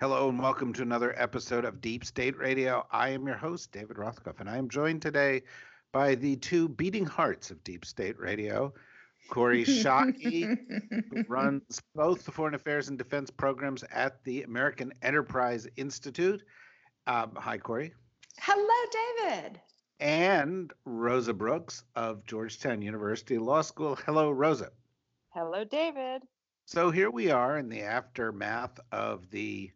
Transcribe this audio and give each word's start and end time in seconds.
Hello 0.00 0.28
and 0.28 0.42
welcome 0.42 0.72
to 0.72 0.82
another 0.82 1.14
episode 1.16 1.64
of 1.64 1.80
Deep 1.80 2.04
State 2.04 2.36
Radio. 2.36 2.84
I 2.90 3.10
am 3.10 3.24
your 3.24 3.36
host, 3.36 3.70
David 3.70 3.96
Rothkopf, 3.96 4.40
and 4.40 4.50
I 4.50 4.58
am 4.58 4.68
joined 4.68 5.00
today 5.00 5.42
by 5.92 6.16
the 6.16 6.34
two 6.36 6.68
beating 6.68 7.06
hearts 7.06 7.52
of 7.52 7.62
Deep 7.62 7.84
State 7.84 8.18
Radio, 8.18 8.74
Kori 9.30 9.64
Schake, 9.64 10.58
who 11.08 11.22
runs 11.28 11.80
both 11.94 12.24
the 12.24 12.32
foreign 12.32 12.54
affairs 12.54 12.88
and 12.88 12.98
defense 12.98 13.30
programs 13.30 13.84
at 13.84 14.22
the 14.24 14.42
American 14.42 14.92
Enterprise 15.02 15.68
Institute. 15.76 16.42
Um, 17.06 17.36
hi, 17.36 17.56
Kori. 17.56 17.94
Hello, 18.40 18.90
David. 19.22 19.60
And 20.00 20.72
Rosa 20.84 21.32
Brooks 21.32 21.84
of 21.94 22.26
Georgetown 22.26 22.82
University 22.82 23.38
Law 23.38 23.62
School. 23.62 23.94
Hello, 24.04 24.32
Rosa. 24.32 24.70
Hello, 25.30 25.62
David. 25.62 26.22
So 26.68 26.90
here 26.90 27.12
we 27.12 27.30
are 27.30 27.56
in 27.58 27.68
the 27.68 27.82
aftermath 27.82 28.80
of 28.90 29.30
the 29.30 29.70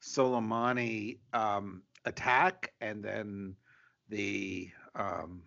Soleimani 0.00 1.18
um, 1.34 1.82
attack 2.06 2.72
and 2.80 3.04
then 3.04 3.54
the 4.08 4.70
um, 4.94 5.42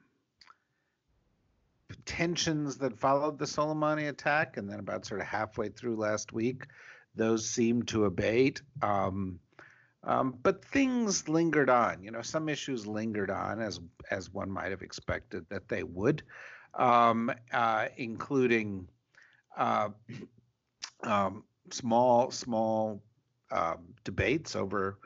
tensions 2.06 2.78
that 2.78 3.00
followed 3.00 3.40
the 3.40 3.46
Soleimani 3.46 4.10
attack. 4.10 4.58
And 4.58 4.70
then 4.70 4.78
about 4.78 5.08
sort 5.08 5.22
of 5.22 5.26
halfway 5.26 5.70
through 5.70 5.96
last 5.96 6.34
week, 6.34 6.68
those 7.16 7.50
seemed 7.50 7.88
to 7.88 8.06
abate. 8.06 8.62
Um, 8.84 9.40
um, 10.04 10.38
but 10.44 10.64
things 10.64 11.28
lingered 11.28 11.72
on. 11.72 12.04
You 12.04 12.12
know, 12.12 12.22
some 12.22 12.48
issues 12.48 12.86
lingered 12.86 13.32
on 13.32 13.60
as 13.60 13.80
as 14.12 14.32
one 14.32 14.52
might 14.52 14.70
have 14.70 14.84
expected 14.84 15.48
that 15.50 15.68
they 15.68 15.82
would, 15.82 16.22
um, 16.76 17.32
uh, 17.52 17.88
including 17.98 18.88
uh, 19.58 19.90
um, 21.06 21.44
small 21.72 22.32
small 22.32 23.02
um, 23.52 23.94
debates 24.04 24.56
over 24.56 24.98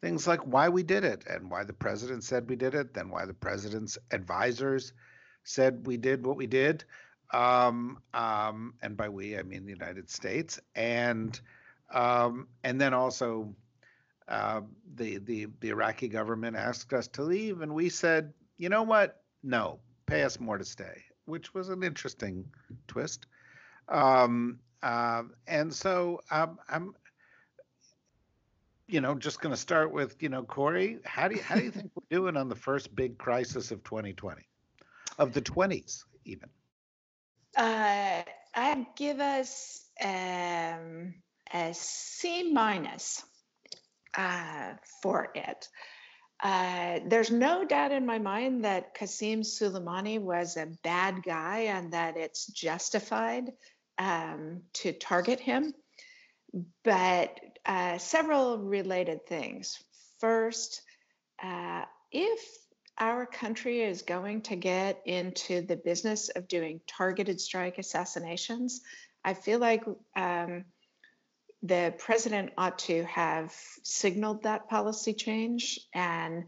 things 0.00 0.26
like 0.26 0.40
why 0.40 0.68
we 0.68 0.82
did 0.82 1.04
it 1.04 1.24
and 1.28 1.50
why 1.50 1.64
the 1.64 1.72
president 1.72 2.24
said 2.24 2.48
we 2.48 2.56
did 2.56 2.74
it, 2.74 2.94
then 2.94 3.10
why 3.10 3.24
the 3.26 3.34
president's 3.34 3.98
advisors 4.10 4.92
said 5.44 5.86
we 5.86 5.96
did 5.96 6.24
what 6.24 6.36
we 6.36 6.46
did. 6.46 6.84
Um, 7.32 7.98
um, 8.12 8.74
and 8.82 8.96
by 8.96 9.08
we, 9.08 9.38
I 9.38 9.42
mean 9.42 9.64
the 9.64 9.72
United 9.72 10.10
States, 10.10 10.58
and 10.74 11.38
um, 11.92 12.48
and 12.64 12.80
then 12.80 12.92
also 12.92 13.54
uh, 14.28 14.62
the 14.94 15.18
the 15.18 15.46
the 15.60 15.68
Iraqi 15.68 16.08
government 16.08 16.56
asked 16.56 16.92
us 16.92 17.06
to 17.08 17.22
leave, 17.22 17.60
and 17.60 17.72
we 17.72 17.88
said, 17.88 18.32
you 18.58 18.68
know 18.68 18.82
what? 18.82 19.22
No, 19.42 19.78
pay 20.06 20.22
us 20.24 20.40
more 20.40 20.58
to 20.58 20.64
stay, 20.64 21.04
which 21.26 21.54
was 21.54 21.68
an 21.68 21.84
interesting 21.84 22.46
twist. 22.88 23.26
Um, 23.88 24.58
uh, 24.82 25.22
and 25.46 25.72
so 25.72 26.20
um, 26.30 26.58
I'm, 26.68 26.94
you 28.86 29.00
know, 29.00 29.14
just 29.14 29.40
going 29.40 29.54
to 29.54 29.60
start 29.60 29.92
with 29.92 30.22
you 30.22 30.28
know 30.28 30.42
Kori, 30.42 30.98
How 31.04 31.28
do 31.28 31.36
you 31.36 31.42
how 31.42 31.56
do 31.56 31.62
you 31.62 31.70
think 31.70 31.90
we're 31.94 32.18
doing 32.18 32.36
on 32.36 32.48
the 32.48 32.56
first 32.56 32.94
big 32.94 33.18
crisis 33.18 33.70
of 33.70 33.82
2020, 33.84 34.42
of 35.18 35.32
the 35.32 35.42
20s 35.42 36.04
even? 36.24 36.48
Uh, 37.56 38.22
I'd 38.54 38.86
give 38.96 39.20
us 39.20 39.84
um, 40.02 41.14
a 41.52 41.72
C 41.72 42.52
minus 42.52 43.22
uh, 44.16 44.74
for 45.02 45.30
it. 45.34 45.68
Uh, 46.42 47.00
there's 47.06 47.30
no 47.30 47.64
doubt 47.64 47.92
in 47.92 48.06
my 48.06 48.18
mind 48.18 48.64
that 48.64 48.96
Qassem 48.96 49.40
Soleimani 49.40 50.18
was 50.18 50.56
a 50.56 50.72
bad 50.82 51.22
guy 51.22 51.58
and 51.68 51.92
that 51.92 52.16
it's 52.16 52.46
justified 52.46 53.52
um, 54.00 54.62
to 54.72 54.92
target 54.92 55.38
him. 55.38 55.72
But 56.82 57.38
uh, 57.64 57.98
several 57.98 58.58
related 58.58 59.26
things. 59.26 59.78
First, 60.18 60.82
uh, 61.40 61.84
if 62.10 62.40
our 62.98 63.26
country 63.26 63.82
is 63.82 64.02
going 64.02 64.42
to 64.42 64.56
get 64.56 65.00
into 65.06 65.60
the 65.60 65.76
business 65.76 66.30
of 66.30 66.48
doing 66.48 66.80
targeted 66.86 67.40
strike 67.40 67.78
assassinations, 67.78 68.80
I 69.24 69.34
feel 69.34 69.58
like 69.58 69.84
um, 70.16 70.64
the 71.62 71.94
president 71.98 72.52
ought 72.56 72.78
to 72.80 73.04
have 73.04 73.54
signaled 73.84 74.42
that 74.42 74.68
policy 74.68 75.12
change 75.12 75.78
and 75.94 76.44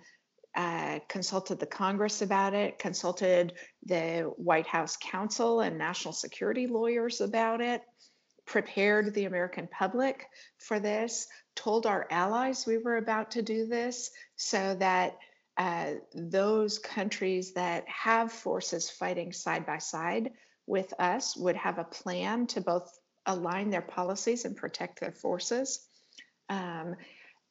uh, 0.54 0.98
consulted 1.08 1.58
the 1.58 1.66
Congress 1.66 2.22
about 2.22 2.54
it, 2.54 2.78
consulted 2.78 3.54
the 3.86 4.32
White 4.36 4.66
House 4.66 4.96
counsel 5.00 5.60
and 5.60 5.78
national 5.78 6.12
security 6.12 6.66
lawyers 6.66 7.20
about 7.20 7.60
it, 7.60 7.82
prepared 8.44 9.14
the 9.14 9.24
American 9.24 9.66
public 9.68 10.26
for 10.58 10.78
this, 10.78 11.26
told 11.54 11.86
our 11.86 12.06
allies 12.10 12.66
we 12.66 12.78
were 12.78 12.96
about 12.96 13.30
to 13.30 13.42
do 13.42 13.66
this 13.66 14.10
so 14.36 14.74
that 14.74 15.16
uh, 15.56 15.92
those 16.14 16.78
countries 16.78 17.52
that 17.52 17.86
have 17.88 18.32
forces 18.32 18.90
fighting 18.90 19.32
side 19.32 19.66
by 19.66 19.78
side 19.78 20.32
with 20.66 20.92
us 20.98 21.36
would 21.36 21.56
have 21.56 21.78
a 21.78 21.84
plan 21.84 22.46
to 22.46 22.60
both 22.60 22.98
align 23.26 23.70
their 23.70 23.82
policies 23.82 24.44
and 24.44 24.56
protect 24.56 25.00
their 25.00 25.12
forces. 25.12 25.86
Um, 26.48 26.96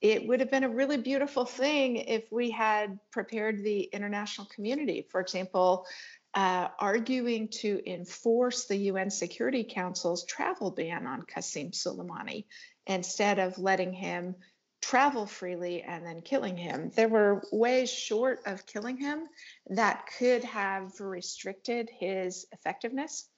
it 0.02 0.28
would 0.28 0.40
have 0.40 0.50
been 0.50 0.64
a 0.64 0.70
really 0.70 0.98
beautiful 0.98 1.46
thing 1.46 1.98
if 1.98 2.24
we 2.32 2.50
had 2.50 3.00
prepared 3.12 3.64
the 3.64 3.82
international 3.82 4.48
community. 4.48 5.08
For 5.10 5.22
example, 5.22 5.86
uh, 6.34 6.70
arguing 6.80 7.50
to 7.50 7.82
enforce 7.86 8.66
the 8.66 8.78
UN 8.78 9.12
Security 9.12 9.64
Council's 9.64 10.26
travel 10.26 10.72
ban 10.72 11.06
on 11.06 11.24
Qassem 11.24 11.72
Soleimani 11.72 12.46
instead 12.88 13.38
of 13.38 13.60
letting 13.60 13.94
him 13.94 14.36
travel 14.82 15.28
freely 15.28 15.84
and 15.84 16.06
then 16.06 16.22
killing 16.22 16.58
him. 16.58 16.92
There 16.96 17.08
were 17.10 17.44
ways 17.52 17.92
short 17.92 18.40
of 18.48 18.66
killing 18.66 18.98
him 18.98 19.28
that 19.70 20.08
could 20.18 20.44
have 20.46 21.00
restricted 21.00 21.90
his 22.00 22.48
effectiveness. 22.52 23.30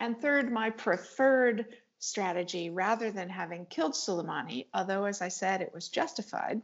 And 0.00 0.20
third, 0.20 0.52
my 0.52 0.70
preferred 0.70 1.66
strategy, 2.04 2.70
rather 2.70 3.10
than 3.10 3.28
having 3.28 3.66
killed 3.66 3.94
Soleimani, 3.94 4.66
although, 4.74 5.04
as 5.04 5.22
I 5.22 5.28
said, 5.28 5.60
it 5.60 5.72
was 5.74 5.88
justified. 5.88 6.62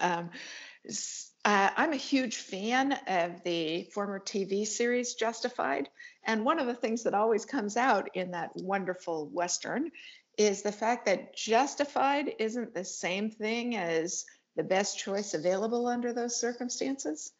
Um, 0.00 0.30
uh, 1.44 1.70
I'm 1.76 1.92
a 1.92 1.96
huge 1.96 2.36
fan 2.36 2.92
of 3.06 3.42
the 3.44 3.84
former 3.94 4.18
TV 4.18 4.66
series 4.66 5.14
Justified. 5.14 5.88
And 6.24 6.44
one 6.44 6.58
of 6.58 6.66
the 6.66 6.74
things 6.74 7.02
that 7.04 7.14
always 7.14 7.44
comes 7.44 7.76
out 7.76 8.10
in 8.14 8.32
that 8.32 8.50
wonderful 8.56 9.26
Western 9.28 9.90
is 10.36 10.62
the 10.62 10.72
fact 10.72 11.06
that 11.06 11.34
justified 11.34 12.34
isn't 12.38 12.74
the 12.74 12.84
same 12.84 13.30
thing 13.30 13.76
as 13.76 14.24
the 14.56 14.62
best 14.62 14.98
choice 14.98 15.34
available 15.34 15.86
under 15.86 16.12
those 16.12 16.40
circumstances 16.40 17.32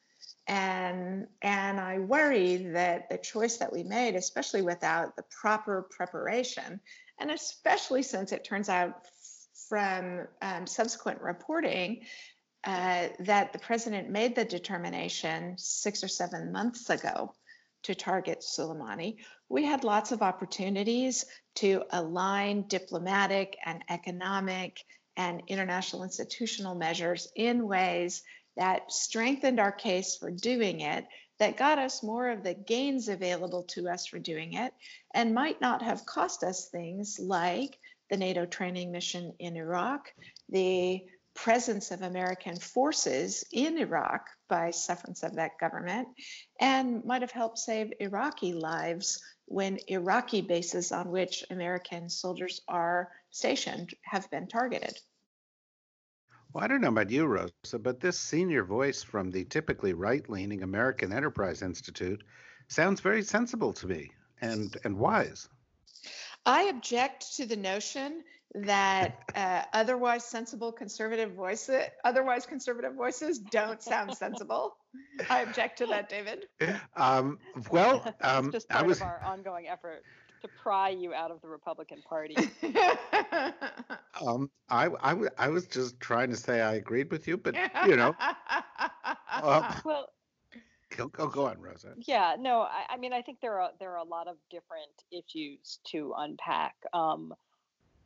and 0.47 1.27
and 1.43 1.79
i 1.79 1.99
worry 1.99 2.57
that 2.57 3.09
the 3.11 3.19
choice 3.19 3.59
that 3.59 3.73
we 3.73 3.83
made 3.83 4.15
especially 4.15 4.63
without 4.63 5.15
the 5.17 5.25
proper 5.41 5.87
preparation 5.91 6.81
and 7.19 7.31
especially 7.31 8.03
since 8.03 8.33
it 8.33 8.45
turns 8.45 8.69
out 8.69 9.07
from 9.69 10.27
um, 10.43 10.67
subsequent 10.67 11.21
reporting 11.21 12.01
uh, 12.65 13.09
that 13.21 13.53
the 13.53 13.59
president 13.59 14.11
made 14.11 14.35
the 14.35 14.45
determination 14.45 15.55
six 15.57 16.05
or 16.05 16.09
seven 16.09 16.53
months 16.53 16.91
ago 16.91 17.33
to 17.83 17.95
target 17.95 18.41
Soleimani. 18.41 19.17
We 19.49 19.65
had 19.65 19.85
lots 19.85 20.13
of 20.13 20.21
opportunities 20.21 21.25
to 21.57 21.85
align 21.91 22.69
diplomatic 22.69 23.57
and 23.65 23.83
economic 23.89 24.81
and 25.17 25.43
international 25.49 26.03
institutional 26.03 26.75
measures 26.75 27.29
in 27.35 27.67
ways 27.67 28.23
that 28.57 28.93
strengthened 28.93 29.61
our 29.61 29.73
case 29.73 30.17
for 30.17 30.31
doing 30.31 30.81
it, 30.81 31.07
that 31.39 31.57
got 31.57 31.79
us 31.79 32.03
more 32.03 32.29
of 32.29 32.43
the 32.43 32.55
gains 32.55 33.09
available 33.09 33.63
to 33.63 33.89
us 33.89 34.07
for 34.07 34.19
doing 34.19 34.55
it, 34.55 34.75
and 35.15 35.35
might 35.35 35.61
not 35.61 35.83
have 35.83 36.07
cost 36.07 36.45
us 36.45 36.69
things 36.69 37.19
like 37.19 37.79
the 38.11 38.17
NATO 38.17 38.45
training 38.45 38.93
mission 38.93 39.33
in 39.39 39.57
Iraq, 39.57 40.13
the 40.49 41.03
presence 41.35 41.91
of 41.91 42.03
American 42.03 42.57
forces 42.57 43.45
in 43.53 43.79
Iraq 43.79 44.27
by 44.49 44.71
sufferance 44.71 45.23
of 45.23 45.37
that 45.37 45.59
government 45.59 46.09
and 46.61 47.05
might 47.05 47.23
have 47.23 47.31
helped 47.31 47.59
save 47.59 47.93
Iraqi 48.01 48.53
lives 48.53 49.23
when 49.47 49.79
Iraqi 49.89 50.43
bases 50.43 50.93
on 50.93 51.11
which 51.11 51.45
American 51.51 52.09
soldiers 52.09 52.61
are 52.69 53.11
stationed 53.31 53.95
have 54.03 54.31
been 54.31 54.49
targeted. 54.49 54.99
Well, 56.53 56.65
I 56.65 56.67
don't 56.67 56.81
know 56.81 56.89
about 56.89 57.11
you, 57.11 57.27
Rosa, 57.27 57.79
but 57.79 58.01
this 58.01 58.19
senior 58.19 58.65
voice 58.65 59.03
from 59.03 59.31
the 59.31 59.45
typically 59.45 59.93
right 59.93 60.29
leaning 60.29 60.63
American 60.63 61.13
Enterprise 61.13 61.63
Institute 61.63 62.25
sounds 62.67 63.01
very 63.01 63.23
sensible 63.23 63.73
to 63.75 63.87
me 63.87 64.11
and, 64.41 64.77
and 64.85 64.99
wise. 64.99 65.49
I 66.45 66.65
object 66.65 67.37
to 67.37 67.47
the 67.47 67.57
notion 67.57 68.25
that 68.55 69.23
uh, 69.37 69.63
otherwise 69.73 70.25
sensible 70.25 70.73
conservative 70.73 71.33
voices, 71.33 71.85
otherwise 72.05 72.47
conservative 72.47 72.95
voices 72.95 73.39
don't 73.39 73.81
sound 73.81 74.17
sensible. 74.17 74.77
I 75.29 75.43
object 75.43 75.79
to 75.79 75.87
that, 75.87 76.09
David. 76.09 76.47
Um, 76.97 77.39
well, 77.71 78.13
um, 78.23 78.47
it's 78.47 78.55
just 78.55 78.69
part 78.69 78.85
I 78.85 78.87
was 78.87 78.97
of 78.99 79.05
our 79.05 79.23
ongoing 79.25 79.69
effort 79.69 80.03
to 80.43 80.49
pry 80.63 80.91
you 80.91 81.15
out 81.15 81.31
of 81.31 81.41
the 81.43 81.49
Republican 81.49 82.03
Party. 82.03 82.37
um, 84.21 84.51
I, 84.69 84.89
I, 85.01 85.11
w- 85.11 85.31
I 85.39 85.49
was 85.49 85.67
just 85.67 86.01
trying 86.01 86.31
to 86.31 86.37
say 86.37 86.61
I 86.61 86.75
agreed 86.75 87.11
with 87.11 87.27
you, 87.27 87.37
but 87.37 87.55
you 87.87 87.97
know, 87.97 88.15
uh, 89.33 89.75
well, 89.85 90.09
go, 90.97 91.09
go, 91.09 91.29
go 91.29 91.47
on, 91.47 91.61
Rosa. 91.61 91.95
yeah, 92.07 92.37
no, 92.39 92.63
I, 92.63 92.85
I 92.91 92.97
mean, 92.97 93.13
I 93.13 93.23
think 93.23 93.39
there 93.41 93.61
are 93.61 93.71
there 93.79 93.93
are 93.93 93.99
a 93.99 94.05
lot 94.05 94.29
of 94.29 94.37
different 94.51 94.93
issues 95.13 95.79
to 95.89 96.15
unpack. 96.17 96.75
Um, 96.93 97.35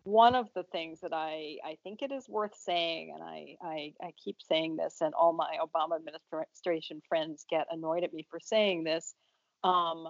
one 0.05 0.35
of 0.35 0.49
the 0.55 0.65
things 0.65 1.01
that 1.01 1.15
I, 1.15 1.57
I 1.65 1.79
think 1.83 2.03
it 2.03 2.13
is 2.13 2.29
worth 2.29 2.55
saying, 2.55 3.13
and 3.15 3.23
I, 3.23 3.57
I, 3.63 3.95
I 4.03 4.13
keep 4.23 4.37
saying 4.47 4.77
this, 4.77 4.99
and 5.01 5.15
all 5.15 5.33
my 5.33 5.57
Obama 5.63 5.97
administration 5.97 7.01
friends 7.09 7.47
get 7.49 7.67
annoyed 7.71 8.05
at 8.05 8.13
me 8.13 8.27
for 8.31 8.39
saying 8.39 8.85
this. 8.85 9.15
Um, 9.65 10.09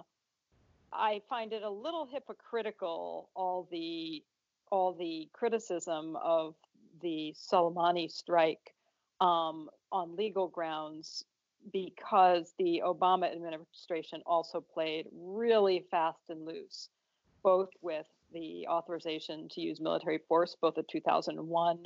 I 0.97 1.21
find 1.29 1.53
it 1.53 1.63
a 1.63 1.69
little 1.69 2.07
hypocritical 2.11 3.29
all 3.35 3.67
the 3.71 4.23
all 4.71 4.93
the 4.93 5.29
criticism 5.33 6.17
of 6.23 6.55
the 7.01 7.33
Soleimani 7.35 8.09
strike 8.09 8.73
um, 9.21 9.69
on 9.91 10.15
legal 10.15 10.47
grounds 10.47 11.23
because 11.71 12.53
the 12.57 12.81
Obama 12.85 13.31
administration 13.31 14.21
also 14.25 14.61
played 14.61 15.07
really 15.13 15.85
fast 15.91 16.21
and 16.29 16.45
loose, 16.45 16.89
both 17.43 17.69
with 17.81 18.05
the 18.33 18.67
authorization 18.67 19.47
to 19.51 19.61
use 19.61 19.79
military 19.79 20.19
force, 20.27 20.55
both 20.61 20.75
the 20.75 20.83
2001 20.83 21.83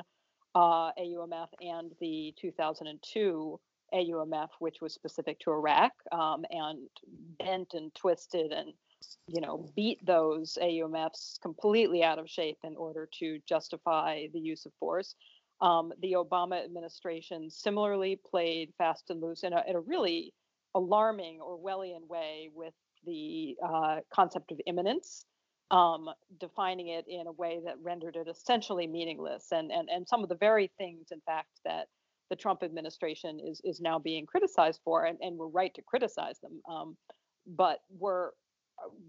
uh, 0.55 0.59
AUMF 0.59 1.47
and 1.61 1.91
the 1.99 2.33
2002 2.39 3.59
AUMF, 3.93 4.49
which 4.59 4.81
was 4.81 4.93
specific 4.93 5.39
to 5.39 5.51
Iraq, 5.51 5.91
um, 6.11 6.45
and 6.49 6.87
bent 7.39 7.73
and 7.73 7.93
twisted 7.95 8.51
and 8.51 8.73
you 9.27 9.41
know 9.41 9.69
beat 9.75 10.05
those 10.05 10.57
AUMFs 10.61 11.39
completely 11.41 12.03
out 12.03 12.19
of 12.19 12.29
shape 12.29 12.57
in 12.63 12.75
order 12.75 13.07
to 13.19 13.39
justify 13.47 14.27
the 14.33 14.39
use 14.39 14.65
of 14.65 14.73
force. 14.79 15.15
Um, 15.61 15.91
the 16.01 16.13
Obama 16.13 16.63
administration 16.63 17.49
similarly 17.49 18.19
played 18.29 18.73
fast 18.77 19.09
and 19.09 19.21
loose 19.21 19.43
in 19.43 19.53
a, 19.53 19.61
in 19.67 19.75
a 19.75 19.79
really 19.81 20.33
alarming 20.75 21.39
Orwellian 21.39 22.07
way 22.07 22.49
with 22.53 22.73
the 23.05 23.55
uh, 23.65 23.97
concept 24.13 24.51
of 24.51 24.61
imminence, 24.65 25.25
um, 25.71 26.09
defining 26.39 26.87
it 26.87 27.05
in 27.07 27.27
a 27.27 27.31
way 27.31 27.59
that 27.65 27.75
rendered 27.81 28.15
it 28.15 28.27
essentially 28.27 28.87
meaningless. 28.87 29.47
And, 29.51 29.71
and, 29.71 29.89
and 29.89 30.07
some 30.07 30.23
of 30.23 30.29
the 30.29 30.35
very 30.35 30.71
things, 30.77 31.07
in 31.11 31.21
fact, 31.25 31.49
that 31.65 31.87
the 32.29 32.35
Trump 32.35 32.63
administration 32.63 33.39
is, 33.43 33.59
is 33.63 33.81
now 33.81 33.99
being 33.99 34.25
criticized 34.25 34.79
for, 34.83 35.05
and, 35.05 35.17
and 35.21 35.37
we're 35.37 35.47
right 35.47 35.73
to 35.73 35.81
criticize 35.81 36.39
them, 36.39 36.61
um, 36.69 36.95
but 37.47 37.79
were 37.97 38.33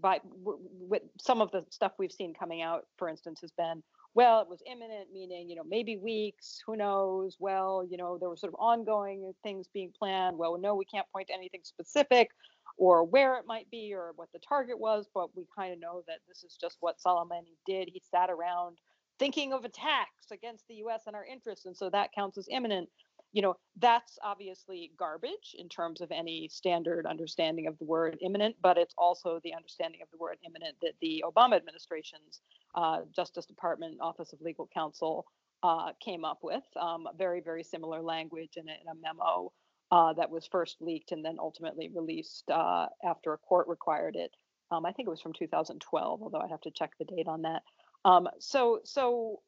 by 0.01 0.19
with 0.33 1.03
some 1.19 1.41
of 1.41 1.51
the 1.51 1.65
stuff 1.69 1.93
we've 1.97 2.11
seen 2.11 2.33
coming 2.33 2.61
out, 2.61 2.85
for 2.97 3.09
instance, 3.09 3.41
has 3.41 3.51
been 3.51 3.83
well, 4.13 4.41
it 4.41 4.49
was 4.49 4.61
imminent, 4.69 5.07
meaning 5.13 5.49
you 5.49 5.55
know 5.55 5.63
maybe 5.63 5.97
weeks, 5.97 6.59
who 6.65 6.75
knows? 6.75 7.37
Well, 7.39 7.85
you 7.89 7.97
know 7.97 8.17
there 8.17 8.29
were 8.29 8.37
sort 8.37 8.53
of 8.53 8.59
ongoing 8.59 9.33
things 9.43 9.67
being 9.73 9.91
planned. 9.97 10.37
Well, 10.37 10.57
no, 10.59 10.75
we 10.75 10.85
can't 10.85 11.07
point 11.13 11.27
to 11.27 11.33
anything 11.33 11.61
specific, 11.63 12.29
or 12.77 13.03
where 13.05 13.35
it 13.37 13.45
might 13.47 13.69
be, 13.71 13.93
or 13.93 14.11
what 14.15 14.29
the 14.33 14.39
target 14.39 14.79
was, 14.79 15.07
but 15.13 15.35
we 15.35 15.45
kind 15.55 15.73
of 15.73 15.79
know 15.79 16.03
that 16.07 16.19
this 16.27 16.43
is 16.43 16.57
just 16.59 16.77
what 16.81 16.97
Soleimani 16.99 17.55
did. 17.65 17.89
He 17.91 18.01
sat 18.11 18.29
around 18.29 18.77
thinking 19.19 19.53
of 19.53 19.65
attacks 19.65 20.31
against 20.31 20.67
the 20.67 20.75
U.S. 20.75 21.03
and 21.07 21.15
our 21.15 21.25
interests, 21.25 21.65
and 21.65 21.77
so 21.77 21.89
that 21.91 22.11
counts 22.13 22.37
as 22.37 22.47
imminent 22.51 22.89
you 23.31 23.41
know 23.41 23.55
that's 23.79 24.17
obviously 24.23 24.91
garbage 24.97 25.55
in 25.57 25.69
terms 25.69 26.01
of 26.01 26.11
any 26.11 26.47
standard 26.51 27.05
understanding 27.05 27.67
of 27.67 27.77
the 27.79 27.85
word 27.85 28.17
imminent 28.21 28.55
but 28.61 28.77
it's 28.77 28.93
also 28.97 29.39
the 29.43 29.53
understanding 29.53 30.01
of 30.01 30.09
the 30.11 30.17
word 30.17 30.37
imminent 30.45 30.75
that 30.81 30.93
the 31.01 31.23
obama 31.25 31.55
administration's 31.55 32.41
uh, 32.75 32.99
justice 33.15 33.45
department 33.45 33.97
office 34.01 34.33
of 34.33 34.41
legal 34.41 34.69
counsel 34.73 35.25
uh, 35.63 35.91
came 36.03 36.25
up 36.25 36.39
with 36.41 36.63
um, 36.79 37.07
very 37.17 37.41
very 37.41 37.63
similar 37.63 38.01
language 38.01 38.57
in 38.57 38.67
a, 38.67 38.73
in 38.73 38.87
a 38.89 38.95
memo 39.01 39.51
uh, 39.91 40.13
that 40.13 40.29
was 40.29 40.47
first 40.47 40.77
leaked 40.81 41.11
and 41.11 41.23
then 41.23 41.35
ultimately 41.37 41.89
released 41.93 42.49
uh, 42.49 42.87
after 43.03 43.33
a 43.33 43.37
court 43.37 43.67
required 43.67 44.15
it. 44.15 44.31
Um, 44.71 44.85
i 44.85 44.91
think 44.91 45.07
it 45.07 45.11
was 45.11 45.21
from 45.21 45.33
2012 45.33 46.21
although 46.21 46.39
i 46.39 46.47
have 46.47 46.61
to 46.61 46.71
check 46.71 46.91
the 46.97 47.05
date 47.05 47.27
on 47.27 47.43
that. 47.43 47.63
Um, 48.03 48.27
so 48.39 48.79
so 48.83 49.41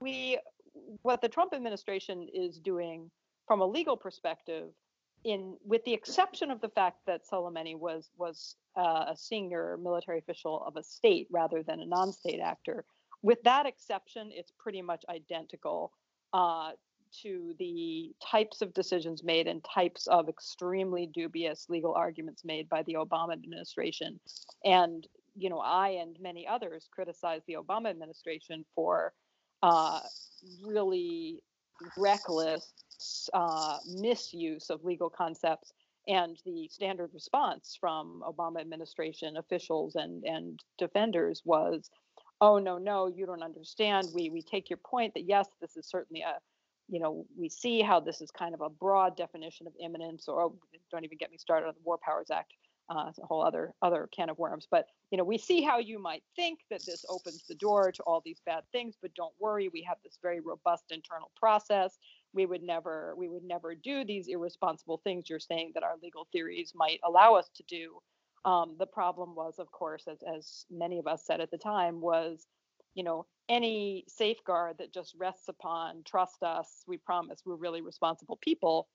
we 0.00 0.38
what 1.02 1.20
the 1.20 1.28
Trump 1.28 1.54
administration 1.54 2.28
is 2.32 2.58
doing 2.58 3.10
from 3.46 3.60
a 3.60 3.66
legal 3.66 3.96
perspective, 3.96 4.68
in 5.24 5.56
with 5.64 5.84
the 5.84 5.92
exception 5.92 6.50
of 6.50 6.60
the 6.60 6.68
fact 6.70 6.98
that 7.06 7.22
Soleimani 7.30 7.78
was 7.78 8.10
was 8.16 8.56
uh, 8.76 9.06
a 9.08 9.16
senior 9.16 9.76
military 9.82 10.18
official 10.18 10.62
of 10.66 10.76
a 10.76 10.82
state 10.82 11.26
rather 11.30 11.62
than 11.62 11.80
a 11.80 11.86
non-state 11.86 12.40
actor, 12.40 12.84
with 13.22 13.42
that 13.42 13.66
exception, 13.66 14.30
it's 14.32 14.52
pretty 14.58 14.82
much 14.82 15.04
identical 15.08 15.92
uh, 16.32 16.70
to 17.22 17.54
the 17.58 18.12
types 18.24 18.62
of 18.62 18.72
decisions 18.72 19.24
made 19.24 19.48
and 19.48 19.64
types 19.64 20.06
of 20.06 20.28
extremely 20.28 21.06
dubious 21.06 21.66
legal 21.68 21.92
arguments 21.94 22.44
made 22.44 22.68
by 22.68 22.82
the 22.84 22.94
Obama 22.94 23.32
administration. 23.32 24.20
And 24.64 25.06
you 25.36 25.48
know, 25.48 25.58
I 25.58 25.90
and 25.90 26.16
many 26.20 26.46
others 26.46 26.88
criticize 26.90 27.42
the 27.46 27.54
Obama 27.54 27.88
administration 27.90 28.64
for 28.74 29.12
uh, 29.62 30.00
really 30.64 31.42
reckless 31.96 32.72
uh, 33.32 33.78
misuse 33.86 34.70
of 34.70 34.84
legal 34.84 35.10
concepts 35.10 35.72
and 36.08 36.38
the 36.44 36.68
standard 36.68 37.10
response 37.12 37.76
from 37.78 38.22
obama 38.26 38.60
administration 38.60 39.36
officials 39.36 39.96
and, 39.96 40.24
and 40.24 40.60
defenders 40.78 41.42
was 41.44 41.90
oh 42.40 42.58
no 42.58 42.78
no 42.78 43.06
you 43.06 43.26
don't 43.26 43.42
understand. 43.42 44.08
We 44.14 44.30
we 44.30 44.42
take 44.42 44.70
your 44.70 44.78
point 44.78 45.14
that 45.14 45.24
yes 45.24 45.46
this 45.60 45.76
is 45.76 45.86
certainly 45.86 46.22
a 46.22 46.38
you 46.88 47.00
know 47.00 47.26
we 47.38 47.48
see 47.48 47.82
how 47.82 48.00
this 48.00 48.20
is 48.20 48.30
kind 48.30 48.54
of 48.54 48.60
a 48.60 48.68
broad 48.68 49.16
definition 49.16 49.66
of 49.66 49.72
imminence 49.82 50.26
or 50.28 50.42
oh, 50.42 50.54
don't 50.90 51.04
even 51.04 51.18
get 51.18 51.30
me 51.30 51.38
started 51.38 51.66
on 51.66 51.74
the 51.74 51.84
war 51.84 51.98
powers 52.02 52.30
act 52.30 52.52
uh, 52.90 53.06
it's 53.08 53.18
a 53.20 53.26
whole 53.26 53.42
other 53.42 53.72
other 53.82 54.08
can 54.14 54.28
of 54.28 54.38
worms. 54.38 54.66
But 54.70 54.86
you 55.10 55.18
know, 55.18 55.24
we 55.24 55.38
see 55.38 55.62
how 55.62 55.78
you 55.78 56.00
might 56.00 56.22
think 56.34 56.60
that 56.70 56.84
this 56.84 57.04
opens 57.08 57.44
the 57.48 57.54
door 57.54 57.92
to 57.92 58.02
all 58.02 58.20
these 58.24 58.40
bad 58.44 58.64
things, 58.72 58.96
but 59.00 59.14
don't 59.14 59.34
worry, 59.38 59.68
we 59.68 59.82
have 59.82 59.98
this 60.02 60.18
very 60.20 60.40
robust 60.40 60.84
internal 60.90 61.30
process. 61.36 61.98
We 62.34 62.46
would 62.46 62.62
never 62.62 63.14
we 63.16 63.28
would 63.28 63.44
never 63.44 63.74
do 63.74 64.04
these 64.04 64.26
irresponsible 64.28 65.00
things 65.04 65.30
you're 65.30 65.38
saying 65.38 65.72
that 65.74 65.84
our 65.84 65.94
legal 66.02 66.26
theories 66.32 66.72
might 66.74 67.00
allow 67.04 67.34
us 67.34 67.48
to 67.56 67.62
do. 67.68 68.00
Um, 68.44 68.76
the 68.78 68.86
problem 68.86 69.34
was, 69.34 69.58
of 69.58 69.70
course, 69.70 70.08
as 70.08 70.18
as 70.22 70.66
many 70.70 70.98
of 70.98 71.06
us 71.06 71.24
said 71.24 71.40
at 71.40 71.50
the 71.50 71.58
time, 71.58 72.00
was 72.00 72.46
you 72.94 73.04
know 73.04 73.26
any 73.48 74.04
safeguard 74.08 74.78
that 74.78 74.92
just 74.92 75.14
rests 75.16 75.48
upon 75.48 76.02
trust 76.04 76.42
us, 76.42 76.82
we 76.88 76.96
promise 76.96 77.42
we're 77.44 77.54
really 77.54 77.82
responsible 77.82 78.38
people, 78.40 78.88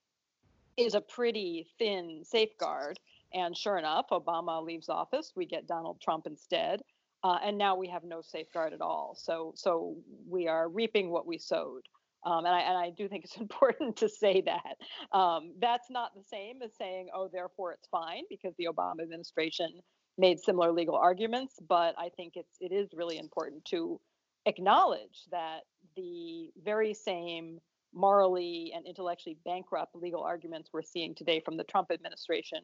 is 0.75 0.95
a 0.95 1.01
pretty 1.01 1.67
thin 1.77 2.23
safeguard 2.25 2.99
and 3.35 3.55
sure 3.55 3.77
enough, 3.77 4.05
Obama 4.11 4.63
leaves 4.63 4.87
office. 4.87 5.33
We 5.35 5.45
get 5.45 5.67
Donald 5.67 5.99
Trump 6.01 6.25
instead. 6.25 6.81
Uh, 7.23 7.37
and 7.43 7.57
now 7.57 7.75
we 7.75 7.87
have 7.89 8.03
no 8.03 8.21
safeguard 8.21 8.71
at 8.71 8.81
all. 8.81 9.15
So, 9.19 9.51
so 9.55 9.97
we 10.27 10.47
are 10.47 10.69
reaping 10.69 11.11
what 11.11 11.27
we 11.27 11.37
sowed. 11.37 11.81
Um, 12.25 12.45
and, 12.45 12.55
I, 12.55 12.61
and 12.61 12.77
I 12.77 12.91
do 12.91 13.09
think 13.09 13.25
it's 13.25 13.37
important 13.39 13.97
to 13.97 14.07
say 14.09 14.41
that. 14.45 15.17
Um, 15.17 15.53
that's 15.59 15.89
not 15.89 16.15
the 16.15 16.23
same 16.23 16.61
as 16.63 16.71
saying, 16.77 17.09
oh, 17.13 17.29
therefore 17.31 17.73
it's 17.73 17.87
fine, 17.89 18.23
because 18.29 18.53
the 18.57 18.67
Obama 18.71 19.01
administration 19.03 19.69
made 20.17 20.39
similar 20.39 20.71
legal 20.71 20.95
arguments. 20.95 21.55
But 21.67 21.93
I 21.97 22.09
think 22.15 22.33
it's 22.35 22.55
it 22.61 22.71
is 22.71 22.89
really 22.93 23.17
important 23.17 23.65
to 23.65 23.99
acknowledge 24.45 25.25
that 25.31 25.61
the 25.97 26.51
very 26.63 26.93
same 26.93 27.59
morally 27.93 28.71
and 28.75 28.85
intellectually 28.85 29.37
bankrupt 29.45 29.95
legal 29.95 30.21
arguments 30.21 30.69
we're 30.71 30.81
seeing 30.81 31.15
today 31.15 31.41
from 31.43 31.57
the 31.57 31.63
Trump 31.63 31.91
administration 31.91 32.59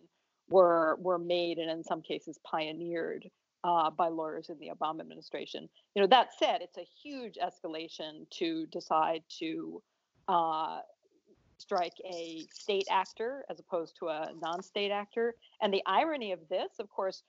were 0.49 0.97
were 0.99 1.19
made 1.19 1.57
and 1.57 1.69
in 1.69 1.83
some 1.83 2.01
cases 2.01 2.39
pioneered 2.43 3.29
uh, 3.63 3.89
by 3.91 4.07
lawyers 4.07 4.49
in 4.49 4.57
the 4.59 4.69
Obama 4.75 5.01
administration. 5.01 5.69
You 5.95 6.01
know, 6.01 6.07
that 6.07 6.29
said, 6.37 6.61
it's 6.61 6.77
a 6.77 6.87
huge 7.03 7.37
escalation 7.37 8.29
to 8.31 8.65
decide 8.67 9.23
to 9.39 9.81
uh, 10.27 10.79
strike 11.57 11.93
a 12.05 12.45
state 12.51 12.87
actor 12.89 13.45
as 13.49 13.59
opposed 13.59 13.95
to 13.99 14.07
a 14.07 14.31
non 14.41 14.63
state 14.63 14.91
actor. 14.91 15.35
And 15.61 15.73
the 15.73 15.83
irony 15.85 16.31
of 16.31 16.39
this, 16.49 16.71
of 16.79 16.89
course, 16.89 17.23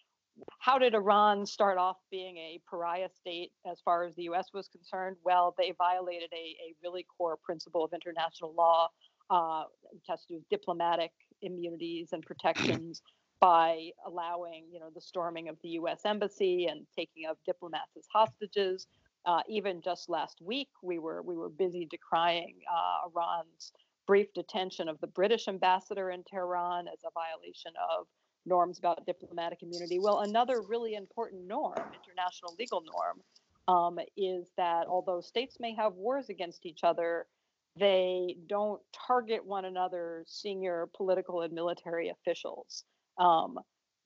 how 0.58 0.78
did 0.78 0.94
Iran 0.94 1.44
start 1.44 1.76
off 1.76 1.98
being 2.10 2.38
a 2.38 2.60
pariah 2.68 3.10
state 3.14 3.52
as 3.70 3.80
far 3.84 4.04
as 4.04 4.14
the 4.14 4.22
US 4.30 4.48
was 4.54 4.68
concerned? 4.68 5.16
Well, 5.24 5.54
they 5.58 5.74
violated 5.76 6.30
a, 6.32 6.36
a 6.36 6.74
really 6.82 7.06
core 7.16 7.36
principle 7.36 7.84
of 7.84 7.92
international 7.92 8.54
law, 8.54 8.88
uh, 9.28 9.64
which 9.92 10.04
has 10.08 10.22
to 10.22 10.28
do 10.28 10.34
with 10.36 10.48
diplomatic 10.48 11.12
immunities 11.42 12.08
and 12.12 12.22
protections 12.24 13.02
by 13.40 13.90
allowing, 14.06 14.66
you 14.70 14.78
know, 14.78 14.90
the 14.94 15.00
storming 15.00 15.48
of 15.48 15.56
the 15.62 15.70
U.S. 15.70 16.02
embassy 16.04 16.66
and 16.66 16.86
taking 16.96 17.26
of 17.28 17.36
diplomats 17.44 17.96
as 17.96 18.06
hostages. 18.12 18.86
Uh, 19.26 19.40
even 19.48 19.80
just 19.82 20.08
last 20.08 20.40
week, 20.40 20.68
we 20.82 20.98
were 20.98 21.22
we 21.22 21.36
were 21.36 21.48
busy 21.48 21.86
decrying 21.90 22.56
uh, 22.72 23.08
Iran's 23.08 23.72
brief 24.06 24.32
detention 24.34 24.88
of 24.88 25.00
the 25.00 25.06
British 25.06 25.48
ambassador 25.48 26.10
in 26.10 26.24
Tehran 26.24 26.88
as 26.88 27.00
a 27.04 27.10
violation 27.14 27.72
of 27.90 28.06
norms 28.46 28.78
about 28.78 29.06
diplomatic 29.06 29.62
immunity. 29.62 29.98
Well, 29.98 30.20
another 30.20 30.60
really 30.62 30.94
important 30.94 31.46
norm, 31.46 31.74
international 31.76 32.54
legal 32.58 32.82
norm, 32.82 33.22
um, 33.68 33.98
is 34.16 34.48
that 34.56 34.86
although 34.88 35.20
states 35.20 35.58
may 35.60 35.74
have 35.74 35.94
wars 35.94 36.28
against 36.28 36.66
each 36.66 36.80
other, 36.82 37.26
they 37.76 38.36
don't 38.48 38.80
target 39.06 39.44
one 39.44 39.64
another, 39.64 40.24
senior 40.26 40.88
political 40.94 41.42
and 41.42 41.52
military 41.52 42.10
officials. 42.10 42.84
Um, 43.18 43.58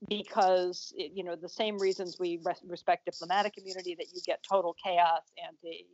because 0.09 0.93
it, 0.95 1.13
you 1.15 1.25
know 1.25 1.37
the 1.37 1.49
same 1.49 1.79
reasons 1.79 2.19
we 2.21 2.39
res- 2.45 2.61
respect 2.67 3.07
diplomatic 3.07 3.57
immunity 3.57 3.95
that 3.95 4.09
you 4.13 4.21
get 4.27 4.43
total 4.43 4.77
chaos 4.83 5.23
and 5.43 5.57
a 5.65 5.87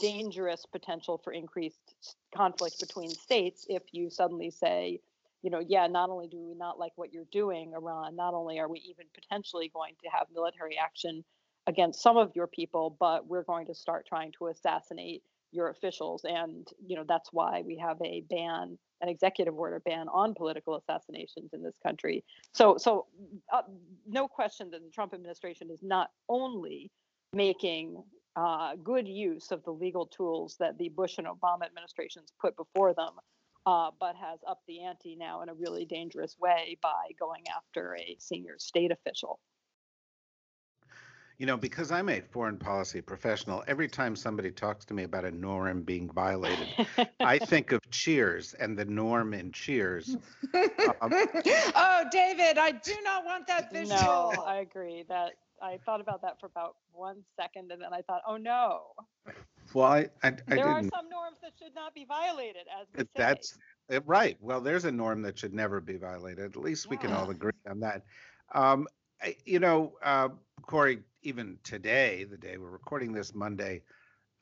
dangerous 0.00 0.64
potential 0.64 1.20
for 1.22 1.32
increased 1.34 2.16
conflict 2.34 2.80
between 2.80 3.10
states 3.10 3.66
if 3.68 3.82
you 3.92 4.08
suddenly 4.08 4.50
say 4.50 4.98
you 5.42 5.50
know, 5.50 5.60
yeah, 5.66 5.86
not 5.86 6.10
only 6.10 6.26
do 6.26 6.38
we 6.38 6.54
not 6.54 6.78
like 6.78 6.92
what 6.96 7.12
you're 7.12 7.28
doing, 7.30 7.72
Iran, 7.74 8.16
not 8.16 8.34
only 8.34 8.58
are 8.58 8.68
we 8.68 8.80
even 8.80 9.06
potentially 9.14 9.70
going 9.72 9.94
to 10.02 10.10
have 10.10 10.26
military 10.34 10.76
action 10.76 11.24
against 11.66 12.02
some 12.02 12.16
of 12.16 12.32
your 12.34 12.46
people, 12.46 12.96
but 12.98 13.26
we're 13.26 13.44
going 13.44 13.66
to 13.66 13.74
start 13.74 14.06
trying 14.06 14.32
to 14.38 14.48
assassinate 14.48 15.22
your 15.52 15.70
officials. 15.70 16.24
And, 16.24 16.66
you 16.86 16.96
know, 16.96 17.04
that's 17.06 17.30
why 17.32 17.62
we 17.66 17.76
have 17.78 17.96
a 18.02 18.22
ban, 18.28 18.78
an 19.00 19.08
executive 19.08 19.54
order 19.54 19.80
ban 19.84 20.06
on 20.08 20.34
political 20.34 20.76
assassinations 20.76 21.50
in 21.52 21.62
this 21.62 21.76
country. 21.82 22.24
So, 22.52 22.76
so 22.78 23.06
uh, 23.52 23.62
no 24.06 24.28
question 24.28 24.70
that 24.70 24.82
the 24.82 24.90
Trump 24.90 25.14
administration 25.14 25.70
is 25.70 25.80
not 25.82 26.10
only 26.28 26.90
making 27.32 28.02
uh, 28.36 28.76
good 28.82 29.08
use 29.08 29.50
of 29.50 29.64
the 29.64 29.72
legal 29.72 30.06
tools 30.06 30.56
that 30.60 30.78
the 30.78 30.88
Bush 30.90 31.18
and 31.18 31.26
Obama 31.26 31.64
administrations 31.66 32.32
put 32.40 32.56
before 32.56 32.94
them, 32.94 33.10
uh, 33.66 33.90
but 33.98 34.14
has 34.16 34.38
upped 34.48 34.66
the 34.66 34.82
ante 34.82 35.16
now 35.16 35.42
in 35.42 35.48
a 35.48 35.54
really 35.54 35.84
dangerous 35.84 36.36
way 36.38 36.78
by 36.82 37.10
going 37.18 37.42
after 37.54 37.96
a 37.96 38.16
senior 38.18 38.54
state 38.58 38.92
official. 38.92 39.40
You 41.38 41.46
know, 41.46 41.56
because 41.56 41.92
I'm 41.92 42.08
a 42.08 42.20
foreign 42.20 42.56
policy 42.56 43.00
professional, 43.00 43.62
every 43.68 43.86
time 43.86 44.16
somebody 44.16 44.50
talks 44.50 44.84
to 44.86 44.94
me 44.94 45.04
about 45.04 45.24
a 45.24 45.30
norm 45.30 45.82
being 45.82 46.10
violated, 46.10 46.66
I 47.20 47.38
think 47.46 47.70
of 47.70 47.80
Cheers 47.90 48.54
and 48.54 48.76
the 48.76 48.84
norm 48.84 49.32
in 49.32 49.52
Cheers. 49.52 50.16
Um, 50.52 51.12
oh, 51.12 52.04
David, 52.10 52.58
I 52.58 52.72
do 52.72 52.94
not 53.04 53.24
want 53.24 53.46
that 53.46 53.72
visual. 53.72 53.96
No, 53.96 54.32
I 54.44 54.56
agree. 54.56 55.04
That 55.08 55.34
I 55.62 55.78
thought 55.86 56.00
about 56.00 56.22
that 56.22 56.40
for 56.40 56.46
about 56.46 56.74
one 56.92 57.22
second, 57.36 57.70
and 57.70 57.82
then 57.82 57.92
I 57.92 58.02
thought, 58.02 58.22
oh 58.26 58.36
no. 58.36 58.86
Well, 59.74 59.86
I, 59.86 60.08
I, 60.24 60.28
I 60.28 60.32
there 60.48 60.66
are 60.66 60.80
didn't. 60.80 60.92
some 60.92 61.08
norms 61.08 61.36
that 61.42 61.52
should 61.56 61.74
not 61.74 61.94
be 61.94 62.04
violated, 62.04 62.62
as 62.80 62.88
we 62.96 63.04
say. 63.04 63.08
That's 63.14 63.58
right. 64.06 64.36
Well, 64.40 64.60
there's 64.60 64.86
a 64.86 64.92
norm 64.92 65.22
that 65.22 65.38
should 65.38 65.54
never 65.54 65.80
be 65.80 65.98
violated. 65.98 66.44
At 66.44 66.56
least 66.56 66.88
we 66.88 66.96
can 66.96 67.12
all 67.12 67.30
agree 67.30 67.52
on 67.68 67.78
that. 67.80 68.02
Um, 68.54 68.88
I- 69.22 69.36
you 69.44 69.58
know, 69.58 69.94
uh, 70.02 70.28
Kori, 70.62 71.02
even 71.22 71.58
today, 71.62 72.24
the 72.24 72.36
day 72.36 72.56
we're 72.58 72.70
recording 72.70 73.12
this 73.12 73.34
Monday, 73.34 73.82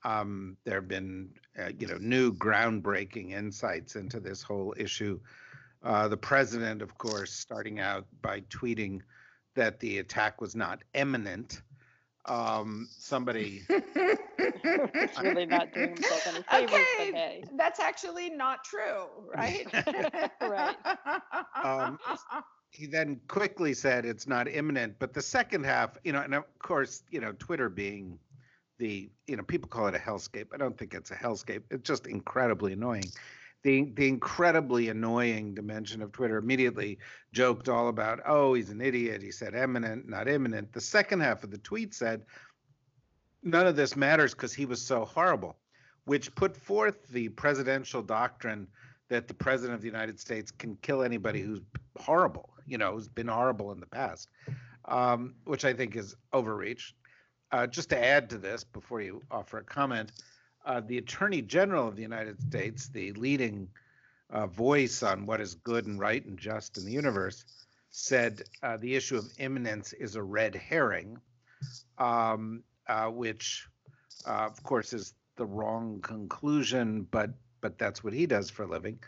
um, 0.04 0.56
there 0.64 0.76
have 0.76 0.88
been, 0.88 1.34
uh, 1.58 1.70
you 1.78 1.86
know, 1.86 1.98
new 1.98 2.32
groundbreaking 2.32 3.32
insights 3.32 3.96
into 3.96 4.20
this 4.20 4.42
whole 4.42 4.74
issue. 4.76 5.20
Uh, 5.82 6.08
the 6.08 6.16
president, 6.16 6.82
of 6.82 6.96
course, 6.98 7.32
starting 7.32 7.80
out 7.80 8.06
by 8.22 8.40
tweeting 8.42 9.00
that 9.54 9.80
the 9.80 9.98
attack 9.98 10.40
was 10.40 10.54
not 10.54 10.82
imminent. 10.94 11.62
Um, 12.26 12.88
somebody 12.90 13.62
It's 13.68 15.20
really 15.20 15.46
not 15.46 15.72
doing 15.72 15.90
himself 15.90 16.26
any 16.26 16.42
favors, 16.50 16.72
okay, 16.72 17.10
but 17.12 17.14
hey. 17.18 17.44
that's 17.56 17.80
actually 17.80 18.30
not 18.30 18.64
true, 18.64 19.06
right? 19.34 19.66
Right. 20.40 20.76
Um, 21.62 21.98
he 22.76 22.86
then 22.86 23.20
quickly 23.28 23.72
said 23.72 24.04
it's 24.04 24.26
not 24.26 24.46
imminent 24.48 24.94
but 24.98 25.14
the 25.14 25.22
second 25.22 25.64
half 25.64 25.96
you 26.04 26.12
know 26.12 26.20
and 26.20 26.34
of 26.34 26.44
course 26.58 27.02
you 27.10 27.20
know 27.20 27.32
twitter 27.38 27.68
being 27.68 28.18
the 28.78 29.10
you 29.26 29.36
know 29.36 29.42
people 29.42 29.68
call 29.68 29.86
it 29.86 29.94
a 29.94 29.98
hellscape. 29.98 30.48
I 30.52 30.56
don't 30.56 30.76
think 30.76 30.94
it's 30.94 31.10
a 31.10 31.14
hellscape. 31.14 31.62
It's 31.70 31.86
just 31.86 32.06
incredibly 32.06 32.72
annoying. 32.72 33.04
The 33.62 33.90
the 33.94 34.08
incredibly 34.08 34.88
annoying 34.88 35.54
dimension 35.54 36.02
of 36.02 36.12
twitter 36.12 36.36
immediately 36.36 36.98
joked 37.32 37.68
all 37.68 37.88
about 37.88 38.20
oh 38.26 38.54
he's 38.54 38.70
an 38.70 38.80
idiot. 38.80 39.22
He 39.22 39.32
said 39.32 39.54
imminent 39.54 40.08
not 40.08 40.28
imminent. 40.28 40.72
The 40.72 40.80
second 40.80 41.20
half 41.20 41.44
of 41.44 41.50
the 41.50 41.58
tweet 41.58 41.94
said 41.94 42.22
none 43.42 43.66
of 43.66 43.76
this 43.76 43.96
matters 43.96 44.34
because 44.34 44.52
he 44.52 44.66
was 44.66 44.82
so 44.82 45.04
horrible 45.04 45.56
which 46.04 46.34
put 46.36 46.56
forth 46.56 47.08
the 47.08 47.28
presidential 47.30 48.02
doctrine 48.02 48.68
that 49.08 49.26
the 49.26 49.34
president 49.34 49.74
of 49.74 49.80
the 49.80 49.88
United 49.88 50.20
States 50.20 50.50
can 50.50 50.76
kill 50.82 51.02
anybody 51.02 51.40
who's 51.40 51.60
horrible, 51.96 52.50
you 52.66 52.78
know, 52.78 52.92
who's 52.92 53.08
been 53.08 53.28
horrible 53.28 53.72
in 53.72 53.80
the 53.80 53.86
past, 53.86 54.28
um, 54.86 55.34
which 55.44 55.64
I 55.64 55.72
think 55.72 55.96
is 55.96 56.14
overreach. 56.32 56.94
Uh, 57.52 57.66
just 57.66 57.90
to 57.90 58.04
add 58.04 58.30
to 58.30 58.38
this, 58.38 58.64
before 58.64 59.00
you 59.00 59.22
offer 59.30 59.58
a 59.58 59.64
comment, 59.64 60.12
uh, 60.64 60.80
the 60.80 60.98
Attorney 60.98 61.42
General 61.42 61.86
of 61.86 61.96
the 61.96 62.02
United 62.02 62.40
States, 62.40 62.88
the 62.88 63.12
leading 63.12 63.68
uh, 64.30 64.46
voice 64.46 65.02
on 65.02 65.26
what 65.26 65.40
is 65.40 65.54
good 65.54 65.86
and 65.86 65.98
right 65.98 66.24
and 66.24 66.38
just 66.38 66.76
in 66.76 66.84
the 66.84 66.92
universe, 66.92 67.44
said 67.90 68.42
uh, 68.62 68.76
the 68.76 68.94
issue 68.96 69.16
of 69.16 69.24
imminence 69.38 69.92
is 69.92 70.16
a 70.16 70.22
red 70.22 70.54
herring, 70.54 71.18
um, 71.98 72.64
uh, 72.88 73.06
which, 73.06 73.68
uh, 74.26 74.46
of 74.46 74.62
course, 74.62 74.92
is 74.92 75.14
the 75.36 75.46
wrong 75.46 76.00
conclusion, 76.02 77.06
but 77.10 77.30
but 77.60 77.78
that's 77.78 78.04
what 78.04 78.12
he 78.12 78.26
does 78.26 78.50
for 78.50 78.64
a 78.64 78.68
living. 78.68 78.98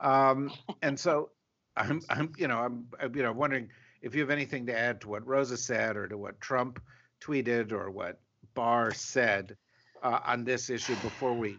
Um, 0.00 0.52
and 0.82 0.98
so 0.98 1.30
I'm, 1.78 2.00
I'm, 2.10 2.32
you 2.36 2.48
know, 2.48 2.58
I'm, 2.58 2.86
I'm, 3.00 3.14
you 3.14 3.22
know, 3.22 3.32
wondering 3.32 3.68
if 4.02 4.14
you 4.14 4.20
have 4.20 4.30
anything 4.30 4.66
to 4.66 4.76
add 4.76 5.00
to 5.02 5.08
what 5.08 5.26
Rosa 5.26 5.56
said 5.56 5.96
or 5.96 6.08
to 6.08 6.18
what 6.18 6.40
Trump 6.40 6.80
tweeted 7.20 7.72
or 7.72 7.90
what 7.90 8.20
Barr 8.54 8.92
said 8.92 9.56
uh, 10.02 10.20
on 10.24 10.44
this 10.44 10.70
issue 10.70 10.94
before 10.96 11.34
we 11.34 11.56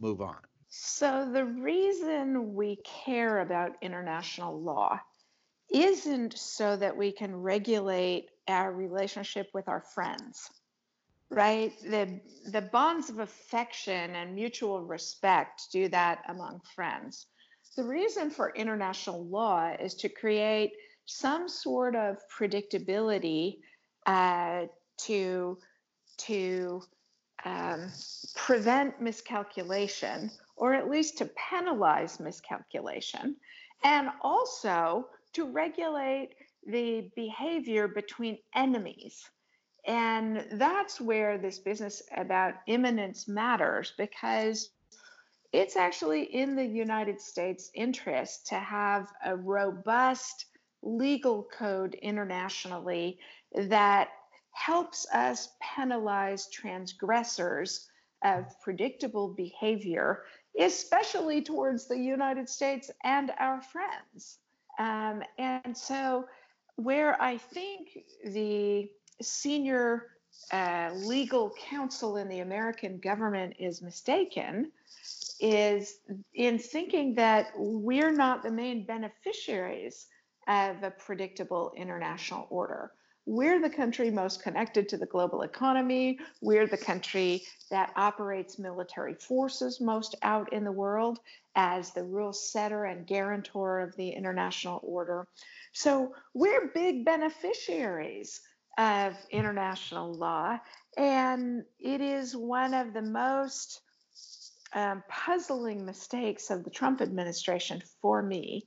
move 0.00 0.20
on. 0.20 0.38
So, 0.68 1.28
the 1.30 1.44
reason 1.44 2.54
we 2.54 2.78
care 3.04 3.40
about 3.40 3.72
international 3.82 4.58
law 4.58 4.98
isn't 5.72 6.38
so 6.38 6.76
that 6.76 6.96
we 6.96 7.12
can 7.12 7.34
regulate 7.36 8.30
our 8.48 8.72
relationship 8.72 9.48
with 9.52 9.68
our 9.68 9.82
friends, 9.94 10.48
right? 11.30 11.72
The, 11.82 12.20
the 12.46 12.62
bonds 12.62 13.10
of 13.10 13.18
affection 13.18 14.16
and 14.16 14.34
mutual 14.34 14.80
respect 14.82 15.62
do 15.72 15.88
that 15.88 16.22
among 16.28 16.60
friends. 16.74 17.26
The 17.76 17.84
reason 17.84 18.30
for 18.30 18.52
international 18.54 19.24
law 19.24 19.72
is 19.80 19.94
to 19.96 20.08
create 20.08 20.72
some 21.06 21.48
sort 21.48 21.96
of 21.96 22.18
predictability 22.28 23.58
uh, 24.06 24.66
to, 24.98 25.58
to 26.18 26.82
um, 27.44 27.90
prevent 28.36 29.00
miscalculation 29.00 30.30
or 30.56 30.74
at 30.74 30.88
least 30.88 31.18
to 31.18 31.30
penalize 31.36 32.20
miscalculation, 32.20 33.36
and 33.82 34.08
also 34.22 35.08
to 35.32 35.50
regulate 35.50 36.30
the 36.66 37.10
behavior 37.16 37.88
between 37.88 38.38
enemies. 38.54 39.28
And 39.86 40.46
that's 40.52 41.00
where 41.00 41.38
this 41.38 41.58
business 41.58 42.02
about 42.16 42.54
imminence 42.68 43.26
matters 43.26 43.92
because 43.98 44.70
it's 45.52 45.76
actually 45.76 46.22
in 46.22 46.56
the 46.56 46.64
United 46.64 47.20
States' 47.20 47.70
interest 47.74 48.46
to 48.48 48.54
have 48.54 49.12
a 49.24 49.36
robust 49.36 50.46
legal 50.82 51.46
code 51.56 51.94
internationally 51.94 53.18
that 53.54 54.08
helps 54.52 55.06
us 55.12 55.50
penalize 55.60 56.48
transgressors 56.48 57.88
of 58.24 58.58
predictable 58.60 59.28
behavior, 59.28 60.22
especially 60.58 61.42
towards 61.42 61.86
the 61.86 61.98
United 61.98 62.48
States 62.48 62.90
and 63.04 63.30
our 63.38 63.60
friends. 63.60 64.38
Um, 64.78 65.22
and 65.38 65.76
so, 65.76 66.26
where 66.76 67.20
I 67.20 67.36
think 67.36 67.98
the 68.24 68.88
senior 69.20 70.06
uh, 70.50 70.90
legal 70.94 71.52
counsel 71.68 72.16
in 72.16 72.28
the 72.28 72.40
American 72.40 72.98
government 72.98 73.54
is 73.58 73.82
mistaken 73.82 74.72
is 75.42 75.98
in 76.34 76.58
thinking 76.58 77.16
that 77.16 77.48
we're 77.56 78.12
not 78.12 78.42
the 78.42 78.50
main 78.50 78.86
beneficiaries 78.86 80.06
of 80.46 80.82
a 80.82 80.90
predictable 80.90 81.72
international 81.76 82.46
order. 82.48 82.92
We're 83.26 83.60
the 83.60 83.70
country 83.70 84.10
most 84.10 84.42
connected 84.42 84.88
to 84.88 84.96
the 84.96 85.06
global 85.06 85.42
economy. 85.42 86.18
We're 86.40 86.66
the 86.66 86.76
country 86.76 87.42
that 87.70 87.92
operates 87.96 88.58
military 88.58 89.14
forces 89.14 89.80
most 89.80 90.16
out 90.22 90.52
in 90.52 90.64
the 90.64 90.72
world 90.72 91.18
as 91.54 91.92
the 91.92 92.04
rule 92.04 92.32
setter 92.32 92.84
and 92.84 93.06
guarantor 93.06 93.80
of 93.80 93.94
the 93.96 94.10
international 94.10 94.80
order. 94.82 95.26
So 95.72 96.14
we're 96.34 96.72
big 96.74 97.04
beneficiaries 97.04 98.40
of 98.78 99.14
international 99.30 100.14
law. 100.14 100.58
And 100.96 101.64
it 101.78 102.00
is 102.00 102.34
one 102.36 102.74
of 102.74 102.92
the 102.92 103.02
most 103.02 103.80
um, 104.74 105.02
puzzling 105.08 105.84
mistakes 105.84 106.50
of 106.50 106.64
the 106.64 106.70
Trump 106.70 107.00
administration 107.00 107.82
for 108.00 108.22
me 108.22 108.66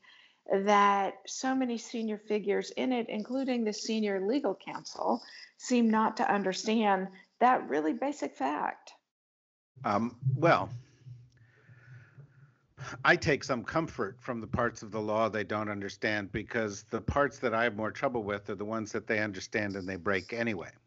that 0.52 1.16
so 1.26 1.56
many 1.56 1.78
senior 1.78 2.18
figures 2.18 2.72
in 2.72 2.92
it, 2.92 3.08
including 3.10 3.64
the 3.64 3.74
senior 3.74 4.26
legal 4.28 4.56
counsel, 4.56 5.22
seem 5.58 5.90
not 5.90 6.18
to 6.18 6.32
understand 6.32 7.08
that 7.40 7.68
really 7.68 7.94
basic 7.94 8.36
fact. 8.36 8.92
Um, 9.84 10.16
well, 10.36 10.70
I 13.04 13.16
take 13.16 13.44
some 13.44 13.64
comfort 13.64 14.18
from 14.20 14.42
the 14.42 14.48
parts 14.48 14.84
of 14.84 14.92
the 14.92 15.02
law 15.02 15.30
they 15.30 15.44
don't 15.44 15.70
understand 15.70 16.32
because 16.32 16.84
the 16.84 17.02
parts 17.02 17.40
that 17.40 17.54
I 17.54 17.64
have 17.64 17.76
more 17.76 17.92
trouble 17.92 18.24
with 18.24 18.50
are 18.50 18.56
the 18.56 18.66
ones 18.66 18.92
that 18.92 19.08
they 19.08 19.20
understand 19.20 19.76
and 19.76 19.88
they 19.88 19.98
break 19.98 20.34
anyway. 20.34 20.70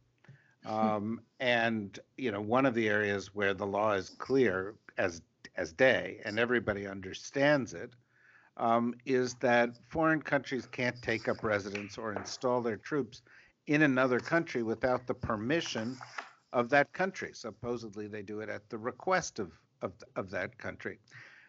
Um, 0.67 1.23
and 1.41 1.99
you 2.19 2.31
know, 2.31 2.43
one 2.43 2.67
of 2.67 2.75
the 2.75 2.89
areas 2.89 3.35
where 3.35 3.55
the 3.55 3.65
law 3.65 3.93
is 3.93 4.11
clear 4.11 4.75
as 4.99 5.23
as 5.57 5.73
day 5.73 6.21
and 6.25 6.39
everybody 6.39 6.87
understands 6.87 7.73
it 7.75 7.93
um, 8.57 8.95
is 9.07 9.35
that 9.35 9.71
foreign 9.89 10.21
countries 10.21 10.67
can't 10.67 11.01
take 11.01 11.29
up 11.29 11.43
residence 11.43 11.97
or 11.97 12.13
install 12.13 12.61
their 12.61 12.77
troops 12.77 13.23
in 13.67 13.83
another 13.83 14.19
country 14.19 14.63
without 14.63 15.07
the 15.07 15.15
permission 15.15 15.97
of 16.53 16.69
that 16.71 16.93
country. 16.93 17.31
Supposedly, 17.35 18.09
they 18.09 18.23
do 18.23 18.41
it 18.41 18.49
at 18.49 18.69
the 18.69 18.79
request 18.79 19.39
of 19.39 19.53
of, 19.83 19.93
of 20.17 20.31
that 20.31 20.59
country. 20.59 20.99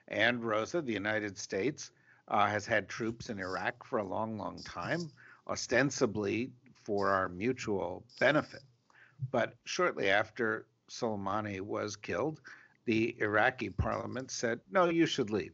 And 0.07 0.43
Rosa, 0.43 0.81
the 0.81 0.93
United 0.93 1.37
States, 1.37 1.91
uh, 2.27 2.47
has 2.47 2.65
had 2.65 2.87
troops 2.87 3.29
in 3.29 3.39
Iraq 3.39 3.83
for 3.85 3.99
a 3.99 4.03
long, 4.03 4.37
long 4.37 4.61
time, 4.63 5.11
ostensibly 5.47 6.51
for 6.83 7.09
our 7.09 7.29
mutual 7.29 8.03
benefit. 8.19 8.61
But 9.31 9.53
shortly 9.65 10.09
after 10.09 10.67
Soleimani 10.89 11.61
was 11.61 11.95
killed, 11.95 12.39
the 12.89 13.15
Iraqi 13.19 13.69
parliament 13.69 14.31
said, 14.31 14.59
no, 14.71 14.89
you 14.89 15.05
should 15.05 15.29
leave. 15.29 15.53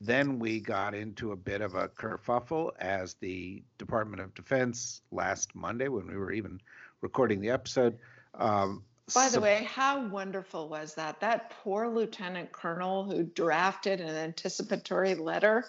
Then 0.00 0.40
we 0.40 0.58
got 0.58 0.96
into 0.96 1.30
a 1.30 1.36
bit 1.36 1.60
of 1.60 1.76
a 1.76 1.86
kerfuffle 1.86 2.72
as 2.80 3.14
the 3.14 3.62
Department 3.78 4.20
of 4.20 4.34
Defense 4.34 5.00
last 5.12 5.54
Monday, 5.54 5.86
when 5.86 6.08
we 6.08 6.16
were 6.16 6.32
even 6.32 6.60
recording 7.02 7.40
the 7.40 7.50
episode. 7.50 7.96
Um, 8.34 8.82
By 9.14 9.28
the 9.28 9.40
way, 9.40 9.62
how 9.70 10.08
wonderful 10.08 10.68
was 10.68 10.92
that? 10.94 11.20
That 11.20 11.50
poor 11.50 11.86
lieutenant 11.86 12.50
colonel 12.50 13.04
who 13.04 13.22
drafted 13.22 14.00
an 14.00 14.16
anticipatory 14.16 15.14
letter. 15.14 15.68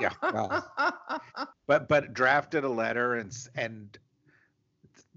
yeah, 0.00 0.12
well, 0.22 0.70
but 1.66 1.88
but 1.88 2.14
drafted 2.14 2.62
a 2.62 2.68
letter 2.68 3.16
and 3.16 3.36
and 3.56 3.98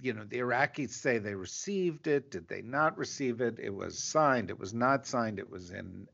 you 0.01 0.13
know 0.13 0.23
the 0.23 0.39
Iraqis 0.39 0.91
say 0.91 1.17
they 1.17 1.35
received 1.35 2.07
it. 2.07 2.31
Did 2.31 2.47
they 2.47 2.61
not 2.61 2.97
receive 2.97 3.41
it? 3.41 3.59
It 3.59 3.73
was 3.73 3.97
signed. 3.97 4.49
It 4.49 4.59
was 4.59 4.73
not 4.73 5.05
signed. 5.05 5.39
It 5.39 5.49
was 5.49 5.71
in 5.71 6.07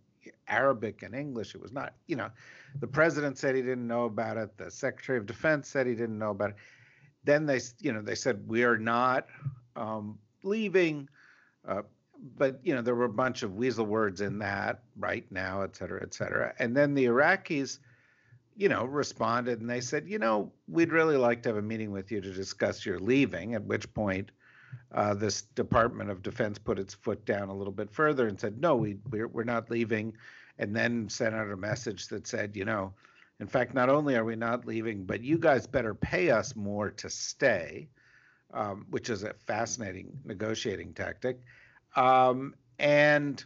Arabic 0.47 1.03
and 1.03 1.15
English. 1.15 1.55
It 1.55 1.61
was 1.61 1.71
not, 1.71 1.93
you 2.07 2.15
know, 2.15 2.29
the 2.79 2.87
president 2.87 3.37
said 3.37 3.55
he 3.55 3.61
didn't 3.61 3.87
know 3.87 4.05
about 4.05 4.37
it. 4.37 4.57
The 4.57 4.71
secretary 4.71 5.17
of 5.17 5.25
defense 5.25 5.67
said 5.69 5.87
he 5.87 5.95
didn't 5.95 6.19
know 6.19 6.31
about 6.31 6.51
it. 6.51 6.55
Then 7.23 7.45
they, 7.45 7.59
you 7.79 7.91
know, 7.91 8.01
they 8.01 8.15
said 8.15 8.47
we 8.47 8.63
are 8.63 8.77
not 8.77 9.27
um, 9.75 10.17
leaving. 10.43 11.09
Uh, 11.67 11.83
but 12.37 12.59
you 12.63 12.73
know, 12.73 12.81
there 12.81 12.95
were 12.95 13.05
a 13.05 13.09
bunch 13.09 13.43
of 13.43 13.55
weasel 13.55 13.85
words 13.85 14.21
in 14.21 14.39
that 14.39 14.81
right 14.97 15.25
now, 15.31 15.61
et 15.61 15.75
cetera, 15.75 16.01
et 16.01 16.13
cetera. 16.13 16.53
And 16.59 16.75
then 16.75 16.93
the 16.93 17.05
Iraqis, 17.05 17.79
you 18.57 18.67
know, 18.69 18.85
responded 18.85 19.61
and 19.61 19.69
they 19.69 19.79
said, 19.79 20.07
you 20.07 20.17
know, 20.17 20.51
we'd 20.67 20.91
really 20.91 21.15
like 21.15 21.43
to 21.43 21.49
have 21.49 21.57
a 21.57 21.61
meeting 21.61 21.91
with 21.91 22.11
you 22.11 22.19
to 22.19 22.33
discuss 22.33 22.85
your 22.85 22.99
leaving. 22.99 23.53
At 23.53 23.63
which 23.63 23.91
point, 23.93 24.31
uh, 24.91 25.13
this 25.13 25.43
Department 25.43 26.09
of 26.09 26.23
Defense 26.23 26.57
put 26.57 26.79
its 26.79 26.95
foot 26.95 27.23
down 27.25 27.49
a 27.49 27.53
little 27.53 27.71
bit 27.71 27.91
further 27.91 28.27
and 28.27 28.39
said, 28.39 28.59
no, 28.59 28.75
we, 28.75 28.97
we're, 29.11 29.27
we're 29.27 29.43
not 29.43 29.69
leaving. 29.69 30.13
And 30.57 30.75
then 30.75 31.07
sent 31.07 31.35
out 31.35 31.51
a 31.51 31.55
message 31.55 32.07
that 32.07 32.25
said, 32.25 32.55
you 32.55 32.65
know, 32.65 32.93
in 33.39 33.45
fact, 33.45 33.75
not 33.75 33.89
only 33.89 34.15
are 34.15 34.25
we 34.25 34.35
not 34.35 34.65
leaving, 34.65 35.05
but 35.05 35.21
you 35.21 35.37
guys 35.37 35.67
better 35.67 35.93
pay 35.93 36.31
us 36.31 36.55
more 36.55 36.89
to 36.89 37.09
stay, 37.11 37.87
um, 38.55 38.87
which 38.89 39.11
is 39.11 39.21
a 39.21 39.35
fascinating 39.45 40.09
negotiating 40.25 40.93
tactic. 40.93 41.41
Um, 41.95 42.55
and 42.79 43.43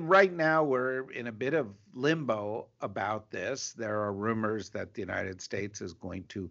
right 0.00 0.32
now, 0.32 0.64
we're 0.64 1.10
in 1.10 1.26
a 1.26 1.32
bit 1.32 1.54
of 1.54 1.68
limbo 1.92 2.66
about 2.80 3.30
this. 3.30 3.72
There 3.72 4.00
are 4.00 4.12
rumors 4.12 4.70
that 4.70 4.94
the 4.94 5.00
United 5.00 5.40
States 5.40 5.80
is 5.80 5.92
going 5.92 6.24
to 6.28 6.50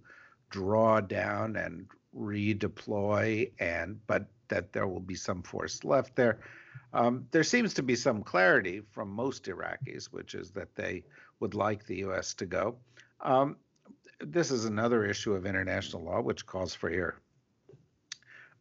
draw 0.49 1.01
down 1.01 1.55
and 1.55 1.87
redeploy 2.15 3.51
and 3.59 3.99
but 4.05 4.27
that 4.49 4.71
there 4.71 4.87
will 4.87 4.99
be 4.99 5.15
some 5.15 5.41
force 5.41 5.83
left 5.83 6.15
there. 6.15 6.39
Um, 6.93 7.25
there 7.31 7.43
seems 7.43 7.73
to 7.75 7.83
be 7.83 7.95
some 7.95 8.21
clarity 8.21 8.81
from 8.91 9.09
most 9.09 9.45
Iraqis, 9.45 10.05
which 10.05 10.35
is 10.35 10.51
that 10.51 10.75
they 10.75 11.03
would 11.39 11.55
like 11.55 11.85
the 11.85 11.97
U.S. 11.97 12.35
to 12.35 12.45
go. 12.45 12.75
Um, 13.21 13.57
this 14.19 14.51
is 14.51 14.65
another 14.65 15.05
issue 15.05 15.33
of 15.33 15.47
international 15.47 16.03
law, 16.03 16.21
which 16.21 16.45
calls 16.45 16.75
for 16.75 16.91
your 16.91 17.19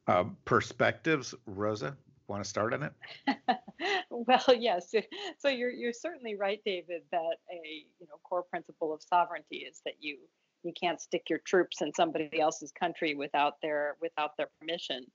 uh, 0.07 0.25
perspectives. 0.47 1.35
Rosa, 1.45 1.97
want 2.33 2.43
to 2.43 2.49
start 2.49 2.75
on 2.75 2.83
it? 2.83 2.93
well, 4.11 4.45
yes. 4.59 4.93
So 5.39 5.49
you're 5.49 5.71
you're 5.71 5.93
certainly 5.93 6.35
right, 6.35 6.61
David, 6.65 7.03
that 7.13 7.37
a 7.51 7.85
you 8.01 8.07
know 8.09 8.17
core 8.25 8.43
principle 8.43 8.93
of 8.93 9.03
sovereignty 9.03 9.59
is 9.59 9.81
that 9.85 9.95
you 10.01 10.19
you 10.63 10.73
can't 10.73 11.01
stick 11.01 11.25
your 11.29 11.41
troops 11.41 11.83
in 11.83 11.93
somebody 11.93 12.41
else's 12.41 12.73
country 12.73 13.15
without 13.15 13.55
their 13.63 13.97
without 14.01 14.37
their 14.37 14.49
permission. 14.59 15.07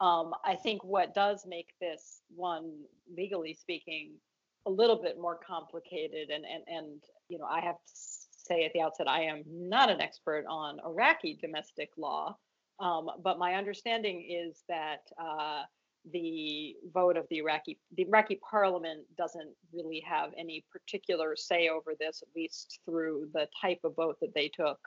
Um, 0.00 0.34
I 0.44 0.54
think 0.54 0.84
what 0.84 1.14
does 1.14 1.46
make 1.48 1.68
this 1.80 2.20
one, 2.34 2.82
legally 3.16 3.54
speaking, 3.54 4.12
a 4.66 4.70
little 4.70 5.00
bit 5.02 5.18
more 5.18 5.38
complicated, 5.46 6.30
and 6.30 6.44
and 6.44 6.62
and 6.68 7.02
you 7.28 7.38
know, 7.38 7.46
I 7.46 7.60
have 7.60 7.76
to 7.76 7.92
say 7.94 8.64
at 8.64 8.72
the 8.74 8.82
outset, 8.82 9.08
I 9.08 9.22
am 9.22 9.42
not 9.48 9.90
an 9.90 10.00
expert 10.00 10.44
on 10.48 10.78
Iraqi 10.84 11.38
domestic 11.40 11.90
law, 11.96 12.36
um, 12.78 13.08
but 13.22 13.38
my 13.38 13.54
understanding 13.54 14.26
is 14.28 14.62
that 14.68 15.00
uh, 15.18 15.62
the 16.12 16.76
vote 16.92 17.16
of 17.16 17.26
the 17.30 17.38
Iraqi 17.38 17.78
the 17.96 18.02
Iraqi 18.02 18.38
parliament 18.48 19.04
doesn't 19.16 19.50
really 19.72 20.00
have 20.06 20.30
any 20.38 20.64
particular 20.70 21.34
say 21.36 21.68
over 21.68 21.94
this, 21.98 22.22
at 22.22 22.28
least 22.36 22.80
through 22.84 23.28
the 23.32 23.48
type 23.60 23.80
of 23.84 23.96
vote 23.96 24.16
that 24.20 24.34
they 24.34 24.48
took 24.48 24.78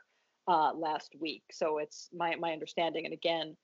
uh, 0.48 0.74
last 0.74 1.14
week. 1.20 1.44
So 1.52 1.80
it's 1.80 2.10
my 2.14 2.36
my 2.36 2.52
understanding, 2.52 3.06
and 3.06 3.14
again, 3.14 3.56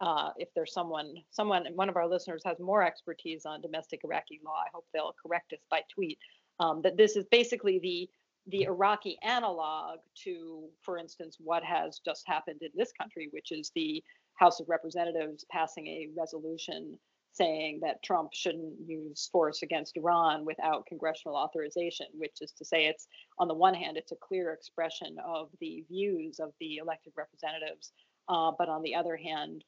uh, 0.00 0.30
if 0.38 0.48
there's 0.54 0.72
someone 0.72 1.14
someone 1.30 1.66
one 1.74 1.88
of 1.88 1.96
our 1.96 2.08
listeners 2.08 2.42
has 2.44 2.58
more 2.58 2.82
expertise 2.84 3.46
on 3.46 3.60
domestic 3.60 4.00
Iraqi 4.04 4.40
law, 4.44 4.56
I 4.56 4.68
hope 4.72 4.86
they'll 4.92 5.14
correct 5.24 5.52
us 5.52 5.60
by 5.70 5.82
tweet. 5.94 6.18
Um, 6.60 6.82
that 6.82 6.96
this 6.96 7.16
is 7.16 7.24
basically 7.30 7.78
the 7.78 8.08
the 8.48 8.64
Iraqi 8.64 9.18
analog 9.22 10.00
to, 10.24 10.68
for 10.82 10.98
instance, 10.98 11.36
what 11.40 11.64
has 11.64 12.00
just 12.04 12.24
happened 12.26 12.60
in 12.60 12.70
this 12.74 12.92
country, 12.92 13.28
which 13.30 13.52
is 13.52 13.70
the 13.74 14.02
House 14.34 14.60
of 14.60 14.68
Representatives 14.68 15.44
passing 15.50 15.86
a 15.86 16.08
resolution 16.16 16.98
saying 17.32 17.80
that 17.82 18.02
Trump 18.02 18.30
shouldn't 18.32 18.74
use 18.86 19.28
force 19.32 19.62
against 19.62 19.96
Iran 19.96 20.44
without 20.44 20.86
congressional 20.86 21.36
authorization, 21.36 22.06
which 22.14 22.36
is 22.40 22.52
to 22.52 22.64
say, 22.64 22.86
it's 22.86 23.08
on 23.38 23.48
the 23.48 23.54
one 23.54 23.74
hand, 23.74 23.96
it's 23.96 24.12
a 24.12 24.16
clear 24.16 24.52
expression 24.52 25.16
of 25.24 25.48
the 25.60 25.84
views 25.88 26.38
of 26.38 26.52
the 26.60 26.76
elected 26.76 27.12
representatives, 27.16 27.92
uh, 28.28 28.52
but 28.56 28.68
on 28.68 28.82
the 28.82 28.94
other 28.94 29.16
hand, 29.16 29.64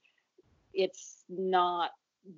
it's 0.74 1.24
not 1.28 1.90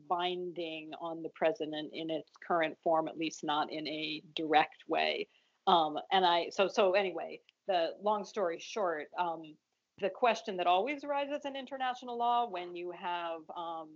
binding 0.08 0.92
on 1.00 1.22
the 1.22 1.30
president 1.34 1.90
in 1.92 2.10
its 2.10 2.30
current 2.46 2.76
form, 2.82 3.06
at 3.06 3.18
least 3.18 3.44
not 3.44 3.70
in 3.70 3.86
a 3.86 4.22
direct 4.34 4.84
way. 4.88 5.28
Um, 5.66 5.98
and 6.10 6.24
I, 6.24 6.48
so 6.50 6.68
so 6.68 6.92
anyway, 6.92 7.40
the 7.66 7.90
long 8.02 8.24
story 8.24 8.58
short. 8.58 9.08
Um, 9.18 9.54
the 10.00 10.10
question 10.10 10.56
that 10.56 10.66
always 10.66 11.04
arises 11.04 11.44
in 11.44 11.56
international 11.56 12.16
law 12.16 12.48
when 12.48 12.74
you 12.74 12.92
have 12.92 13.40
um, 13.56 13.88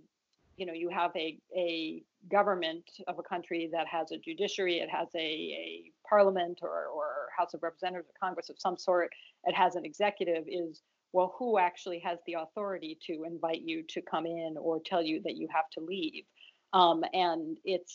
you 0.57 0.65
know 0.65 0.73
you 0.73 0.89
have 0.89 1.11
a, 1.15 1.37
a 1.55 2.03
government 2.31 2.83
of 3.07 3.19
a 3.19 3.23
country 3.23 3.69
that 3.71 3.87
has 3.87 4.11
a 4.11 4.17
judiciary 4.17 4.79
it 4.79 4.89
has 4.89 5.07
a, 5.15 5.19
a 5.19 5.91
parliament 6.07 6.59
or, 6.61 6.87
or 6.87 7.29
house 7.37 7.53
of 7.53 7.63
representatives 7.63 8.07
or 8.09 8.27
congress 8.27 8.49
of 8.49 8.55
some 8.59 8.77
sort 8.77 9.11
it 9.45 9.55
has 9.55 9.75
an 9.75 9.83
executive 9.83 10.43
is 10.47 10.81
well 11.13 11.35
who 11.37 11.57
actually 11.57 11.99
has 11.99 12.19
the 12.25 12.33
authority 12.33 12.97
to 13.07 13.23
invite 13.23 13.61
you 13.61 13.83
to 13.87 14.01
come 14.01 14.25
in 14.25 14.55
or 14.59 14.81
tell 14.83 15.01
you 15.01 15.21
that 15.23 15.37
you 15.37 15.47
have 15.53 15.69
to 15.71 15.79
leave? 15.79 16.25
Um, 16.73 17.03
and 17.13 17.57
it 17.63 17.89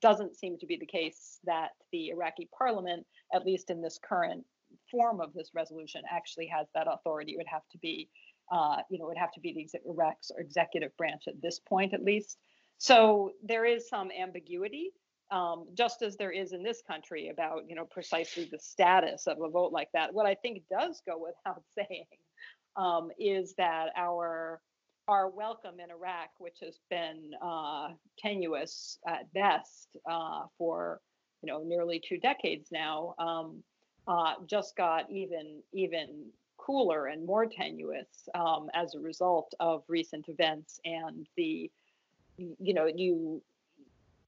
doesn't 0.00 0.36
seem 0.36 0.58
to 0.58 0.66
be 0.66 0.78
the 0.78 0.86
case 0.86 1.38
that 1.44 1.72
the 1.92 2.08
Iraqi 2.08 2.48
parliament, 2.56 3.06
at 3.34 3.44
least 3.44 3.68
in 3.68 3.82
this 3.82 4.00
current 4.02 4.42
form 4.92 5.20
of 5.20 5.32
this 5.32 5.50
resolution, 5.54 6.02
actually 6.08 6.46
has 6.46 6.68
that 6.74 6.86
authority. 6.88 7.32
It 7.32 7.38
would 7.38 7.46
have 7.48 7.66
to 7.72 7.78
be, 7.78 8.08
uh, 8.52 8.76
you 8.90 8.98
know, 8.98 9.06
it 9.06 9.08
would 9.08 9.18
have 9.18 9.32
to 9.32 9.40
be 9.40 9.52
the 9.52 9.80
Iraq's 9.90 10.30
executive 10.38 10.96
branch 10.96 11.22
at 11.26 11.42
this 11.42 11.58
point, 11.58 11.94
at 11.94 12.04
least. 12.04 12.38
So 12.78 13.32
there 13.42 13.64
is 13.64 13.88
some 13.88 14.10
ambiguity, 14.10 14.90
um, 15.30 15.66
just 15.74 16.02
as 16.02 16.16
there 16.16 16.30
is 16.30 16.52
in 16.52 16.62
this 16.62 16.82
country 16.86 17.30
about, 17.30 17.62
you 17.68 17.74
know, 17.74 17.86
precisely 17.90 18.48
the 18.50 18.58
status 18.58 19.26
of 19.26 19.38
a 19.40 19.48
vote 19.48 19.72
like 19.72 19.88
that. 19.94 20.12
What 20.12 20.26
I 20.26 20.34
think 20.34 20.62
does 20.70 21.02
go 21.06 21.18
without 21.18 21.62
saying 21.74 22.06
um, 22.76 23.08
is 23.18 23.54
that 23.58 23.88
our 23.96 24.60
our 25.08 25.28
welcome 25.28 25.80
in 25.80 25.90
Iraq, 25.90 26.30
which 26.38 26.58
has 26.62 26.78
been 26.88 27.32
uh, 27.42 27.88
tenuous 28.18 28.98
at 29.06 29.32
best 29.32 29.88
uh, 30.08 30.42
for 30.58 31.00
you 31.42 31.52
know 31.52 31.62
nearly 31.64 32.00
two 32.08 32.18
decades 32.18 32.68
now, 32.70 33.14
um, 33.18 33.62
uh, 34.06 34.34
just 34.46 34.76
got 34.76 35.10
even 35.10 35.62
even 35.72 36.26
cooler 36.56 37.06
and 37.06 37.26
more 37.26 37.46
tenuous 37.46 38.28
um, 38.34 38.70
as 38.74 38.94
a 38.94 39.00
result 39.00 39.52
of 39.58 39.82
recent 39.88 40.28
events 40.28 40.80
and 40.84 41.26
the 41.36 41.70
you 42.36 42.74
know 42.74 42.86
you 42.86 43.42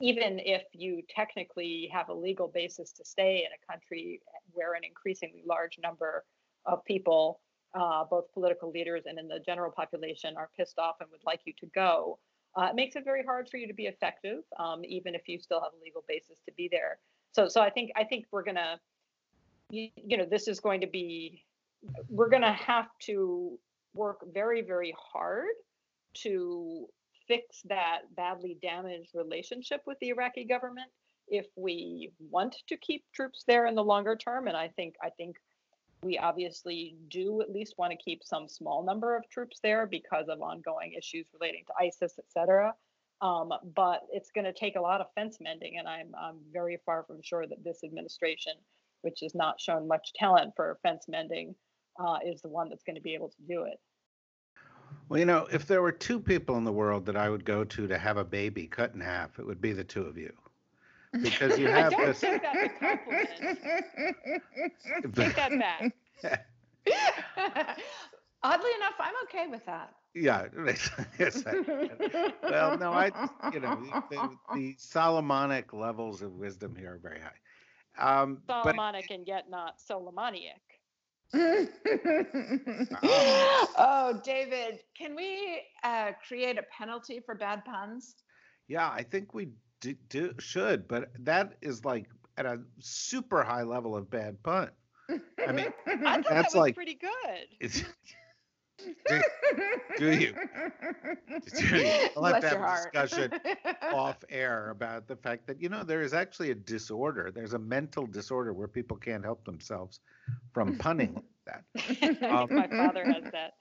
even 0.01 0.41
if 0.41 0.63
you 0.73 1.03
technically 1.09 1.89
have 1.93 2.09
a 2.09 2.15
legal 2.15 2.49
basis 2.49 2.93
to 2.93 3.05
stay 3.05 3.47
in 3.47 3.51
a 3.53 3.73
country 3.73 4.21
where 4.53 4.75
an 4.75 4.83
increasingly 4.85 5.43
large 5.47 5.79
number 5.83 6.25
of 6.67 6.85
people 6.85 7.41
uh, 7.75 8.05
both 8.05 8.33
political 8.33 8.71
leaders 8.71 9.05
and 9.07 9.19
in 9.19 9.29
the 9.29 9.41
general 9.41 9.71
population 9.71 10.37
are 10.37 10.51
pissed 10.57 10.79
off 10.79 10.97
and 11.01 11.11
would 11.11 11.25
like 11.27 11.41
you 11.45 11.53
to 11.59 11.67
go, 11.75 12.19
uh, 12.57 12.69
it 12.71 12.77
makes 12.77 12.95
it 12.95 13.05
very 13.05 13.25
hard 13.25 13.49
for 13.49 13.57
you 13.57 13.67
to 13.67 13.75
be 13.75 13.87
effective, 13.87 14.45
um, 14.59 14.85
even 14.85 15.15
if 15.15 15.29
you 15.29 15.39
still 15.39 15.61
have 15.61 15.73
a 15.73 15.85
legal 15.85 16.05
basis 16.07 16.39
to 16.47 16.53
be 16.57 16.69
there. 16.71 16.99
So, 17.33 17.49
so 17.49 17.61
I 17.61 17.71
think 17.71 17.91
I 17.97 18.05
think 18.05 18.27
we're 18.31 18.45
gonna, 18.45 18.79
you, 19.75 19.89
you 20.11 20.17
know, 20.17 20.27
this 20.35 20.47
is 20.49 20.61
going 20.61 20.81
to 20.81 20.87
be, 20.87 21.45
we're 22.09 22.31
gonna 22.31 22.59
have 22.73 22.89
to 23.09 23.59
work 23.95 24.21
very 24.33 24.63
very 24.63 24.93
hard 25.13 25.57
to 26.25 26.87
fix 27.29 27.63
that 27.69 28.01
badly 28.17 28.59
damaged 28.61 29.11
relationship 29.15 29.81
with 29.87 29.99
the 30.01 30.09
Iraqi 30.09 30.45
government 30.45 30.91
if 31.29 31.47
we 31.57 32.11
want 32.19 32.57
to 32.69 32.77
keep 32.77 33.05
troops 33.15 33.45
there 33.47 33.67
in 33.67 33.75
the 33.75 33.83
longer 33.93 34.17
term. 34.17 34.47
And 34.49 34.57
I 34.57 34.69
think 34.77 34.95
I 35.03 35.11
think 35.11 35.37
we 36.03 36.19
obviously 36.19 36.97
do 37.09 37.41
at 37.41 37.51
least 37.51 37.75
want 37.79 37.93
to 37.93 37.97
keep 37.97 38.23
some 38.23 38.47
small 38.49 38.85
number 38.85 39.17
of 39.17 39.29
troops 39.31 39.59
there 39.63 39.87
because 39.87 40.29
of 40.29 40.43
ongoing 40.43 40.93
issues 40.93 41.27
relating 41.33 41.65
to 41.67 41.73
ISIS, 41.87 42.15
et 42.19 42.27
cetera. 42.29 42.75
Um, 43.23 43.53
but 43.75 44.03
it's 44.13 44.31
going 44.31 44.45
to 44.45 44.53
take 44.53 44.77
a 44.77 44.81
lot 44.81 45.01
of 45.01 45.07
fence 45.15 45.39
mending, 45.41 45.79
and 45.79 45.89
I'm, 45.89 46.11
I'm 46.15 46.41
very 46.53 46.79
far 46.85 47.05
from 47.05 47.23
sure 47.23 47.47
that 47.47 47.65
this 47.65 47.83
administration, 47.83 48.53
which 49.05 49.21
has 49.21 49.35
not 49.35 49.61
shown 49.61 49.87
much 49.87 50.12
talent 50.14 50.55
for 50.57 50.79
fence 50.83 51.07
mending, 51.09 51.55
uh, 52.01 52.19
is 52.25 52.40
the 52.43 52.49
one 52.49 52.69
that's 52.71 52.83
going 52.85 52.97
to 52.97 53.03
be 53.03 53.14
able 53.14 53.29
to 53.29 53.43
do 53.49 53.64
it. 53.64 53.79
Well, 55.09 55.19
you 55.21 55.27
know, 55.27 55.47
if 55.53 55.67
there 55.67 55.83
were 55.83 55.93
two 55.93 56.19
people 56.19 56.57
in 56.57 56.64
the 56.64 56.73
world 56.73 57.07
that 57.07 57.17
I 57.17 57.29
would 57.29 57.45
go 57.45 57.64
to 57.64 57.87
to 57.87 57.99
have 57.99 58.17
a 58.17 58.25
baby 58.25 58.67
cut 58.67 58.95
in 58.95 59.01
half, 59.01 59.38
it 59.38 59.47
would 59.47 59.61
be 59.61 59.73
the 59.73 59.85
two 59.85 60.03
of 60.03 60.17
you 60.17 60.33
because 61.23 61.59
you 61.59 61.67
have 61.69 61.93
I 61.93 61.97
don't 61.97 62.07
this. 62.07 62.21
think 62.21 62.43
that's 62.43 62.79
compliment. 62.81 63.59
Take 65.14 65.37
that 65.37 65.53
back. 65.59 65.95
Oddly 68.43 68.71
enough, 68.77 68.95
I'm 68.99 69.14
okay 69.25 69.47
with 69.49 69.64
that. 69.67 69.95
Yeah. 70.14 70.47
yes, 71.19 71.45
I- 71.47 72.33
well, 72.43 72.79
no, 72.79 72.93
I, 72.93 73.11
you 73.53 73.61
know, 73.61 73.77
the, 74.11 74.38
the 74.55 74.75
Solomonic 74.79 75.73
levels 75.73 76.23
of 76.23 76.33
wisdom 76.35 76.77
here 76.77 76.95
are 76.95 76.99
very 76.99 77.21
high. 77.21 77.37
Um, 77.99 78.39
but 78.47 78.63
Solomonic 78.65 79.11
and 79.11 79.27
yet 79.27 79.49
not 79.51 79.81
Solomoniac. 79.81 80.61
oh, 83.79 84.21
David, 84.25 84.81
can 84.97 85.17
we 85.17 85.63
uh, 85.83 86.13
create 86.27 86.59
a 86.59 86.63
penalty 86.77 87.21
for 87.25 87.35
bad 87.35 87.65
puns? 87.65 88.17
yeah, 88.69 88.89
I 88.89 89.03
think 89.03 89.35
we 89.35 89.49
do, 89.81 89.95
do 90.09 90.33
should, 90.39 90.89
but 90.89 91.11
that 91.21 91.57
is 91.61 91.85
like 91.85 92.07
at 92.37 92.47
a 92.47 92.61
super 92.79 93.43
high 93.43 93.63
level 93.63 93.95
of 93.97 94.11
bad 94.11 94.43
pun. 94.43 94.71
I 95.47 95.53
mean, 95.53 95.67
I 95.87 95.97
thought 95.97 96.03
that 96.05 96.25
That's 96.29 96.55
was 96.55 96.61
like- 96.61 96.75
pretty 96.75 96.95
good. 96.95 97.85
It's. 98.79 99.29
do, 99.99 99.99
do 99.99 100.13
you? 100.13 100.35
Do 101.59 101.77
you? 101.77 102.09
We'll 102.17 102.25
have 102.25 102.41
Bless 102.41 102.43
to 102.43 102.59
have 102.59 102.61
a 102.61 102.91
discussion 102.91 103.33
off 103.83 104.17
air 104.29 104.71
about 104.71 105.07
the 105.07 105.17
fact 105.17 105.47
that 105.47 105.61
you 105.61 105.69
know 105.69 105.83
there 105.85 106.03
is 106.03 106.15
actually 106.15 106.51
a 106.51 106.55
disorder. 106.55 107.31
There's 107.35 107.55
a 107.55 107.59
mental 107.59 108.07
disorder 108.07 108.53
where 108.53 108.69
people 108.69 108.97
can't 108.97 109.25
help 109.25 109.45
themselves 109.45 110.01
from 110.53 110.77
punning 110.79 111.15
like 111.15 111.25
that. 111.47 111.65
I 111.77 111.81
think 111.95 112.51
my 112.51 112.69
father 112.69 113.05
has 113.05 113.25
that. 113.33 113.55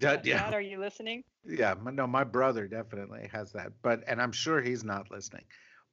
Dad, 0.00 0.24
yeah, 0.24 0.44
Dad, 0.44 0.54
are 0.54 0.60
you 0.60 0.78
listening? 0.78 1.24
yeah. 1.44 1.74
No, 1.82 2.06
my 2.06 2.24
brother 2.24 2.68
definitely 2.68 3.28
has 3.32 3.52
that, 3.52 3.72
but 3.82 4.02
and 4.06 4.20
I'm 4.22 4.32
sure 4.32 4.60
he's 4.60 4.84
not 4.84 5.10
listening. 5.10 5.44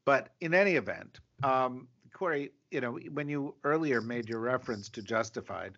But 0.06 0.30
in 0.42 0.54
any 0.54 0.76
event, 0.76 1.20
um, 1.44 1.88
Kori, 2.14 2.52
you 2.72 2.82
know, 2.82 3.00
when 3.12 3.28
you 3.28 3.56
earlier 3.64 4.02
made 4.02 4.30
your 4.30 4.40
reference 4.40 4.90
to 4.90 5.02
Justified, 5.02 5.78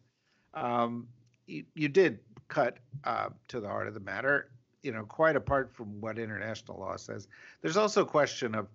um, 0.54 1.08
you, 1.48 1.64
you 1.74 1.88
did 1.88 2.20
cut 2.48 2.78
uh, 3.04 3.30
to 3.50 3.60
the 3.60 3.68
heart 3.68 3.88
of 3.88 3.94
the 3.94 4.00
matter. 4.00 4.50
You 4.84 4.92
know, 4.92 5.04
quite 5.04 5.36
apart 5.36 5.74
from 5.74 6.00
what 6.00 6.18
international 6.18 6.80
law 6.80 6.96
says, 6.96 7.28
there's 7.62 7.78
also 7.78 8.04
a 8.04 8.06
question 8.06 8.56
of 8.56 8.68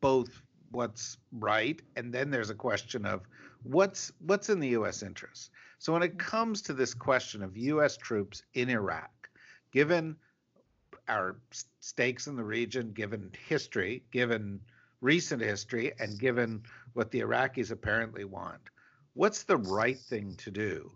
both 0.00 0.42
what's 0.70 1.18
right 1.32 1.80
and 1.94 2.12
then 2.12 2.30
there's 2.30 2.50
a 2.50 2.54
question 2.54 3.06
of 3.06 3.22
what's 3.62 4.12
what's 4.26 4.48
in 4.48 4.60
the 4.60 4.68
U.S. 4.68 5.02
interest. 5.02 5.50
So 5.78 5.92
when 5.92 6.02
it 6.02 6.18
comes 6.18 6.62
to 6.62 6.72
this 6.72 6.94
question 6.94 7.42
of 7.42 7.56
U.S. 7.56 7.96
troops 7.96 8.42
in 8.54 8.68
Iraq, 8.68 9.28
given 9.72 10.16
our 11.08 11.36
stakes 11.80 12.26
in 12.26 12.36
the 12.36 12.44
region, 12.44 12.92
given 12.92 13.30
history, 13.46 14.02
given 14.10 14.60
recent 15.00 15.42
history, 15.42 15.92
and 15.98 16.18
given 16.18 16.62
what 16.94 17.10
the 17.10 17.20
Iraqis 17.20 17.70
apparently 17.70 18.24
want, 18.24 18.60
what's 19.14 19.42
the 19.42 19.56
right 19.56 19.98
thing 19.98 20.34
to 20.36 20.50
do 20.50 20.90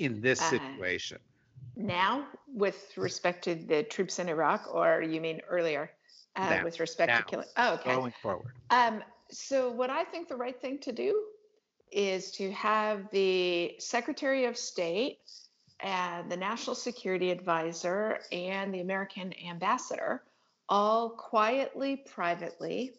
in 0.00 0.20
this 0.20 0.40
Uh, 0.40 0.50
situation? 0.50 1.18
now, 1.76 2.26
with 2.52 2.92
respect 2.96 3.44
to 3.44 3.54
the 3.54 3.82
troops 3.84 4.18
in 4.18 4.28
Iraq, 4.28 4.72
or 4.74 5.02
you 5.02 5.20
mean 5.20 5.40
earlier 5.48 5.90
uh, 6.36 6.50
Now. 6.50 6.64
with 6.64 6.80
respect 6.80 7.10
Now. 7.10 7.18
to 7.18 7.24
killing? 7.24 7.48
Oh, 7.56 7.74
okay. 7.74 7.94
Going 7.94 8.14
forward. 8.22 8.52
Um, 8.70 9.02
so, 9.30 9.70
what 9.70 9.90
I 9.90 10.04
think 10.04 10.28
the 10.28 10.36
right 10.36 10.58
thing 10.60 10.78
to 10.80 10.92
do 10.92 11.24
is 11.90 12.30
to 12.32 12.50
have 12.52 13.10
the 13.10 13.74
Secretary 13.78 14.44
of 14.44 14.56
State 14.56 15.18
and 15.80 16.30
the 16.30 16.36
National 16.36 16.74
Security 16.74 17.30
Advisor 17.30 18.20
and 18.32 18.74
the 18.74 18.80
American 18.80 19.32
Ambassador 19.48 20.22
all 20.68 21.10
quietly, 21.10 21.96
privately 21.96 22.92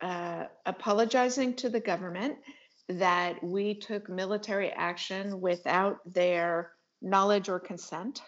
uh, 0.00 0.44
apologizing 0.66 1.54
to 1.54 1.68
the 1.68 1.80
government 1.80 2.36
that 2.88 3.42
we 3.42 3.74
took 3.74 4.08
military 4.08 4.70
action 4.70 5.40
without 5.40 5.98
their 6.06 6.72
knowledge 7.02 7.48
or 7.48 7.60
consent. 7.60 8.22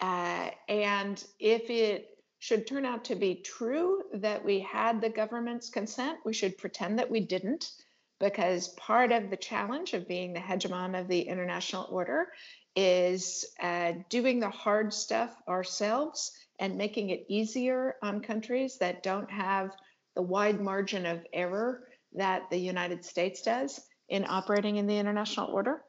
Uh, 0.00 0.50
and 0.68 1.24
if 1.38 1.68
it 1.70 2.08
should 2.38 2.66
turn 2.66 2.84
out 2.84 3.04
to 3.04 3.16
be 3.16 3.34
true 3.34 4.02
that 4.14 4.44
we 4.44 4.60
had 4.60 5.00
the 5.00 5.08
government's 5.08 5.70
consent, 5.70 6.18
we 6.24 6.32
should 6.32 6.56
pretend 6.56 6.98
that 6.98 7.10
we 7.10 7.20
didn't, 7.20 7.72
because 8.20 8.68
part 8.68 9.12
of 9.12 9.28
the 9.28 9.36
challenge 9.36 9.92
of 9.92 10.08
being 10.08 10.32
the 10.32 10.40
hegemon 10.40 10.98
of 10.98 11.08
the 11.08 11.20
international 11.20 11.86
order 11.90 12.28
is 12.76 13.44
uh, 13.60 13.92
doing 14.08 14.38
the 14.38 14.48
hard 14.48 14.94
stuff 14.94 15.34
ourselves 15.48 16.32
and 16.60 16.76
making 16.78 17.10
it 17.10 17.26
easier 17.28 17.96
on 18.02 18.20
countries 18.20 18.78
that 18.78 19.02
don't 19.02 19.30
have 19.30 19.70
the 20.14 20.22
wide 20.22 20.60
margin 20.60 21.06
of 21.06 21.24
error 21.32 21.87
that 22.18 22.50
the 22.50 22.58
United 22.58 23.04
States 23.04 23.42
does 23.42 23.80
in 24.08 24.24
operating 24.28 24.76
in 24.76 24.86
the 24.86 24.96
international 24.96 25.50
order. 25.50 25.82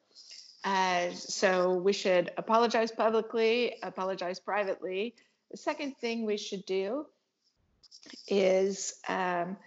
Uh, 0.64 1.12
so 1.12 1.74
we 1.74 1.94
should 1.94 2.32
apologize 2.38 2.92
publicly, 2.92 3.76
apologize 3.84 4.40
privately. 4.40 5.16
The 5.52 5.58
second 5.58 5.98
thing 5.98 6.26
we 6.26 6.38
should 6.38 6.66
do 6.66 7.06
is 8.28 8.94
um, 9.08 9.58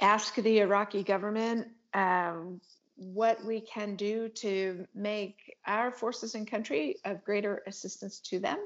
ask 0.00 0.34
the 0.34 0.58
Iraqi 0.60 1.02
government 1.02 1.68
um, 1.94 2.60
what 2.96 3.44
we 3.44 3.60
can 3.60 3.94
do 3.94 4.28
to 4.28 4.86
make 4.94 5.56
our 5.66 5.90
forces 5.90 6.34
in 6.34 6.46
country 6.46 6.96
of 7.04 7.24
greater 7.24 7.62
assistance 7.66 8.20
to 8.20 8.38
them 8.38 8.58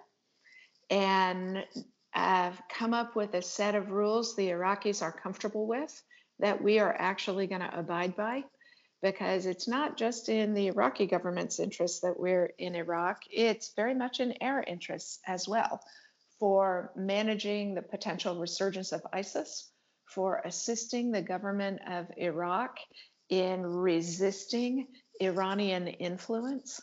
and 0.88 1.64
uh, 2.14 2.50
come 2.68 2.94
up 2.94 3.14
with 3.14 3.34
a 3.34 3.42
set 3.42 3.74
of 3.74 3.90
rules 3.90 4.34
the 4.34 4.48
Iraqis 4.48 5.02
are 5.02 5.12
comfortable 5.12 5.66
with 5.66 6.02
that 6.40 6.62
we 6.62 6.78
are 6.78 6.94
actually 6.98 7.46
going 7.46 7.60
to 7.60 7.78
abide 7.78 8.16
by 8.16 8.44
because 9.02 9.46
it's 9.46 9.66
not 9.66 9.96
just 9.96 10.28
in 10.28 10.52
the 10.52 10.66
Iraqi 10.66 11.06
government's 11.06 11.58
interest 11.58 12.02
that 12.02 12.18
we're 12.18 12.52
in 12.58 12.74
Iraq, 12.74 13.22
it's 13.30 13.72
very 13.74 13.94
much 13.94 14.20
in 14.20 14.34
our 14.42 14.62
interests 14.62 15.20
as 15.26 15.48
well 15.48 15.80
for 16.38 16.92
managing 16.96 17.74
the 17.74 17.82
potential 17.82 18.38
resurgence 18.38 18.92
of 18.92 19.02
ISIS, 19.12 19.70
for 20.06 20.40
assisting 20.44 21.12
the 21.12 21.22
government 21.22 21.80
of 21.86 22.06
Iraq 22.16 22.78
in 23.28 23.62
resisting 23.62 24.86
Iranian 25.20 25.86
influence, 25.86 26.80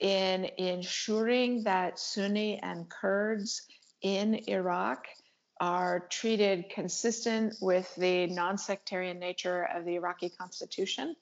in 0.00 0.48
ensuring 0.58 1.64
that 1.64 1.98
Sunni 1.98 2.58
and 2.62 2.88
Kurds 2.90 3.62
in 4.02 4.34
Iraq 4.48 5.06
are 5.60 6.00
treated 6.08 6.70
consistent 6.70 7.54
with 7.60 7.94
the 7.96 8.26
non 8.26 8.58
sectarian 8.58 9.18
nature 9.18 9.64
of 9.74 9.84
the 9.84 9.96
Iraqi 9.96 10.30
constitution. 10.30 11.16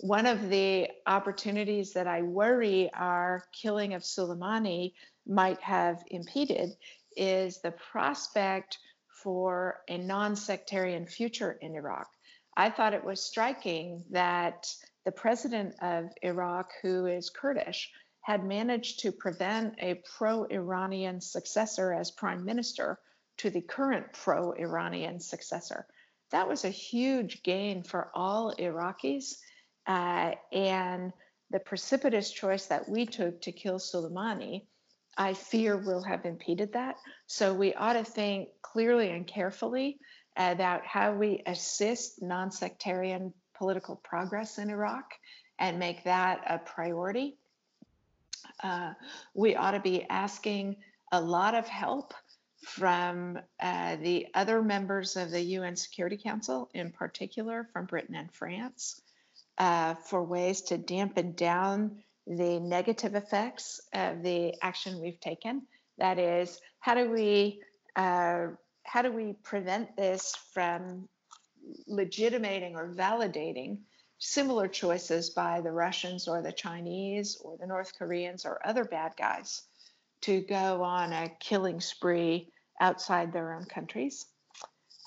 One 0.00 0.26
of 0.26 0.48
the 0.50 0.88
opportunities 1.06 1.92
that 1.94 2.06
I 2.06 2.22
worry 2.22 2.90
our 2.92 3.44
killing 3.52 3.94
of 3.94 4.02
Soleimani 4.02 4.92
might 5.26 5.60
have 5.62 6.02
impeded 6.08 6.76
is 7.16 7.60
the 7.60 7.72
prospect 7.72 8.78
for 9.22 9.80
a 9.88 9.98
non 9.98 10.36
sectarian 10.36 11.06
future 11.06 11.52
in 11.60 11.74
Iraq. 11.74 12.08
I 12.56 12.70
thought 12.70 12.94
it 12.94 13.04
was 13.04 13.22
striking 13.22 14.04
that 14.10 14.72
the 15.04 15.12
president 15.12 15.74
of 15.82 16.10
Iraq, 16.22 16.72
who 16.82 17.06
is 17.06 17.30
Kurdish, 17.30 17.90
had 18.20 18.44
managed 18.44 19.00
to 19.00 19.12
prevent 19.12 19.74
a 19.78 20.02
pro 20.16 20.44
Iranian 20.44 21.20
successor 21.20 21.92
as 21.92 22.10
prime 22.10 22.44
minister 22.44 22.98
to 23.38 23.50
the 23.50 23.60
current 23.60 24.12
pro 24.12 24.52
Iranian 24.52 25.20
successor. 25.20 25.86
That 26.30 26.48
was 26.48 26.64
a 26.64 26.70
huge 26.70 27.42
gain 27.42 27.82
for 27.82 28.10
all 28.14 28.54
Iraqis. 28.56 29.36
Uh, 29.86 30.32
and 30.52 31.12
the 31.50 31.60
precipitous 31.60 32.30
choice 32.30 32.66
that 32.66 32.88
we 32.88 33.06
took 33.06 33.40
to 33.42 33.52
kill 33.52 33.78
Soleimani, 33.78 34.66
I 35.16 35.32
fear 35.34 35.76
will 35.76 36.02
have 36.02 36.24
impeded 36.24 36.72
that. 36.72 36.96
So 37.26 37.54
we 37.54 37.72
ought 37.74 37.92
to 37.92 38.04
think 38.04 38.48
clearly 38.62 39.10
and 39.10 39.26
carefully 39.26 39.98
about 40.36 40.84
how 40.84 41.12
we 41.12 41.42
assist 41.46 42.20
non 42.20 42.50
sectarian 42.50 43.32
political 43.56 43.96
progress 43.96 44.58
in 44.58 44.70
Iraq 44.70 45.14
and 45.58 45.78
make 45.78 46.04
that 46.04 46.42
a 46.46 46.58
priority. 46.58 47.38
Uh, 48.62 48.92
we 49.34 49.54
ought 49.54 49.70
to 49.70 49.80
be 49.80 50.04
asking 50.10 50.76
a 51.12 51.20
lot 51.20 51.54
of 51.54 51.66
help 51.66 52.12
from 52.62 53.38
uh, 53.60 53.96
the 53.96 54.26
other 54.34 54.62
members 54.62 55.16
of 55.16 55.30
the 55.30 55.40
UN 55.40 55.76
Security 55.76 56.16
Council, 56.16 56.70
in 56.74 56.90
particular 56.90 57.68
from 57.72 57.86
Britain 57.86 58.14
and 58.14 58.32
France, 58.32 59.00
uh, 59.58 59.94
for 59.94 60.22
ways 60.22 60.62
to 60.62 60.78
dampen 60.78 61.32
down 61.32 62.02
the 62.26 62.58
negative 62.58 63.14
effects 63.14 63.80
of 63.94 64.22
the 64.22 64.54
action 64.62 65.00
we've 65.00 65.20
taken. 65.20 65.62
That 65.98 66.18
is, 66.18 66.60
how 66.80 66.94
do 66.94 67.10
we 67.10 67.62
uh, 67.94 68.48
how 68.84 69.02
do 69.02 69.10
we 69.10 69.34
prevent 69.42 69.96
this 69.96 70.34
from 70.52 71.08
legitimating 71.86 72.76
or 72.76 72.94
validating 72.94 73.78
similar 74.18 74.68
choices 74.68 75.30
by 75.30 75.60
the 75.60 75.72
Russians 75.72 76.28
or 76.28 76.42
the 76.42 76.52
Chinese 76.52 77.36
or 77.42 77.56
the 77.58 77.66
North 77.66 77.92
Koreans 77.98 78.44
or 78.44 78.60
other 78.64 78.84
bad 78.84 79.12
guys 79.16 79.62
to 80.22 80.40
go 80.40 80.82
on 80.82 81.12
a 81.12 81.32
killing 81.40 81.80
spree 81.80 82.52
outside 82.80 83.32
their 83.32 83.54
own 83.54 83.64
countries. 83.64 84.26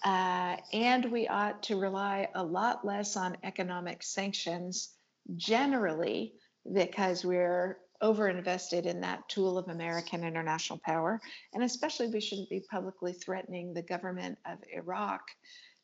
Uh, 0.05 0.55
and 0.71 1.11
we 1.11 1.27
ought 1.27 1.61
to 1.63 1.79
rely 1.79 2.29
a 2.35 2.43
lot 2.43 2.85
less 2.85 3.17
on 3.17 3.37
economic 3.43 4.01
sanctions 4.01 4.91
generally 5.35 6.33
because 6.73 7.25
we're 7.25 7.77
overinvested 8.01 8.85
in 8.85 9.01
that 9.01 9.27
tool 9.27 9.57
of 9.57 9.67
American 9.67 10.23
international 10.23 10.79
power. 10.85 11.19
And 11.53 11.63
especially, 11.63 12.07
we 12.07 12.21
shouldn't 12.21 12.49
be 12.49 12.63
publicly 12.71 13.13
threatening 13.13 13.73
the 13.73 13.81
government 13.81 14.37
of 14.45 14.57
Iraq 14.73 15.21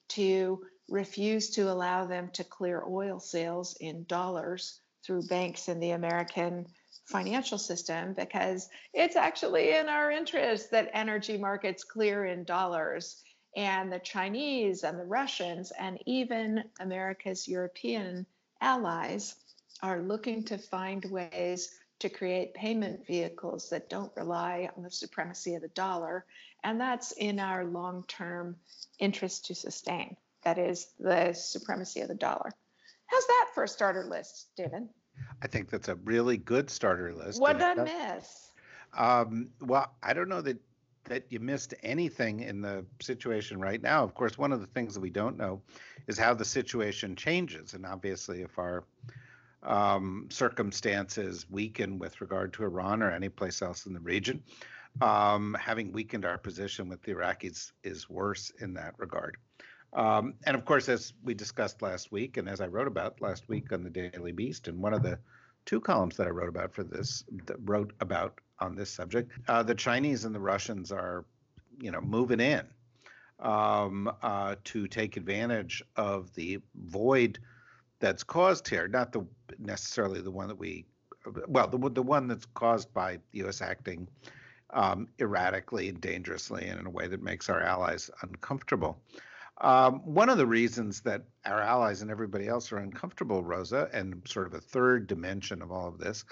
to 0.09 0.61
refuse 0.87 1.49
to 1.49 1.71
allow 1.71 2.05
them 2.05 2.29
to 2.33 2.43
clear 2.43 2.83
oil 2.87 3.19
sales 3.19 3.75
in 3.81 4.05
dollars 4.05 4.79
through 5.05 5.23
banks 5.23 5.67
in 5.67 5.79
the 5.79 5.91
American 5.91 6.65
financial 7.05 7.57
system 7.57 8.13
because 8.13 8.69
it's 8.93 9.15
actually 9.15 9.75
in 9.75 9.87
our 9.87 10.11
interest 10.11 10.71
that 10.71 10.89
energy 10.93 11.37
markets 11.37 11.83
clear 11.83 12.25
in 12.25 12.43
dollars. 12.43 13.23
And 13.55 13.91
the 13.91 13.99
Chinese 13.99 14.83
and 14.83 14.99
the 14.99 15.05
Russians 15.05 15.71
and 15.79 15.97
even 16.05 16.63
America's 16.79 17.47
European 17.47 18.25
allies 18.59 19.35
are 19.81 20.01
looking 20.01 20.43
to 20.45 20.57
find 20.57 21.05
ways 21.05 21.71
to 21.99 22.09
create 22.09 22.53
payment 22.53 23.05
vehicles 23.07 23.69
that 23.69 23.89
don't 23.89 24.11
rely 24.17 24.69
on 24.75 24.83
the 24.83 24.91
supremacy 24.91 25.55
of 25.55 25.61
the 25.61 25.69
dollar. 25.69 26.25
And 26.63 26.81
that's 26.81 27.11
in 27.13 27.39
our 27.39 27.63
long 27.63 28.03
term 28.07 28.57
interest 28.99 29.45
to 29.45 29.55
sustain. 29.55 30.17
That 30.43 30.57
is 30.57 30.87
the 30.99 31.33
supremacy 31.33 32.01
of 32.01 32.07
the 32.07 32.15
dollar. 32.15 32.51
How's 33.07 33.27
that 33.27 33.51
for 33.53 33.63
a 33.63 33.67
starter 33.67 34.05
list, 34.05 34.47
David? 34.57 34.89
I 35.41 35.47
think 35.47 35.69
that's 35.69 35.89
a 35.89 35.95
really 35.95 36.37
good 36.37 36.69
starter 36.69 37.13
list. 37.13 37.41
What 37.41 37.59
did 37.59 37.79
I 37.79 37.83
miss? 37.83 38.51
Um, 38.97 39.49
well, 39.61 39.93
I 40.01 40.13
don't 40.13 40.29
know 40.29 40.41
that 40.41 40.57
that 41.05 41.23
you 41.29 41.39
missed 41.39 41.75
anything 41.83 42.39
in 42.39 42.61
the 42.61 42.83
situation 42.99 43.59
right 43.59 43.81
now. 43.81 44.03
Of 44.03 44.15
course, 44.15 44.39
one 44.39 44.51
of 44.51 44.59
the 44.59 44.65
things 44.65 44.95
that 44.95 45.01
we 45.01 45.11
don't 45.11 45.37
know 45.37 45.61
is 46.07 46.17
how 46.17 46.33
the 46.33 46.45
situation 46.45 47.15
changes, 47.15 47.73
and 47.75 47.85
obviously, 47.85 48.41
if 48.41 48.57
our 48.57 48.83
um, 49.61 50.27
circumstances 50.31 51.45
weaken 51.49 51.99
with 51.99 52.21
regard 52.21 52.53
to 52.53 52.63
Iran 52.63 53.03
or 53.03 53.11
any 53.11 53.29
place 53.29 53.61
else 53.61 53.85
in 53.85 53.93
the 53.93 53.99
region, 53.99 54.43
um, 55.01 55.55
having 55.59 55.91
weakened 55.91 56.25
our 56.25 56.37
position 56.37 56.87
with 56.87 57.01
the 57.03 57.13
Iraqis 57.13 57.71
is 57.83 58.09
worse 58.09 58.51
in 58.59 58.73
that 58.75 58.93
regard. 58.97 59.37
Um, 59.95 60.33
and 60.45 60.55
of 60.55 60.65
course, 60.65 60.89
as 60.89 61.13
we 61.23 61.33
discussed 61.33 61.81
last 61.81 62.11
week, 62.11 62.37
and 62.37 62.49
as 62.49 62.59
I 62.59 62.67
wrote 62.67 62.87
about 62.87 63.21
last 63.21 63.47
week 63.47 63.71
on 63.71 63.81
the 63.81 63.89
Daily 63.89 64.33
Beast, 64.33 64.67
and 64.67 64.79
one 64.81 64.93
of 64.93 65.01
the 65.01 65.17
two 65.65 65.79
columns 65.79 66.17
that 66.17 66.27
I 66.27 66.31
wrote 66.31 66.49
about 66.49 66.73
for 66.73 66.83
this, 66.83 67.23
wrote 67.63 67.93
about 68.01 68.39
on 68.59 68.75
this 68.75 68.91
subject, 68.91 69.31
uh, 69.47 69.63
the 69.63 69.73
Chinese 69.73 70.25
and 70.25 70.35
the 70.35 70.39
Russians 70.39 70.91
are, 70.91 71.25
you 71.79 71.91
know, 71.91 72.01
moving 72.01 72.41
in 72.41 72.65
um, 73.39 74.11
uh, 74.21 74.55
to 74.65 74.87
take 74.87 75.15
advantage 75.15 75.81
of 75.95 76.33
the 76.35 76.59
void 76.75 77.39
that's 77.99 78.23
caused 78.23 78.67
here. 78.67 78.89
Not 78.89 79.13
the 79.13 79.25
necessarily 79.59 80.21
the 80.21 80.31
one 80.31 80.49
that 80.49 80.57
we, 80.57 80.85
well, 81.47 81.67
the 81.67 81.77
the 81.89 82.03
one 82.03 82.27
that's 82.27 82.45
caused 82.53 82.93
by 82.93 83.19
U.S. 83.31 83.61
acting 83.61 84.09
um, 84.71 85.07
erratically 85.19 85.87
and 85.87 86.01
dangerously 86.01 86.67
and 86.67 86.81
in 86.81 86.85
a 86.85 86.89
way 86.89 87.07
that 87.07 87.23
makes 87.23 87.49
our 87.49 87.61
allies 87.61 88.11
uncomfortable. 88.21 88.99
Um, 89.61 90.01
one 90.03 90.29
of 90.29 90.37
the 90.37 90.45
reasons 90.45 91.01
that 91.01 91.23
our 91.45 91.61
allies 91.61 92.01
and 92.01 92.11
everybody 92.11 92.47
else 92.47 92.71
are 92.71 92.77
uncomfortable, 92.77 93.41
Rosa, 93.43 93.89
and 93.93 94.21
sort 94.25 94.47
of 94.47 94.53
a 94.53 94.59
third 94.59 95.07
dimension 95.07 95.61
of 95.61 95.71
all 95.71 95.87
of 95.87 95.97
this, 95.97 96.25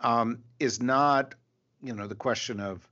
um, 0.00 0.38
is 0.58 0.82
not, 0.82 1.34
you 1.82 1.94
know, 1.94 2.06
the 2.06 2.14
question 2.14 2.60
of 2.60 2.88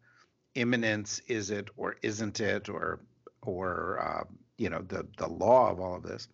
imminence, 0.55 1.21
is 1.27 1.51
it 1.51 1.69
or 1.77 1.97
isn't 2.03 2.41
it, 2.41 2.69
or, 2.69 3.01
or 3.43 4.01
uh, 4.01 4.25
you 4.57 4.71
know, 4.71 4.83
the 4.83 5.07
the 5.19 5.29
law 5.29 5.71
of 5.71 5.81
all 5.81 5.95
of 5.97 6.03
this, 6.03 6.29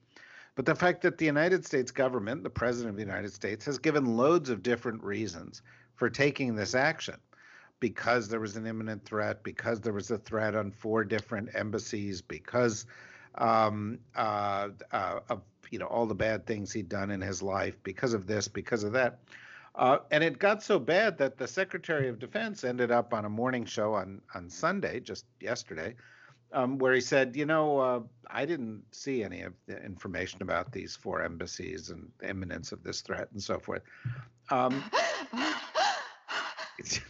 but 0.55 0.65
the 0.65 0.75
fact 0.75 1.03
that 1.03 1.19
the 1.19 1.27
United 1.27 1.67
States 1.67 1.91
government, 1.91 2.43
the 2.45 2.51
president 2.51 2.91
of 2.91 2.97
the 2.97 3.03
United 3.03 3.33
States, 3.33 3.65
has 3.67 3.79
given 3.79 4.17
loads 4.17 4.49
of 4.49 4.63
different 4.63 5.03
reasons 5.03 5.63
for 5.97 6.09
taking 6.09 6.55
this 6.55 6.75
action. 6.75 7.17
Because 7.81 8.29
there 8.29 8.41
was 8.41 8.57
an 8.57 8.67
imminent 8.67 9.05
threat, 9.05 9.43
because 9.43 9.81
there 9.81 9.93
was 9.93 10.11
a 10.11 10.17
threat 10.17 10.55
on 10.55 10.71
four 10.71 11.05
different 11.05 11.51
embassies, 11.55 12.23
because 12.23 12.87
um, 13.39 13.99
uh, 14.15 14.69
uh, 14.93 15.21
of 15.29 15.43
you 15.71 15.79
know 15.79 15.87
all 15.87 16.07
the 16.07 16.15
bad 16.15 16.47
things 16.47 16.73
he'd 16.73 16.89
done 16.89 17.11
in 17.11 17.21
his 17.21 17.43
life 17.43 17.77
because 17.83 18.15
of 18.15 18.27
this, 18.27 18.49
because 18.49 18.85
of 18.85 18.93
that. 18.93 19.19
Uh, 19.75 19.99
and 20.13 20.23
it 20.23 20.39
got 20.39 20.63
so 20.63 20.79
bad 20.79 21.19
that 21.19 21.37
the 21.37 21.49
Secretary 21.49 22.09
of 22.09 22.21
Defense 22.21 22.63
ended 22.63 22.93
up 22.93 23.13
on 23.13 23.25
a 23.25 23.29
morning 23.29 23.65
show 23.65 23.95
on 23.95 24.21
on 24.35 24.49
Sunday, 24.49 25.01
just 25.01 25.27
yesterday, 25.41 25.97
um, 26.53 26.79
where 26.79 26.95
he 26.95 27.01
said, 27.01 27.35
you 27.35 27.47
know, 27.47 27.79
uh, 27.79 28.01
I 28.31 28.45
didn't 28.45 28.85
see 28.93 29.25
any 29.25 29.43
of 29.43 29.55
the 29.67 29.85
information 29.85 30.43
about 30.43 30.71
these 30.71 30.95
four 30.95 31.23
embassies 31.23 31.91
and 31.91 32.09
the 32.19 32.31
imminence 32.31 32.71
of 32.71 32.85
this 32.85 33.01
threat 33.01 33.29
and 33.33 33.43
so 33.43 33.59
forth. 33.59 33.83
Um, 34.51 34.85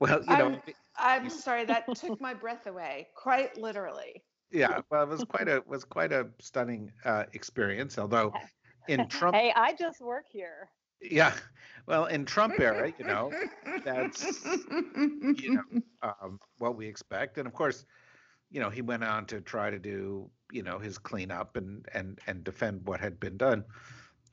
well, 0.00 0.22
you 0.28 0.36
know, 0.36 0.60
I'm, 0.98 1.24
I'm 1.24 1.30
sorry 1.30 1.64
that 1.64 1.86
took 1.94 2.20
my 2.28 2.34
breath 2.34 2.66
away, 2.66 3.08
quite 3.14 3.56
literally 3.56 4.22
yeah, 4.54 4.80
well, 4.90 5.02
it 5.02 5.08
was 5.08 5.24
quite 5.24 5.48
a 5.48 5.62
was 5.66 5.84
quite 5.84 6.12
a 6.12 6.28
stunning 6.40 6.92
uh, 7.04 7.24
experience. 7.32 7.98
Although 7.98 8.32
in 8.88 9.06
Trump, 9.08 9.34
hey, 9.34 9.52
I 9.54 9.74
just 9.74 10.00
work 10.00 10.26
here. 10.30 10.68
Yeah, 11.02 11.34
well, 11.86 12.06
in 12.06 12.24
Trump 12.24 12.58
era, 12.58 12.90
you 12.98 13.04
know, 13.04 13.30
that's 13.84 14.24
you 14.46 15.54
know 15.54 15.82
um, 16.22 16.38
what 16.58 16.76
we 16.76 16.86
expect, 16.86 17.36
and 17.36 17.46
of 17.46 17.52
course, 17.52 17.84
you 18.50 18.60
know, 18.60 18.70
he 18.70 18.80
went 18.80 19.04
on 19.04 19.26
to 19.26 19.40
try 19.40 19.68
to 19.68 19.78
do 19.78 20.30
you 20.52 20.62
know 20.62 20.78
his 20.78 20.96
cleanup 20.96 21.56
and 21.56 21.86
and 21.92 22.20
and 22.26 22.44
defend 22.44 22.86
what 22.86 23.00
had 23.00 23.20
been 23.20 23.36
done 23.36 23.64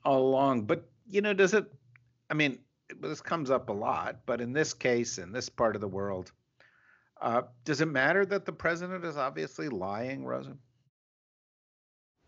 all 0.04 0.28
along. 0.28 0.62
But 0.62 0.88
you 1.06 1.20
know, 1.20 1.34
does 1.34 1.52
it? 1.52 1.66
I 2.30 2.34
mean, 2.34 2.58
this 3.00 3.20
comes 3.20 3.50
up 3.50 3.68
a 3.68 3.72
lot, 3.72 4.20
but 4.24 4.40
in 4.40 4.52
this 4.52 4.72
case, 4.72 5.18
in 5.18 5.32
this 5.32 5.48
part 5.48 5.74
of 5.74 5.80
the 5.82 5.88
world, 5.88 6.32
Uh, 7.22 7.42
does 7.64 7.80
it 7.80 7.86
matter 7.86 8.26
that 8.26 8.44
the 8.44 8.52
president 8.52 9.04
is 9.04 9.16
obviously 9.16 9.68
lying, 9.68 10.24
Rosa? 10.24 10.56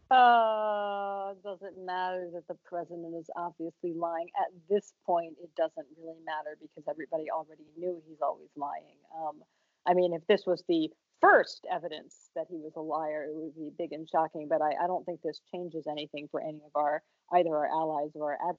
Uh, 0.08 1.34
does 1.42 1.58
it 1.62 1.74
matter 1.84 2.30
that 2.32 2.46
the 2.46 2.54
president 2.64 3.12
is 3.18 3.28
obviously 3.34 3.92
lying? 3.92 4.28
At 4.38 4.52
this 4.70 4.92
point, 5.04 5.34
it 5.42 5.50
doesn't 5.56 5.86
really 6.00 6.20
matter 6.24 6.56
because 6.60 6.84
everybody 6.88 7.24
already 7.28 7.64
knew 7.76 8.00
he's 8.08 8.20
always 8.22 8.50
lying. 8.54 8.98
Um, 9.18 9.42
I 9.84 9.94
mean, 9.94 10.12
if 10.12 10.24
this 10.28 10.46
was 10.46 10.62
the 10.68 10.88
first 11.20 11.66
evidence 11.72 12.30
that 12.36 12.46
he 12.48 12.58
was 12.58 12.74
a 12.76 12.80
liar, 12.80 13.24
it 13.24 13.34
would 13.34 13.56
be 13.56 13.70
big 13.76 13.92
and 13.92 14.08
shocking. 14.08 14.46
But 14.48 14.62
I, 14.62 14.84
I 14.84 14.86
don't 14.86 15.04
think 15.04 15.22
this 15.22 15.40
changes 15.52 15.86
anything 15.90 16.28
for 16.30 16.40
any 16.40 16.60
of 16.64 16.70
our 16.76 17.02
either 17.32 17.50
our 17.50 17.66
allies 17.66 18.10
or 18.14 18.38
our 18.38 18.54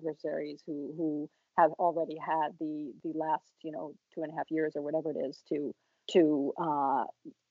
adversaries 0.00 0.62
who 0.66 0.92
who 0.96 1.30
have 1.56 1.70
already 1.72 2.16
had 2.16 2.52
the 2.58 2.92
the 3.02 3.12
last 3.14 3.52
you 3.62 3.72
know 3.72 3.94
two 4.14 4.22
and 4.22 4.32
a 4.32 4.36
half 4.36 4.50
years 4.50 4.72
or 4.74 4.82
whatever 4.82 5.10
it 5.10 5.16
is 5.16 5.42
to 5.48 5.74
to 6.10 6.52
uh, 6.58 7.04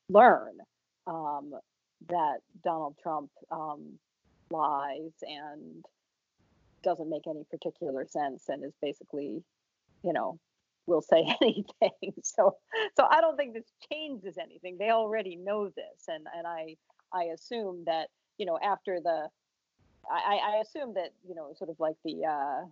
learn 0.10 0.58
um, 1.08 1.54
that 2.10 2.40
Donald 2.64 2.96
Trump 3.02 3.30
um, 3.52 4.00
lies 4.50 5.14
and 5.22 5.86
doesn't 6.84 7.10
make 7.10 7.28
any 7.28 7.44
particular 7.50 8.06
sense 8.08 8.46
and 8.50 8.64
is 8.64 8.74
basically, 8.82 9.44
you 10.04 10.14
know, 10.14 10.40
will 10.88 11.02
say 11.02 11.24
anything. 11.42 12.14
So, 12.24 12.58
so 12.98 13.08
I 13.10 13.22
don't 13.22 13.38
think 13.38 13.54
this 13.54 13.72
changes 13.92 14.38
anything. 14.38 14.78
They 14.78 14.90
already 14.90 15.36
know 15.36 15.70
this, 15.70 16.08
and 16.08 16.26
and 16.36 16.48
I 16.48 16.76
I 17.14 17.26
assume 17.34 17.84
that 17.86 18.08
you 18.38 18.46
know 18.46 18.58
after 18.62 19.00
the, 19.02 19.28
I 20.10 20.40
I 20.44 20.62
assume 20.62 20.96
that 20.96 21.12
you 21.28 21.36
know 21.36 21.54
sort 21.58 21.70
of 21.70 21.80
like 21.80 21.96
the. 22.04 22.26
Uh, 22.26 22.66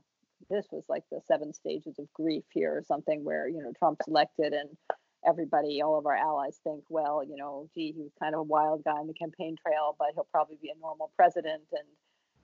this 0.50 0.66
was 0.72 0.84
like 0.90 1.04
the 1.12 1.22
seven 1.28 1.54
stages 1.54 2.00
of 2.00 2.12
grief 2.14 2.44
here 2.52 2.78
or 2.78 2.84
something 2.88 3.24
where 3.24 3.48
you 3.48 3.62
know 3.62 3.74
Trump's 3.78 4.08
elected 4.08 4.54
and 4.54 4.70
everybody, 5.28 5.82
all 5.82 5.98
of 5.98 6.06
our 6.06 6.16
allies 6.16 6.60
think, 6.64 6.84
well, 6.90 7.24
you 7.24 7.36
know, 7.36 7.68
gee, 7.76 7.92
he 7.96 8.02
was 8.02 8.12
kind 8.20 8.34
of 8.34 8.40
a 8.40 8.44
wild 8.44 8.84
guy 8.84 8.92
on 8.92 9.08
the 9.08 9.14
campaign 9.14 9.56
trail, 9.62 9.96
but 10.00 10.10
he'll 10.14 10.28
probably 10.32 10.58
be 10.62 10.70
a 10.70 10.80
normal 10.80 11.12
president. 11.16 11.64
And 11.72 11.88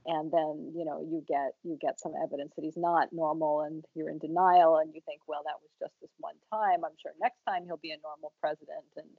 and 0.08 0.32
then 0.32 0.72
you 0.76 0.86
know 0.86 1.02
you 1.02 1.24
get 1.28 1.58
you 1.64 1.78
get 1.82 2.00
some 2.00 2.14
evidence 2.22 2.54
that 2.56 2.64
he's 2.64 2.78
not 2.78 3.10
normal, 3.12 3.62
and 3.62 3.84
you're 3.96 4.10
in 4.10 4.20
denial, 4.20 4.78
and 4.78 4.94
you 4.94 5.02
think, 5.06 5.22
well, 5.28 5.42
that 5.44 5.58
was 5.62 5.72
just 5.80 5.94
this 6.02 6.12
one 6.20 6.36
time. 6.54 6.86
I'm 6.86 6.98
sure 7.02 7.12
next 7.20 7.42
time 7.48 7.66
he'll 7.66 7.82
be 7.82 7.92
a 7.92 7.98
normal 8.04 8.32
president, 8.40 8.86
and 8.98 9.10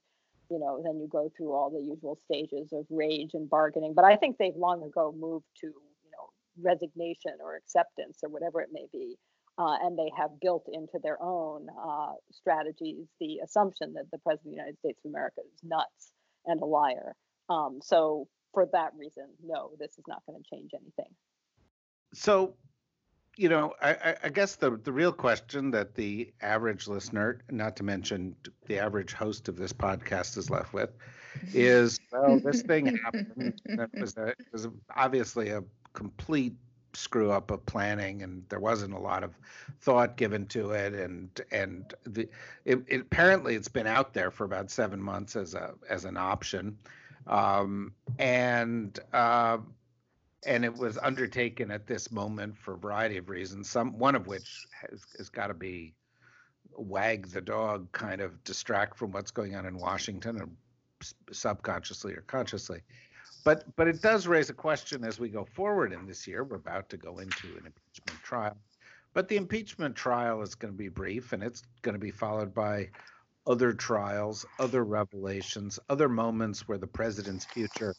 you 0.50 0.60
know, 0.60 0.80
then 0.84 1.00
you 1.00 1.08
go 1.08 1.30
through 1.36 1.52
all 1.52 1.70
the 1.70 1.82
usual 1.82 2.18
stages 2.24 2.72
of 2.72 2.86
rage 2.88 3.30
and 3.34 3.50
bargaining. 3.50 3.94
But 3.94 4.04
I 4.04 4.14
think 4.14 4.38
they've 4.38 4.54
long 4.54 4.84
ago 4.84 5.12
moved 5.18 5.46
to 5.62 5.72
resignation 6.60 7.32
or 7.42 7.56
acceptance 7.56 8.18
or 8.22 8.28
whatever 8.28 8.60
it 8.60 8.70
may 8.72 8.86
be 8.92 9.16
uh, 9.58 9.76
and 9.82 9.98
they 9.98 10.10
have 10.16 10.30
built 10.40 10.66
into 10.72 10.98
their 11.02 11.20
own 11.22 11.66
uh, 11.82 12.12
strategies 12.30 13.06
the 13.20 13.38
assumption 13.42 13.94
that 13.94 14.10
the 14.10 14.18
president 14.18 14.48
of 14.48 14.50
the 14.52 14.56
United 14.56 14.78
States 14.78 15.00
of 15.04 15.10
America 15.10 15.40
is 15.52 15.60
nuts 15.62 16.12
and 16.44 16.60
a 16.60 16.64
liar. 16.64 17.14
Um, 17.48 17.78
so, 17.82 18.28
for 18.52 18.66
that 18.72 18.92
reason, 18.98 19.24
no, 19.44 19.70
this 19.78 19.92
is 19.98 20.04
not 20.08 20.22
going 20.26 20.42
to 20.42 20.56
change 20.56 20.70
anything. 20.74 21.12
So, 22.14 22.54
you 23.36 23.48
know, 23.48 23.74
I, 23.82 24.16
I, 24.24 24.28
guess 24.30 24.56
the 24.56 24.78
the 24.82 24.92
real 24.92 25.12
question 25.12 25.70
that 25.72 25.94
the 25.94 26.32
average 26.40 26.88
listener, 26.88 27.42
not 27.50 27.76
to 27.76 27.82
mention 27.82 28.34
the 28.66 28.78
average 28.78 29.12
host 29.12 29.48
of 29.48 29.56
this 29.56 29.72
podcast, 29.72 30.36
is 30.36 30.50
left 30.50 30.72
with, 30.72 30.90
is 31.54 32.00
well, 32.12 32.40
this 32.40 32.62
thing 32.62 32.96
happened. 33.04 33.60
It 33.66 33.90
was, 33.98 34.16
a, 34.16 34.28
it 34.28 34.46
was 34.52 34.68
obviously 34.94 35.50
a 35.50 35.62
complete 35.96 36.54
screw 36.94 37.30
up 37.30 37.50
of 37.50 37.64
planning 37.66 38.22
and 38.22 38.42
there 38.48 38.60
wasn't 38.60 38.92
a 38.94 38.98
lot 38.98 39.24
of 39.24 39.34
thought 39.80 40.16
given 40.16 40.46
to 40.46 40.70
it 40.70 40.94
and 40.94 41.40
and 41.50 41.94
the 42.04 42.28
it, 42.64 42.78
it, 42.86 43.00
apparently 43.00 43.54
it's 43.54 43.68
been 43.68 43.86
out 43.86 44.14
there 44.14 44.30
for 44.30 44.44
about 44.44 44.70
seven 44.70 45.02
months 45.02 45.36
as 45.36 45.54
a 45.54 45.74
as 45.90 46.04
an 46.04 46.16
option. 46.16 46.78
Um, 47.26 47.92
and 48.18 48.98
uh, 49.12 49.58
and 50.46 50.64
it 50.64 50.74
was 50.74 50.96
undertaken 50.98 51.70
at 51.70 51.86
this 51.86 52.12
moment 52.12 52.56
for 52.56 52.74
a 52.74 52.78
variety 52.78 53.16
of 53.16 53.28
reasons 53.28 53.68
some 53.68 53.98
one 53.98 54.14
of 54.14 54.26
which 54.26 54.66
has, 54.80 55.04
has 55.18 55.28
got 55.28 55.48
to 55.48 55.54
be 55.54 55.92
wag 56.76 57.26
the 57.28 57.40
dog 57.40 57.90
kind 57.92 58.20
of 58.20 58.42
distract 58.44 58.96
from 58.96 59.10
what's 59.10 59.30
going 59.30 59.56
on 59.56 59.66
in 59.66 59.76
washington 59.78 60.40
or 60.40 60.48
subconsciously 61.32 62.12
or 62.12 62.22
consciously 62.22 62.80
but 63.46 63.64
but 63.76 63.86
it 63.86 64.02
does 64.02 64.26
raise 64.26 64.50
a 64.50 64.54
question 64.54 65.04
as 65.04 65.20
we 65.20 65.28
go 65.28 65.44
forward 65.44 65.92
in 65.92 66.04
this 66.04 66.26
year. 66.26 66.42
We're 66.42 66.56
about 66.56 66.90
to 66.90 66.96
go 66.96 67.20
into 67.20 67.56
an 67.56 67.66
impeachment 67.66 68.20
trial, 68.24 68.58
but 69.14 69.28
the 69.28 69.36
impeachment 69.36 69.94
trial 69.94 70.42
is 70.42 70.56
going 70.56 70.74
to 70.74 70.76
be 70.76 70.88
brief, 70.88 71.32
and 71.32 71.44
it's 71.44 71.62
going 71.82 71.94
to 71.94 72.00
be 72.00 72.10
followed 72.10 72.52
by 72.52 72.90
other 73.46 73.72
trials, 73.72 74.44
other 74.58 74.84
revelations, 74.84 75.78
other 75.88 76.08
moments 76.08 76.66
where 76.66 76.78
the 76.78 76.88
president's 76.88 77.46
future 77.46 77.94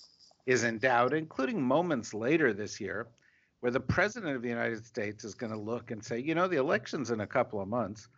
is 0.45 0.65
in 0.65 0.79
doubt, 0.79 1.13
including 1.13 1.61
moments 1.61 2.13
later 2.13 2.51
this 2.51 2.81
year 2.81 3.07
where 3.61 3.71
the 3.71 3.79
president 3.79 4.35
of 4.35 4.41
the 4.41 4.49
United 4.49 4.85
States 4.85 5.23
is 5.23 5.33
going 5.33 5.51
to 5.51 5.57
look 5.57 5.91
and 5.91 6.03
say, 6.03 6.19
you 6.19 6.35
know, 6.35 6.47
the 6.47 6.57
election's 6.57 7.09
in 7.09 7.21
a 7.21 7.27
couple 7.27 7.61
of 7.61 7.69
months, 7.69 8.09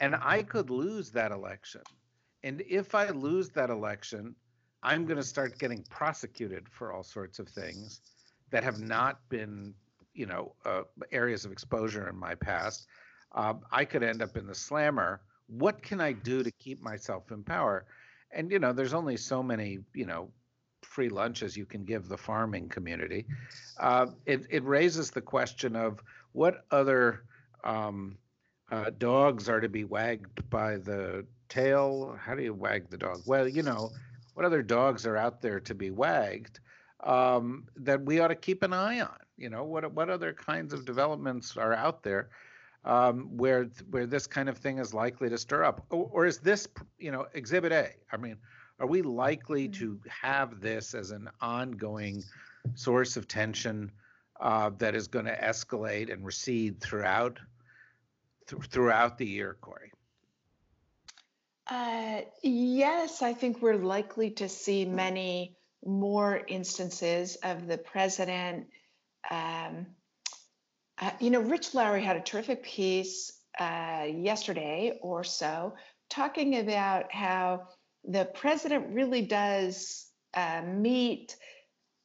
and 0.00 0.16
I 0.20 0.42
could 0.42 0.70
lose 0.70 1.12
that 1.12 1.32
election. 1.32 1.82
And 2.42 2.62
if 2.68 2.94
I 2.96 3.10
lose 3.10 3.48
that 3.50 3.70
election, 3.70 4.34
I'm 4.82 5.04
going 5.06 5.16
to 5.16 5.24
start 5.24 5.58
getting 5.58 5.82
prosecuted 5.90 6.68
for 6.68 6.92
all 6.92 7.02
sorts 7.02 7.38
of 7.38 7.48
things 7.48 8.00
that 8.50 8.64
have 8.64 8.80
not 8.80 9.20
been, 9.28 9.74
you 10.14 10.26
know, 10.26 10.54
uh, 10.64 10.82
areas 11.12 11.44
of 11.44 11.52
exposure 11.52 12.08
in 12.08 12.16
my 12.16 12.34
past. 12.34 12.86
Uh, 13.32 13.54
I 13.70 13.84
could 13.84 14.02
end 14.02 14.22
up 14.22 14.36
in 14.36 14.46
the 14.46 14.54
slammer. 14.54 15.20
What 15.48 15.82
can 15.82 16.00
I 16.00 16.12
do 16.12 16.42
to 16.42 16.50
keep 16.52 16.80
myself 16.80 17.30
in 17.30 17.42
power? 17.42 17.86
And 18.30 18.50
you 18.50 18.58
know, 18.58 18.72
there's 18.72 18.94
only 18.94 19.16
so 19.16 19.42
many, 19.42 19.78
you 19.94 20.06
know, 20.06 20.30
free 20.82 21.08
lunches 21.08 21.56
you 21.56 21.66
can 21.66 21.84
give 21.84 22.08
the 22.08 22.16
farming 22.16 22.68
community. 22.68 23.26
Uh, 23.78 24.06
it 24.26 24.46
it 24.50 24.64
raises 24.64 25.10
the 25.10 25.20
question 25.20 25.76
of 25.76 26.02
what 26.32 26.64
other 26.70 27.24
um, 27.64 28.16
uh, 28.70 28.90
dogs 28.98 29.48
are 29.48 29.60
to 29.60 29.68
be 29.68 29.84
wagged 29.84 30.48
by 30.50 30.76
the 30.76 31.24
tail. 31.48 32.16
How 32.20 32.34
do 32.34 32.42
you 32.42 32.54
wag 32.54 32.90
the 32.90 32.98
dog? 32.98 33.22
Well, 33.26 33.48
you 33.48 33.62
know, 33.62 33.90
what 34.38 34.44
other 34.44 34.62
dogs 34.62 35.04
are 35.04 35.16
out 35.16 35.42
there 35.42 35.58
to 35.58 35.74
be 35.74 35.90
wagged 35.90 36.60
um, 37.02 37.64
that 37.74 38.00
we 38.00 38.20
ought 38.20 38.28
to 38.28 38.36
keep 38.36 38.62
an 38.62 38.72
eye 38.72 39.00
on? 39.00 39.16
You 39.36 39.50
know, 39.50 39.64
what 39.64 39.92
what 39.92 40.08
other 40.08 40.32
kinds 40.32 40.72
of 40.72 40.84
developments 40.84 41.56
are 41.56 41.74
out 41.74 42.04
there 42.04 42.28
um, 42.84 43.36
where 43.36 43.64
where 43.90 44.06
this 44.06 44.28
kind 44.28 44.48
of 44.48 44.56
thing 44.56 44.78
is 44.78 44.94
likely 44.94 45.28
to 45.28 45.36
stir 45.36 45.64
up, 45.64 45.84
or, 45.90 46.08
or, 46.12 46.24
is 46.24 46.38
this 46.38 46.68
you 47.00 47.10
know 47.10 47.26
Exhibit 47.34 47.72
A? 47.72 47.90
I 48.12 48.16
mean, 48.16 48.36
are 48.78 48.86
we 48.86 49.02
likely 49.02 49.68
mm-hmm. 49.68 49.80
to 49.80 50.00
have 50.08 50.60
this 50.60 50.94
as 50.94 51.10
an 51.10 51.28
ongoing 51.40 52.22
source 52.76 53.16
of 53.16 53.26
tension 53.26 53.90
uh, 54.40 54.70
that 54.78 54.94
is 54.94 55.08
going 55.08 55.24
to 55.24 55.36
escalate 55.36 56.12
and 56.12 56.24
recede 56.24 56.80
throughout 56.80 57.40
th- 58.46 58.62
throughout 58.66 59.18
the 59.18 59.26
year, 59.26 59.56
Kori? 59.60 59.90
Uh, 61.68 62.22
yes, 62.42 63.20
I 63.20 63.34
think 63.34 63.60
we're 63.60 63.76
likely 63.76 64.30
to 64.32 64.48
see 64.48 64.84
many 64.86 65.56
more 65.84 66.40
instances 66.48 67.36
of 67.42 67.66
the 67.66 67.76
president. 67.78 68.68
Um, 69.30 69.86
uh, 71.00 71.10
you 71.20 71.30
know, 71.30 71.40
Rich 71.40 71.74
Lowry 71.74 72.02
had 72.02 72.16
a 72.16 72.20
terrific 72.22 72.62
piece 72.62 73.32
uh, 73.58 74.06
yesterday 74.10 74.98
or 75.02 75.24
so 75.24 75.74
talking 76.08 76.58
about 76.58 77.12
how 77.12 77.68
the 78.04 78.24
president 78.24 78.94
really 78.94 79.22
does 79.22 80.06
uh, 80.34 80.62
meet 80.62 81.36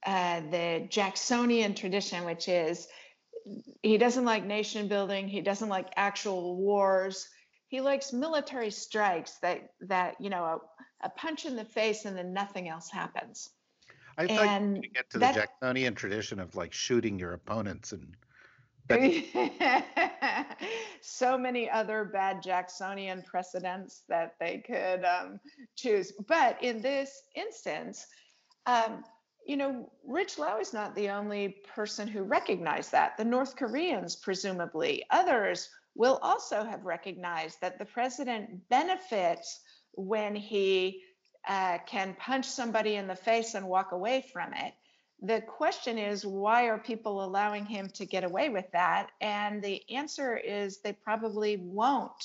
uh, 0.06 0.42
the 0.52 0.88
Jacksonian 0.90 1.74
tradition, 1.74 2.26
which 2.26 2.50
is 2.50 2.88
he 3.82 3.98
doesn't 3.98 4.26
like 4.26 4.46
nation 4.46 4.88
building, 4.90 5.28
he 5.30 5.42
doesn't 5.42 5.70
like 5.70 5.88
actual 5.96 6.58
wars 6.58 7.28
he 7.74 7.82
likes 7.82 8.14
military 8.14 8.70
strikes 8.70 9.40
that 9.40 9.72
that 9.82 10.16
you 10.20 10.30
know 10.30 10.44
a, 10.44 11.08
a 11.08 11.10
punch 11.10 11.48
in 11.48 11.56
the 11.56 11.66
face 11.66 12.06
and 12.06 12.16
then 12.16 12.32
nothing 12.32 12.70
else 12.70 12.88
happens. 12.88 13.50
I 14.16 14.28
thought 14.28 14.46
and 14.46 14.76
you 14.84 14.92
get 14.92 15.10
to 15.10 15.18
the 15.18 15.32
Jacksonian 15.34 15.96
tradition 15.96 16.40
of 16.40 16.56
like 16.56 16.72
shooting 16.72 17.18
your 17.18 17.34
opponents 17.34 17.92
and. 17.92 18.16
so 21.02 21.38
many 21.38 21.70
other 21.70 22.04
bad 22.04 22.44
Jacksonian 22.44 23.24
precedents 23.24 24.04
that 24.10 24.36
they 24.42 24.58
could 24.58 25.06
um, 25.06 25.40
choose. 25.76 26.12
But 26.28 26.62
in 26.62 26.82
this 26.82 27.24
instance, 27.34 28.06
um, 28.66 29.06
you 29.48 29.56
know, 29.56 29.90
Rich 30.06 30.38
Lowry 30.38 30.62
is 30.62 30.74
not 30.74 30.94
the 30.96 31.10
only 31.10 31.56
person 31.74 32.10
who 32.10 32.24
recognized 32.24 32.92
that. 32.92 33.16
The 33.18 33.24
North 33.24 33.56
Koreans, 33.56 34.18
presumably, 34.18 35.06
others 35.12 35.70
will 35.96 36.20
also 36.22 36.64
have 36.64 36.86
recognized 36.86 37.62
that 37.62 37.78
the 37.78 37.86
president 37.86 38.68
benefits 38.70 39.60
when 39.94 40.36
he 40.36 41.04
uh, 41.48 41.78
can 41.86 42.16
punch 42.20 42.46
somebody 42.46 42.96
in 42.96 43.08
the 43.08 43.16
face 43.16 43.54
and 43.54 43.68
walk 43.68 43.92
away 43.92 44.26
from 44.34 44.54
it. 44.54 44.74
The 45.22 45.42
question 45.42 45.98
is, 45.98 46.26
why 46.26 46.68
are 46.68 46.78
people 46.78 47.24
allowing 47.24 47.66
him 47.66 47.90
to 47.96 48.06
get 48.06 48.24
away 48.24 48.50
with 48.50 48.66
that? 48.74 49.10
And 49.22 49.62
the 49.62 49.82
answer 49.90 50.36
is 50.36 50.82
they 50.82 50.94
probably 50.94 51.58
won't 51.58 52.24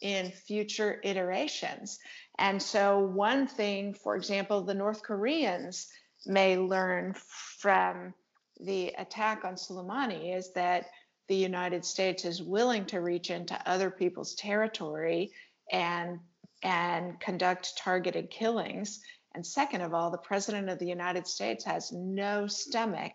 in 0.00 0.30
future 0.30 1.00
iterations. 1.02 1.98
And 2.38 2.62
so, 2.62 3.00
one 3.00 3.46
thing, 3.46 3.94
for 3.94 4.14
example, 4.14 4.62
the 4.62 4.74
North 4.74 5.02
Koreans 5.02 5.88
may 6.26 6.58
learn 6.58 7.14
from 7.58 8.14
the 8.60 8.94
attack 8.98 9.44
on 9.44 9.54
Soleimani 9.54 10.36
is 10.36 10.52
that 10.52 10.86
the 11.28 11.36
United 11.36 11.84
States 11.84 12.24
is 12.24 12.42
willing 12.42 12.84
to 12.86 13.00
reach 13.00 13.30
into 13.30 13.60
other 13.68 13.90
people's 13.90 14.34
territory 14.34 15.32
and 15.72 16.18
and 16.62 17.20
conduct 17.20 17.76
targeted 17.76 18.30
killings. 18.30 19.00
And 19.34 19.46
second 19.46 19.82
of 19.82 19.92
all, 19.92 20.10
the 20.10 20.18
president 20.18 20.70
of 20.70 20.78
the 20.78 20.86
United 20.86 21.26
States 21.26 21.64
has 21.64 21.92
no 21.92 22.46
stomach 22.46 23.12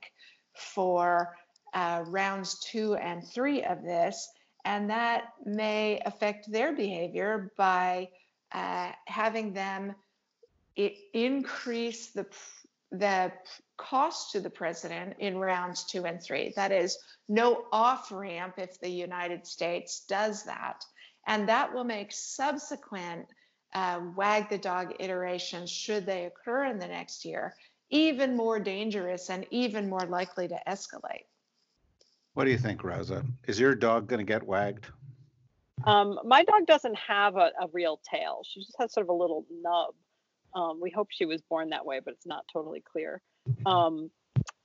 for 0.54 1.36
uh, 1.74 2.04
rounds 2.06 2.60
two 2.60 2.96
and 2.96 3.28
three 3.28 3.64
of 3.64 3.82
this, 3.82 4.30
and 4.66 4.90
that 4.90 5.34
may 5.46 6.00
affect 6.06 6.52
their 6.52 6.74
behavior 6.74 7.52
by 7.58 8.10
uh, 8.52 8.92
having 9.08 9.54
them 9.54 9.96
increase 11.14 12.12
the 12.12 12.26
the 12.92 13.32
cost 13.78 14.32
to 14.32 14.40
the 14.40 14.50
president 14.50 15.16
in 15.20 15.38
rounds 15.38 15.86
two 15.86 16.06
and 16.06 16.22
three. 16.22 16.54
That 16.56 16.72
is, 16.72 16.98
no 17.30 17.66
off 17.72 18.12
ramp 18.12 18.56
if 18.58 18.80
the 18.80 18.90
United 18.90 19.48
States 19.48 20.06
does 20.08 20.44
that. 20.44 20.84
And 21.28 21.48
that 21.50 21.74
will 21.74 21.84
make 21.84 22.12
subsequent 22.12 23.28
uh, 23.74 24.02
wag 24.16 24.50
the 24.50 24.58
dog 24.58 24.94
iterations, 25.00 25.70
should 25.70 26.06
they 26.06 26.26
occur 26.26 26.66
in 26.66 26.80
the 26.80 26.88
next 26.88 27.24
year, 27.24 27.56
even 27.90 28.36
more 28.36 28.60
dangerous 28.60 29.30
and 29.30 29.46
even 29.52 29.90
more 29.90 30.06
likely 30.08 30.48
to 30.48 30.60
escalate. 30.68 31.26
What 32.34 32.46
do 32.46 32.52
you 32.52 32.58
think, 32.58 32.84
Rosa? 32.84 33.24
Is 33.48 33.60
your 33.60 33.76
dog 33.76 34.08
going 34.08 34.20
to 34.20 34.26
get 34.26 34.44
wagged? 34.44 34.88
Um, 35.86 36.20
my 36.24 36.44
dog 36.44 36.66
doesn't 36.68 36.98
have 36.98 37.36
a, 37.36 37.52
a, 37.60 37.68
real 37.74 38.00
tail. 38.10 38.42
She 38.46 38.62
just 38.62 38.76
has 38.80 38.94
sort 38.94 39.06
of 39.06 39.10
a 39.10 39.14
little 39.14 39.46
nub. 39.64 39.96
Um, 40.56 40.80
we 40.82 40.92
hope 40.92 41.08
she 41.12 41.26
was 41.26 41.42
born 41.50 41.70
that 41.70 41.86
way, 41.86 42.00
but 42.04 42.14
it's 42.14 42.26
not 42.26 42.46
totally 42.52 42.82
clear. 42.82 43.22
Um, 43.66 44.10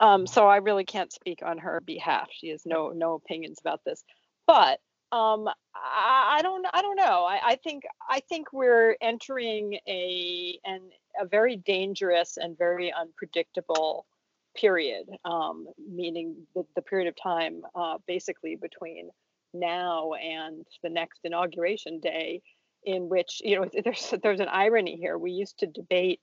um, 0.01 0.27
so 0.27 0.47
I 0.47 0.57
really 0.57 0.85
can't 0.85 1.13
speak 1.13 1.41
on 1.45 1.59
her 1.59 1.81
behalf. 1.81 2.29
She 2.31 2.49
has 2.49 2.63
no 2.67 2.91
no 2.91 3.15
opinions 3.15 3.59
about 3.61 3.81
this. 3.85 4.05
But 4.47 4.81
um, 5.13 5.49
I, 5.75 6.37
I, 6.39 6.43
don't 6.43 6.67
I 6.73 6.83
don't 6.83 6.97
know. 6.97 7.25
I, 7.25 7.41
I 7.43 7.57
think 7.57 7.85
I 8.09 8.21
think 8.21 8.53
we're 8.53 8.97
entering 9.01 9.79
a 9.89 10.59
an 10.65 10.91
a 11.21 11.27
very 11.27 11.57
dangerous 11.57 12.37
and 12.37 12.59
very 12.59 12.93
unpredictable 12.93 14.07
period, 14.55 15.07
um, 15.25 15.67
meaning 15.91 16.37
the, 16.55 16.65
the 16.75 16.83
period 16.83 17.09
of 17.09 17.15
time 17.23 17.63
uh, 17.75 17.99
basically 18.07 18.57
between 18.57 19.11
now 19.55 20.13
and 20.15 20.67
the 20.83 20.91
next 20.91 21.21
inauguration 21.25 22.01
day, 22.01 22.43
in 22.87 23.09
which 23.09 23.43
you 23.45 23.57
know 23.57 23.69
there's 23.85 24.15
there's 24.23 24.41
an 24.41 24.49
irony 24.49 24.97
here. 24.97 25.19
We 25.19 25.33
used 25.33 25.59
to 25.59 25.67
debate 25.67 26.21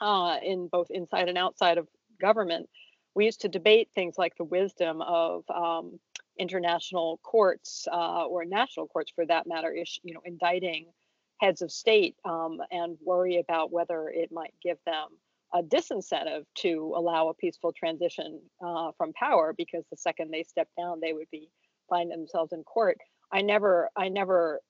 uh, 0.00 0.38
in 0.42 0.68
both 0.68 0.90
inside 0.90 1.28
and 1.28 1.38
outside 1.38 1.78
of 1.78 1.86
government. 2.20 2.68
We 3.14 3.24
used 3.24 3.42
to 3.42 3.48
debate 3.48 3.88
things 3.94 4.18
like 4.18 4.36
the 4.36 4.44
wisdom 4.44 5.00
of 5.00 5.44
um, 5.48 5.98
international 6.38 7.18
courts 7.22 7.86
uh, 7.90 8.26
or 8.26 8.44
national 8.44 8.88
courts, 8.88 9.12
for 9.14 9.24
that 9.26 9.46
matter, 9.46 9.72
is 9.72 10.00
you 10.02 10.14
know 10.14 10.22
indicting 10.24 10.86
heads 11.40 11.62
of 11.62 11.70
state 11.70 12.16
um, 12.24 12.60
and 12.70 12.96
worry 13.04 13.38
about 13.38 13.70
whether 13.70 14.08
it 14.08 14.32
might 14.32 14.54
give 14.62 14.78
them 14.86 15.08
a 15.54 15.62
disincentive 15.62 16.44
to 16.54 16.92
allow 16.96 17.28
a 17.28 17.34
peaceful 17.34 17.72
transition 17.72 18.40
uh, 18.64 18.90
from 18.96 19.12
power 19.12 19.54
because 19.56 19.84
the 19.90 19.96
second 19.96 20.30
they 20.30 20.42
step 20.42 20.68
down 20.78 20.98
they 21.00 21.12
would 21.12 21.30
be 21.30 21.48
find 21.88 22.10
themselves 22.10 22.52
in 22.52 22.62
court 22.64 22.98
i 23.32 23.40
never 23.40 23.88
i 23.96 24.08
never 24.08 24.60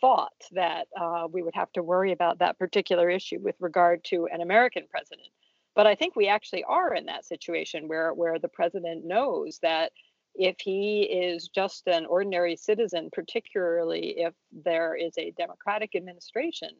thought 0.00 0.32
that 0.52 0.86
uh, 1.00 1.26
we 1.30 1.42
would 1.42 1.54
have 1.54 1.72
to 1.72 1.82
worry 1.82 2.12
about 2.12 2.38
that 2.38 2.58
particular 2.58 3.08
issue 3.08 3.38
with 3.40 3.56
regard 3.60 4.04
to 4.04 4.28
an 4.32 4.40
american 4.40 4.84
president. 4.90 5.28
But 5.74 5.86
i 5.86 5.94
think 5.94 6.16
we 6.16 6.28
actually 6.28 6.64
are 6.64 6.94
in 6.94 7.06
that 7.06 7.24
situation 7.24 7.88
where 7.88 8.12
where 8.12 8.38
the 8.38 8.48
president 8.48 9.04
knows 9.04 9.58
that 9.62 9.92
if 10.34 10.56
he 10.60 11.02
is 11.02 11.48
just 11.48 11.86
an 11.86 12.06
ordinary 12.06 12.56
citizen 12.56 13.10
particularly 13.12 14.18
if 14.18 14.34
there 14.52 14.94
is 14.94 15.14
a 15.18 15.32
democratic 15.32 15.94
administration 15.94 16.70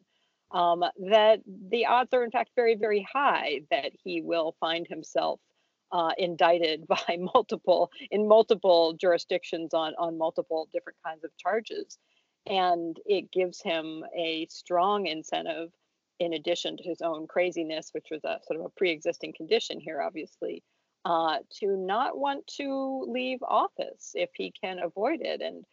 um, 0.51 0.83
that 1.09 1.41
the 1.69 1.85
odds 1.85 2.13
are 2.13 2.23
in 2.23 2.31
fact 2.31 2.51
very, 2.55 2.75
very 2.75 3.07
high 3.11 3.61
that 3.69 3.91
he 4.03 4.21
will 4.21 4.55
find 4.59 4.87
himself 4.87 5.39
uh, 5.91 6.11
indicted 6.17 6.87
by 7.07 7.17
multiple 7.33 7.91
in 8.11 8.27
multiple 8.27 8.93
jurisdictions 8.93 9.73
on 9.73 9.93
on 9.97 10.17
multiple 10.17 10.67
different 10.71 10.97
kinds 11.05 11.23
of 11.23 11.31
charges, 11.37 11.97
and 12.49 12.97
it 13.05 13.31
gives 13.31 13.61
him 13.61 14.03
a 14.15 14.47
strong 14.49 15.07
incentive, 15.07 15.69
in 16.19 16.33
addition 16.33 16.77
to 16.77 16.83
his 16.83 17.01
own 17.01 17.27
craziness, 17.27 17.89
which 17.91 18.07
was 18.09 18.23
a 18.23 18.39
sort 18.47 18.59
of 18.59 18.65
a 18.65 18.69
pre-existing 18.69 19.33
condition 19.33 19.79
here, 19.79 20.01
obviously, 20.01 20.63
uh, 21.05 21.37
to 21.59 21.77
not 21.77 22.17
want 22.17 22.45
to 22.47 23.05
leave 23.07 23.39
office 23.43 24.11
if 24.15 24.29
he 24.35 24.51
can 24.59 24.79
avoid 24.79 25.21
it. 25.21 25.41
And 25.41 25.63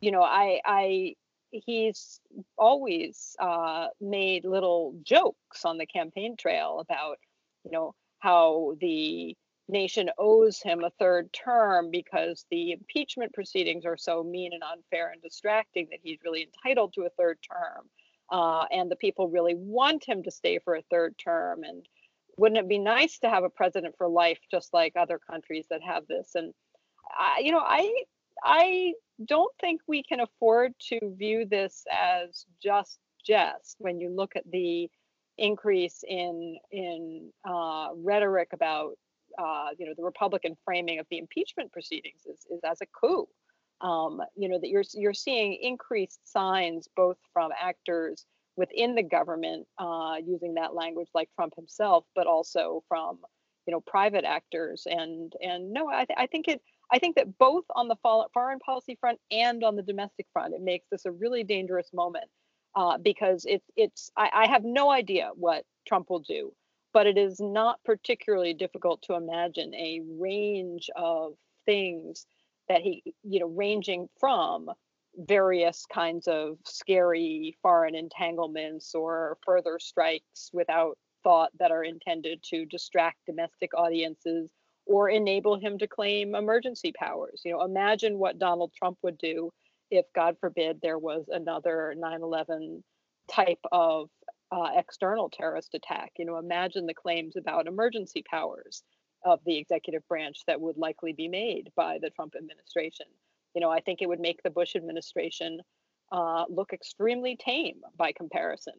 you 0.00 0.10
know, 0.10 0.22
I 0.22 0.60
I 0.64 1.14
he's 1.50 2.20
always 2.56 3.36
uh, 3.40 3.88
made 4.00 4.44
little 4.44 4.94
jokes 5.02 5.64
on 5.64 5.78
the 5.78 5.86
campaign 5.86 6.36
trail 6.36 6.78
about, 6.80 7.18
you 7.64 7.70
know, 7.70 7.94
how 8.20 8.76
the 8.80 9.36
nation 9.70 10.10
owes 10.18 10.60
him 10.60 10.84
a 10.84 10.90
third 10.98 11.32
term 11.32 11.90
because 11.90 12.46
the 12.50 12.72
impeachment 12.72 13.32
proceedings 13.32 13.84
are 13.84 13.96
so 13.96 14.22
mean 14.22 14.52
and 14.52 14.62
unfair 14.62 15.10
and 15.12 15.22
distracting 15.22 15.88
that 15.90 16.00
he's 16.02 16.18
really 16.24 16.42
entitled 16.42 16.92
to 16.94 17.02
a 17.02 17.10
third 17.10 17.38
term. 17.42 17.88
Uh, 18.30 18.64
and 18.70 18.90
the 18.90 18.96
people 18.96 19.28
really 19.28 19.54
want 19.54 20.04
him 20.04 20.22
to 20.22 20.30
stay 20.30 20.58
for 20.58 20.76
a 20.76 20.82
third 20.82 21.16
term. 21.18 21.64
And 21.64 21.86
wouldn't 22.36 22.58
it 22.58 22.68
be 22.68 22.78
nice 22.78 23.18
to 23.20 23.30
have 23.30 23.44
a 23.44 23.50
president 23.50 23.96
for 23.98 24.08
life, 24.08 24.38
just 24.50 24.72
like 24.72 24.94
other 24.96 25.18
countries 25.18 25.66
that 25.70 25.82
have 25.82 26.06
this? 26.06 26.30
And 26.34 26.54
I, 27.10 27.40
you 27.42 27.52
know, 27.52 27.62
I 27.64 27.92
I 28.42 28.94
don't 29.24 29.52
think 29.60 29.82
we 29.86 30.02
can 30.02 30.20
afford 30.20 30.72
to 30.88 30.98
view 31.18 31.44
this 31.44 31.84
as 31.92 32.46
just 32.62 32.98
jest 33.26 33.76
when 33.78 34.00
you 34.00 34.10
look 34.10 34.36
at 34.36 34.50
the 34.50 34.90
increase 35.36 36.04
in 36.06 36.58
in 36.70 37.32
uh, 37.48 37.88
rhetoric 37.96 38.48
about 38.52 38.96
uh, 39.40 39.68
you 39.78 39.86
know 39.86 39.94
the 39.96 40.04
Republican 40.04 40.56
framing 40.64 40.98
of 40.98 41.06
the 41.10 41.18
impeachment 41.18 41.72
proceedings 41.72 42.22
is, 42.26 42.46
is 42.50 42.60
as 42.64 42.80
a 42.80 42.86
coup. 42.86 43.26
Um, 43.80 44.20
you 44.36 44.48
know 44.48 44.58
that 44.60 44.68
you're 44.68 44.84
you're 44.94 45.14
seeing 45.14 45.58
increased 45.62 46.20
signs 46.30 46.88
both 46.94 47.16
from 47.32 47.50
actors 47.58 48.26
within 48.56 48.94
the 48.94 49.02
government 49.02 49.66
uh, 49.78 50.16
using 50.24 50.54
that 50.54 50.74
language 50.74 51.08
like 51.14 51.30
Trump 51.34 51.54
himself, 51.56 52.04
but 52.14 52.26
also 52.26 52.82
from 52.88 53.18
you 53.66 53.72
know 53.72 53.80
private 53.80 54.24
actors 54.24 54.86
and 54.86 55.32
and 55.40 55.72
no, 55.72 55.88
I, 55.88 56.04
th- 56.04 56.18
I 56.18 56.26
think 56.26 56.48
it 56.48 56.60
I 56.92 56.98
think 56.98 57.16
that 57.16 57.38
both 57.38 57.64
on 57.74 57.88
the 57.88 57.96
foreign 58.34 58.58
policy 58.58 58.98
front 59.00 59.18
and 59.30 59.62
on 59.62 59.76
the 59.76 59.82
domestic 59.82 60.26
front, 60.32 60.54
it 60.54 60.60
makes 60.62 60.86
this 60.90 61.06
a 61.06 61.12
really 61.12 61.44
dangerous 61.44 61.88
moment 61.92 62.26
uh, 62.74 62.98
because 62.98 63.46
it's 63.48 63.66
it's 63.76 64.10
I, 64.16 64.30
I 64.34 64.48
have 64.48 64.64
no 64.64 64.90
idea 64.90 65.30
what 65.34 65.64
Trump 65.86 66.10
will 66.10 66.20
do, 66.20 66.52
but 66.92 67.06
it 67.06 67.18
is 67.18 67.40
not 67.40 67.78
particularly 67.84 68.54
difficult 68.54 69.02
to 69.02 69.14
imagine 69.14 69.74
a 69.74 70.00
range 70.18 70.90
of 70.96 71.34
things 71.66 72.26
that 72.68 72.80
he 72.80 73.02
you 73.22 73.40
know 73.40 73.48
ranging 73.48 74.08
from 74.18 74.70
various 75.16 75.86
kinds 75.92 76.28
of 76.28 76.56
scary 76.64 77.56
foreign 77.62 77.94
entanglements 77.94 78.94
or 78.94 79.36
further 79.44 79.78
strikes 79.80 80.50
without 80.52 80.96
thought 81.22 81.50
that 81.58 81.70
are 81.70 81.84
intended 81.84 82.42
to 82.42 82.64
distract 82.66 83.18
domestic 83.26 83.72
audiences 83.76 84.50
or 84.86 85.08
enable 85.10 85.58
him 85.58 85.78
to 85.78 85.86
claim 85.86 86.34
emergency 86.34 86.92
powers. 86.98 87.42
You 87.44 87.52
know, 87.52 87.62
imagine 87.62 88.18
what 88.18 88.38
Donald 88.38 88.72
Trump 88.76 88.98
would 89.02 89.18
do 89.18 89.50
if, 89.90 90.06
God 90.14 90.36
forbid, 90.40 90.78
there 90.80 90.98
was 90.98 91.26
another 91.28 91.94
9 91.96 92.22
11 92.22 92.82
type 93.30 93.58
of 93.70 94.08
uh, 94.52 94.68
external 94.76 95.30
terrorist 95.30 95.74
attack. 95.74 96.12
You 96.18 96.24
know, 96.24 96.38
imagine 96.38 96.86
the 96.86 96.94
claims 96.94 97.36
about 97.36 97.66
emergency 97.66 98.22
powers 98.28 98.82
of 99.24 99.40
the 99.44 99.58
executive 99.58 100.06
branch 100.08 100.38
that 100.46 100.60
would 100.60 100.78
likely 100.78 101.12
be 101.12 101.28
made 101.28 101.70
by 101.76 101.98
the 102.00 102.10
Trump 102.10 102.34
administration. 102.36 103.06
You 103.54 103.60
know, 103.60 103.70
I 103.70 103.80
think 103.80 104.00
it 104.00 104.08
would 104.08 104.20
make 104.20 104.42
the 104.42 104.50
Bush 104.50 104.76
administration 104.76 105.60
uh, 106.12 106.44
look 106.48 106.72
extremely 106.72 107.36
tame 107.36 107.80
by 107.96 108.12
comparison. 108.12 108.74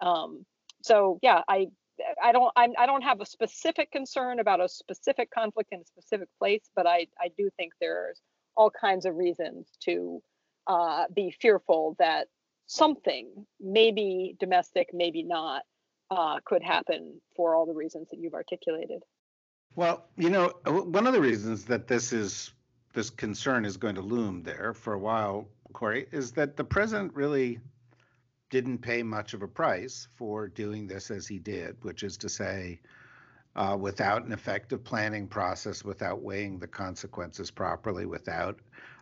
Um, 0.00 0.44
so 0.82 1.18
yeah, 1.22 1.42
I 1.48 1.68
I 2.22 2.32
don't 2.32 2.52
I'm, 2.56 2.72
I 2.78 2.86
don't 2.86 3.02
have 3.02 3.20
a 3.20 3.26
specific 3.26 3.90
concern 3.90 4.38
about 4.38 4.60
a 4.60 4.68
specific 4.68 5.30
conflict 5.30 5.70
in 5.72 5.80
a 5.80 5.84
specific 5.84 6.28
place, 6.38 6.68
but 6.76 6.86
I 6.86 7.06
I 7.20 7.30
do 7.36 7.48
think 7.56 7.72
there's 7.80 8.20
all 8.56 8.70
kinds 8.70 9.06
of 9.06 9.16
reasons 9.16 9.68
to 9.84 10.22
uh, 10.66 11.04
be 11.14 11.30
fearful 11.30 11.96
that 11.98 12.28
something, 12.66 13.46
maybe 13.60 14.36
domestic, 14.38 14.88
maybe 14.92 15.22
not, 15.22 15.62
uh, 16.10 16.38
could 16.44 16.62
happen 16.62 17.20
for 17.34 17.54
all 17.54 17.66
the 17.66 17.74
reasons 17.74 18.08
that 18.10 18.18
you've 18.18 18.34
articulated. 18.34 19.02
Well, 19.74 20.06
you 20.16 20.30
know, 20.30 20.52
one 20.64 21.06
of 21.06 21.12
the 21.12 21.20
reasons 21.20 21.64
that 21.66 21.86
this 21.86 22.12
is 22.12 22.52
this 22.94 23.10
concern 23.10 23.66
is 23.66 23.76
going 23.76 23.94
to 23.94 24.00
loom 24.00 24.42
there 24.42 24.72
for 24.72 24.94
a 24.94 24.98
while, 24.98 25.46
Kori, 25.74 26.06
is 26.12 26.32
that 26.32 26.56
the 26.56 26.64
president 26.64 27.12
really 27.14 27.60
didn't 28.48 28.78
pay 28.78 29.02
much 29.02 29.34
of 29.34 29.42
a 29.42 29.48
price 29.48 30.08
for 30.14 30.48
doing 30.48 30.86
this 30.86 31.10
as 31.10 31.26
he 31.26 31.38
did, 31.38 31.76
which 31.82 32.02
is 32.02 32.16
to 32.16 32.28
say, 32.28 32.80
uh, 33.54 33.76
without 33.78 34.24
an 34.24 34.32
effective 34.32 34.82
planning 34.82 35.26
process, 35.26 35.84
without 35.84 36.22
weighing 36.22 36.58
the 36.58 36.66
consequences 36.66 37.50
properly, 37.50 38.06
without 38.06 38.58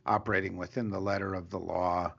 operating 0.06 0.56
within 0.56 0.90
the 0.90 1.00
letter 1.00 1.34
of 1.34 1.50
the 1.50 1.58
law, 1.58 2.12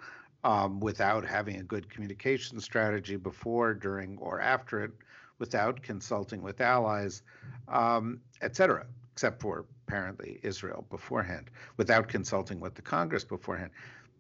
um, 0.46 0.80
without 0.80 1.26
having 1.26 1.56
a 1.58 1.64
good 1.64 1.90
communication 1.90 2.60
strategy 2.60 3.16
before, 3.16 3.74
during, 3.74 4.16
or 4.20 4.40
after 4.40 4.84
it, 4.84 4.92
without 5.40 5.82
consulting 5.82 6.44
with 6.44 6.62
allies, 6.62 7.24
um, 7.68 8.22
et 8.44 8.56
cetera, 8.56 8.86
except 9.12 9.42
for 9.42 9.66
apparently 9.88 10.40
Israel 10.44 10.86
beforehand, 10.92 11.50
without 11.78 12.08
consulting 12.08 12.60
with 12.60 12.76
the 12.76 12.82
Congress 12.84 13.24
beforehand. 13.24 13.72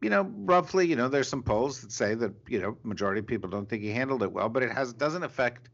You 0.01 0.09
know, 0.09 0.23
roughly, 0.37 0.87
you 0.87 0.95
know, 0.95 1.07
there's 1.07 1.27
some 1.27 1.43
polls 1.43 1.81
that 1.81 1.91
say 1.91 2.15
that 2.15 2.33
you 2.47 2.59
know 2.59 2.75
majority 2.81 3.19
of 3.19 3.27
people 3.27 3.47
don't 3.47 3.69
think 3.69 3.83
he 3.83 3.91
handled 3.91 4.23
it 4.23 4.31
well, 4.31 4.49
but 4.49 4.63
it 4.63 4.71
has 4.71 4.93
doesn't 4.93 5.23
affect 5.23 5.69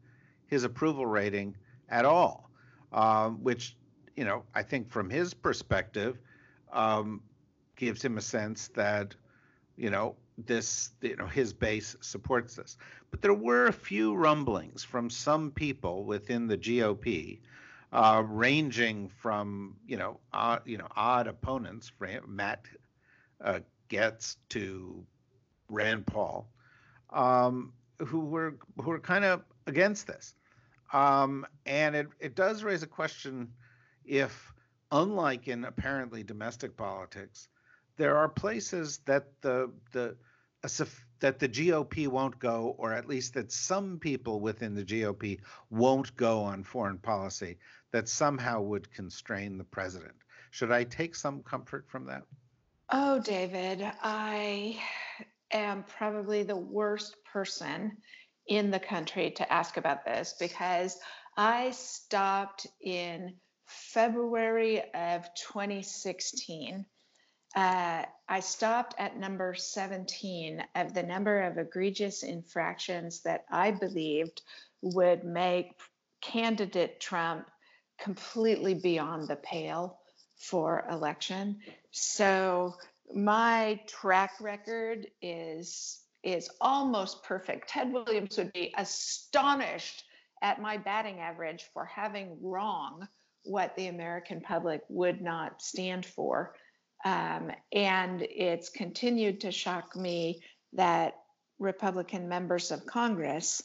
his 0.46 0.64
approval 0.64 1.06
rating 1.06 1.56
at 1.88 2.04
all, 2.04 2.50
um, 2.92 3.42
which 3.42 3.74
you 4.16 4.24
know 4.24 4.42
I 4.54 4.62
think 4.62 4.90
from 4.90 5.08
his 5.08 5.32
perspective 5.32 6.18
um, 6.74 7.22
gives 7.74 8.04
him 8.04 8.18
a 8.18 8.20
sense 8.20 8.68
that 8.68 9.14
you 9.76 9.88
know 9.88 10.14
this 10.38 10.90
you 11.00 11.16
know 11.16 11.26
his 11.26 11.52
base 11.52 11.96
supports 12.00 12.56
this. 12.56 12.76
But 13.10 13.22
there 13.22 13.34
were 13.34 13.66
a 13.66 13.72
few 13.72 14.14
rumblings 14.14 14.82
from 14.82 15.10
some 15.10 15.50
people 15.50 16.04
within 16.04 16.46
the 16.46 16.58
GOP 16.58 17.40
uh, 17.92 18.22
ranging 18.26 19.08
from 19.08 19.76
you 19.86 19.96
know 19.96 20.20
you 20.64 20.78
know 20.78 20.88
odd 20.96 21.26
opponents 21.26 21.92
Matt 22.26 22.66
uh, 23.42 23.60
to 24.50 25.04
Rand 25.68 26.06
Paul 26.06 26.48
um, 27.12 27.72
who 27.98 28.20
were 28.20 28.56
who 28.80 28.90
were 28.90 28.98
kind 28.98 29.24
of 29.24 29.42
against 29.66 30.06
this. 30.06 30.34
Um, 30.92 31.46
and 31.64 31.94
it, 31.94 32.08
it 32.20 32.34
does 32.34 32.62
raise 32.64 32.82
a 32.82 32.86
question 32.86 33.48
if 34.04 34.52
unlike 34.90 35.48
in 35.48 35.64
apparently 35.64 36.22
domestic 36.22 36.76
politics 36.76 37.48
there 38.02 38.16
are 38.16 38.28
places 38.28 38.98
that 39.06 39.26
the 39.42 39.70
the 39.92 40.16
that 41.20 41.38
the 41.38 41.48
GOP 41.48 42.08
won't 42.08 42.36
go, 42.40 42.74
or 42.76 42.92
at 42.92 43.06
least 43.06 43.34
that 43.34 43.52
some 43.52 44.00
people 44.00 44.40
within 44.40 44.74
the 44.74 44.84
GOP 44.84 45.38
won't 45.70 46.16
go 46.16 46.42
on 46.42 46.64
foreign 46.64 46.98
policy 46.98 47.58
that 47.92 48.08
somehow 48.08 48.60
would 48.60 48.92
constrain 48.92 49.56
the 49.56 49.62
president. 49.62 50.16
Should 50.50 50.72
I 50.72 50.82
take 50.82 51.14
some 51.14 51.44
comfort 51.44 51.88
from 51.88 52.06
that? 52.06 52.24
Oh, 52.90 53.20
David, 53.20 53.88
I 54.02 54.80
am 55.52 55.84
probably 55.84 56.42
the 56.42 56.56
worst 56.56 57.14
person 57.32 57.98
in 58.48 58.72
the 58.72 58.80
country 58.80 59.30
to 59.36 59.52
ask 59.52 59.76
about 59.76 60.04
this 60.04 60.34
because 60.40 60.98
I 61.36 61.70
stopped 61.70 62.66
in 62.80 63.36
February 63.64 64.82
of 64.92 65.32
2016 65.34 66.84
uh, 67.54 68.04
I 68.28 68.40
stopped 68.40 68.94
at 68.98 69.18
number 69.18 69.54
17 69.54 70.64
of 70.74 70.94
the 70.94 71.02
number 71.02 71.42
of 71.42 71.58
egregious 71.58 72.22
infractions 72.22 73.22
that 73.22 73.44
I 73.50 73.72
believed 73.72 74.42
would 74.80 75.24
make 75.24 75.72
candidate 76.22 77.00
Trump 77.00 77.48
completely 78.00 78.74
beyond 78.74 79.28
the 79.28 79.36
pale 79.36 79.98
for 80.36 80.86
election. 80.90 81.60
So 81.90 82.74
my 83.14 83.80
track 83.86 84.32
record 84.40 85.06
is 85.20 85.98
is 86.22 86.48
almost 86.60 87.24
perfect. 87.24 87.68
Ted 87.68 87.92
Williams 87.92 88.38
would 88.38 88.52
be 88.52 88.72
astonished 88.78 90.04
at 90.40 90.62
my 90.62 90.76
batting 90.76 91.18
average 91.18 91.64
for 91.74 91.84
having 91.84 92.38
wrong 92.40 93.08
what 93.44 93.74
the 93.76 93.88
American 93.88 94.40
public 94.40 94.82
would 94.88 95.20
not 95.20 95.60
stand 95.60 96.06
for. 96.06 96.54
Um, 97.04 97.50
and 97.72 98.22
it's 98.22 98.68
continued 98.68 99.40
to 99.40 99.52
shock 99.52 99.96
me 99.96 100.42
that 100.74 101.14
Republican 101.58 102.28
members 102.28 102.70
of 102.70 102.86
Congress 102.86 103.62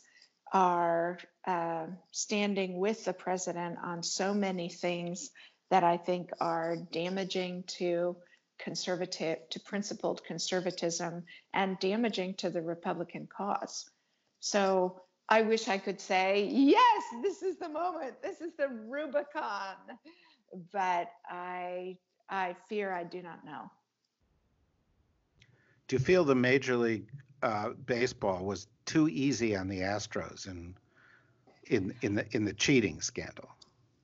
are 0.54 1.20
uh, 1.46 1.88
standing 2.12 2.78
with 2.80 3.06
the 3.06 3.14
president 3.14 3.78
on 3.84 4.02
so 4.02 4.34
many 4.34 4.70
things 4.70 5.30
that 5.70 5.84
I 5.84 5.98
think 5.98 6.32
are 6.40 6.78
damaging 6.92 7.64
to 7.68 8.16
conservative 8.60 9.38
to 9.50 9.60
principled 9.60 10.24
conservatism 10.24 11.24
and 11.54 11.80
damaging 11.80 12.34
to 12.36 12.50
the 12.50 12.62
Republican 12.62 13.28
cause. 13.28 13.90
So 14.40 15.02
I 15.30 15.42
wish 15.42 15.68
I 15.68 15.78
could 15.78 16.00
say, 16.00 16.48
yes, 16.50 17.04
this 17.22 17.44
is 17.44 17.58
the 17.58 17.70
moment, 17.70 18.22
this 18.22 18.42
is 18.42 18.54
the 18.58 18.70
Rubicon. 18.70 19.76
But 20.72 21.12
I 21.30 21.98
I 22.30 22.56
fear 22.68 22.92
I 22.92 23.04
do 23.04 23.22
not 23.22 23.46
know. 23.46 23.70
Do 25.88 25.96
you 25.96 26.00
feel 26.00 26.24
the 26.24 26.36
Major 26.36 26.76
League 26.76 27.08
uh, 27.42 27.70
Baseball 27.86 28.44
was 28.44 28.68
too 28.86 29.08
easy 29.08 29.56
on 29.56 29.68
the 29.68 29.80
Astros 29.82 30.48
in 30.48 30.76
in 31.66 31.94
in 32.02 32.16
the 32.16 32.26
in 32.32 32.46
the 32.46 32.54
cheating 32.54 33.02
scandal? 33.02 33.50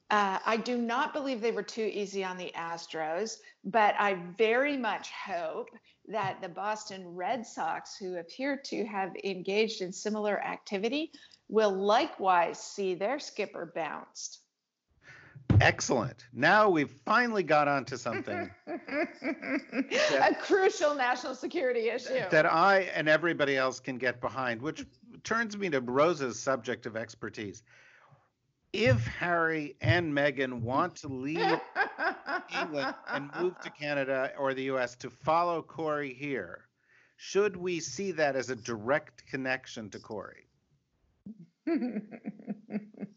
Uh, 0.09 0.37
I 0.45 0.57
do 0.57 0.77
not 0.77 1.11
believe 1.11 1.41
they 1.41 1.51
were 1.51 1.63
too 1.63 1.89
easy 1.91 2.23
on 2.23 2.37
the 2.37 2.51
Astros, 2.55 3.37
but 3.63 3.95
I 3.97 4.13
very 4.37 4.77
much 4.77 5.09
hope 5.09 5.69
that 6.07 6.39
the 6.39 6.49
Boston 6.49 7.15
Red 7.15 7.47
Sox, 7.47 7.97
who 7.97 8.17
appear 8.17 8.55
to 8.65 8.85
have 8.85 9.15
engaged 9.23 9.81
in 9.81 9.91
similar 9.91 10.39
activity, 10.43 11.11
will 11.49 11.71
likewise 11.71 12.59
see 12.59 12.93
their 12.93 13.17
skipper 13.17 13.71
bounced. 13.73 14.42
Excellent. 15.61 16.25
Now 16.33 16.69
we've 16.69 16.93
finally 17.05 17.43
got 17.43 17.67
onto 17.67 17.97
something. 17.97 18.49
that, 18.67 20.31
a 20.31 20.35
crucial 20.35 20.95
national 20.95 21.35
security 21.35 21.89
issue. 21.89 22.21
That 22.31 22.45
I 22.45 22.81
and 22.95 23.07
everybody 23.07 23.55
else 23.55 23.79
can 23.79 23.97
get 23.97 24.19
behind, 24.19 24.61
which 24.61 24.85
turns 25.23 25.57
me 25.57 25.69
to 25.69 25.79
Rosa's 25.81 26.39
subject 26.39 26.85
of 26.85 26.95
expertise. 26.95 27.63
If 28.73 29.05
Harry 29.05 29.75
and 29.81 30.13
Meghan 30.13 30.61
want 30.61 30.95
to 30.97 31.07
leave 31.07 31.59
England 32.59 32.95
and 33.07 33.29
move 33.39 33.59
to 33.61 33.69
Canada 33.69 34.31
or 34.37 34.53
the 34.53 34.63
US 34.63 34.95
to 34.97 35.09
follow 35.09 35.61
Kori 35.61 36.13
here, 36.13 36.67
should 37.15 37.55
we 37.55 37.79
see 37.79 38.11
that 38.13 38.35
as 38.35 38.49
a 38.49 38.55
direct 38.55 39.25
connection 39.27 39.89
to 39.91 39.99
Kori? 39.99 40.47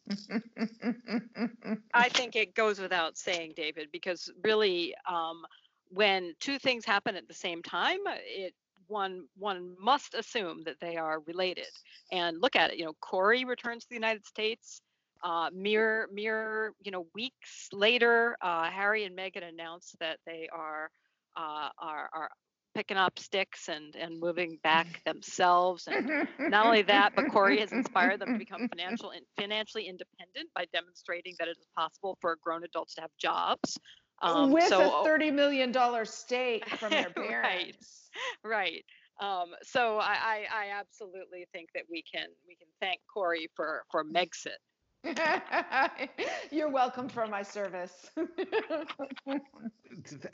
I 1.95 2.09
think 2.11 2.37
it 2.37 2.55
goes 2.55 2.79
without 2.79 3.17
saying, 3.17 3.55
David, 3.57 3.89
because 3.93 4.31
really, 4.45 4.95
um, 5.09 5.45
when 5.89 6.35
two 6.41 6.59
things 6.59 6.85
happen 6.85 7.17
at 7.17 7.29
the 7.29 7.35
same 7.35 7.63
time, 7.63 7.99
it 8.07 8.55
one 8.89 9.25
one 9.37 9.75
must 9.81 10.15
assume 10.15 10.63
that 10.65 10.79
they 10.81 10.97
are 10.97 11.21
related. 11.27 11.67
And 12.13 12.41
look 12.41 12.57
at 12.57 12.73
it. 12.73 12.79
You 12.79 12.85
know, 12.85 12.95
Kori 13.01 13.45
returns 13.45 13.85
to 13.85 13.89
the 13.91 13.97
United 13.97 14.27
States. 14.27 14.81
Uh, 15.23 15.49
mere 15.53 16.09
mere 16.13 16.73
you 16.83 16.91
know 16.91 17.07
weeks 17.15 17.69
later, 17.73 18.37
uh, 18.43 18.71
Harry 18.71 19.05
and 19.05 19.17
Meghan 19.17 19.49
announced 19.49 19.97
that 19.99 20.19
they 20.27 20.49
are 20.53 20.91
uh, 21.37 21.71
are 21.79 22.09
are 22.13 22.31
picking 22.77 22.99
up 22.99 23.19
sticks 23.19 23.71
and 23.71 23.97
and 23.97 24.21
moving 24.21 24.59
back 24.63 24.87
themselves 25.07 25.89
and 25.89 26.29
not 26.39 26.67
only 26.67 26.83
that 26.83 27.13
but 27.17 27.27
Kori 27.33 27.59
has 27.59 27.73
inspired 27.73 28.21
them 28.21 28.35
to 28.35 28.39
become 28.39 28.69
financial 28.69 29.13
financially 29.35 29.89
independent 29.89 30.51
by 30.55 30.67
demonstrating 30.75 31.35
that 31.39 31.49
it 31.49 31.57
is 31.59 31.67
possible 31.75 32.19
for 32.21 32.37
grown 32.45 32.65
adults 32.65 32.95
to 32.97 33.01
have 33.01 33.11
jobs 33.19 33.79
um, 34.21 34.53
with 34.53 34.69
so, 34.69 35.01
a 35.01 35.05
30 35.05 35.31
million 35.31 35.73
dollar 35.73 36.05
stake 36.05 36.69
from 36.77 36.91
their 36.91 37.11
parents 37.17 38.11
right, 38.45 38.85
right. 38.85 38.85
Um, 39.19 39.55
so 39.63 39.97
I, 39.97 40.13
I, 40.13 40.45
I 40.53 40.79
absolutely 40.79 41.47
think 41.51 41.71
that 41.75 41.85
we 41.91 42.03
can 42.03 42.29
we 42.47 42.55
can 42.57 42.69
thank 42.83 43.01
Kori 43.11 43.49
for 43.57 43.85
for 43.91 44.05
megxit 44.05 44.61
You're 46.51 46.69
welcome 46.69 47.09
for 47.09 47.27
my 47.27 47.43
service. 47.43 48.11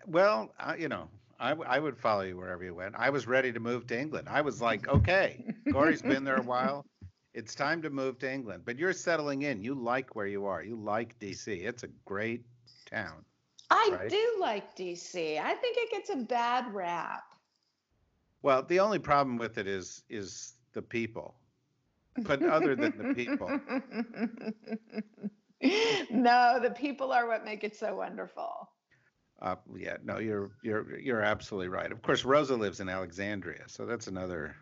well, 0.07 0.55
uh, 0.59 0.74
you 0.78 0.88
know, 0.88 1.09
I, 1.43 1.51
w- 1.51 1.68
I 1.68 1.80
would 1.80 1.99
follow 1.99 2.22
you 2.22 2.36
wherever 2.36 2.62
you 2.64 2.72
went. 2.72 2.95
I 2.97 3.11
was 3.11 3.26
ready 3.26 3.53
to 3.53 3.59
move 3.59 3.88
to 3.88 3.99
England. 3.99 4.28
I 4.30 4.40
was 4.40 4.62
like, 4.62 4.88
okay, 4.97 5.45
Kori's 5.68 6.01
been 6.01 6.24
there 6.24 6.36
a 6.36 6.43
while. 6.43 6.86
It's 7.34 7.55
time 7.55 7.82
to 7.82 7.90
move 7.90 8.18
to 8.20 8.32
England. 8.32 8.62
But 8.64 8.78
you're 8.78 8.93
settling 8.93 9.43
in. 9.43 9.61
You 9.61 9.74
like 9.74 10.14
where 10.14 10.26
you 10.26 10.47
are. 10.47 10.62
You 10.62 10.76
like 10.76 11.18
DC. 11.18 11.49
It's 11.64 11.82
a 11.82 11.88
great 12.05 12.45
town. 12.86 13.24
I 13.70 13.90
right? 13.93 14.09
do 14.09 14.36
like 14.40 14.76
DC. 14.76 15.40
I 15.40 15.55
think 15.55 15.78
it 15.78 15.90
gets 15.90 16.11
a 16.11 16.16
bad 16.16 16.72
rap. 16.72 17.24
Well, 18.43 18.62
the 18.62 18.78
only 18.80 18.99
problem 18.99 19.36
with 19.36 19.59
it 19.59 19.66
is 19.66 20.05
is 20.09 20.55
the 20.74 20.82
people. 20.82 21.34
But 22.18 22.43
other 22.43 22.76
than 22.76 22.93
the 22.99 23.14
people. 23.14 23.49
no, 26.11 26.61
the 26.62 26.70
people 26.70 27.11
are 27.12 27.26
what 27.26 27.45
make 27.45 27.64
it 27.64 27.74
so 27.74 27.97
wonderful. 27.97 28.68
Uh, 29.43 29.57
yeah, 29.76 29.97
no, 30.05 30.18
you're 30.18 30.53
you're 30.62 30.99
you're 31.01 31.20
absolutely 31.20 31.68
right. 31.68 31.90
Of 31.90 32.01
course, 32.01 32.24
Rosa 32.24 32.55
lives 32.55 32.78
in 32.78 32.88
Alexandria, 32.88 33.64
so 33.66 33.84
that's 33.84 34.07
another, 34.07 34.55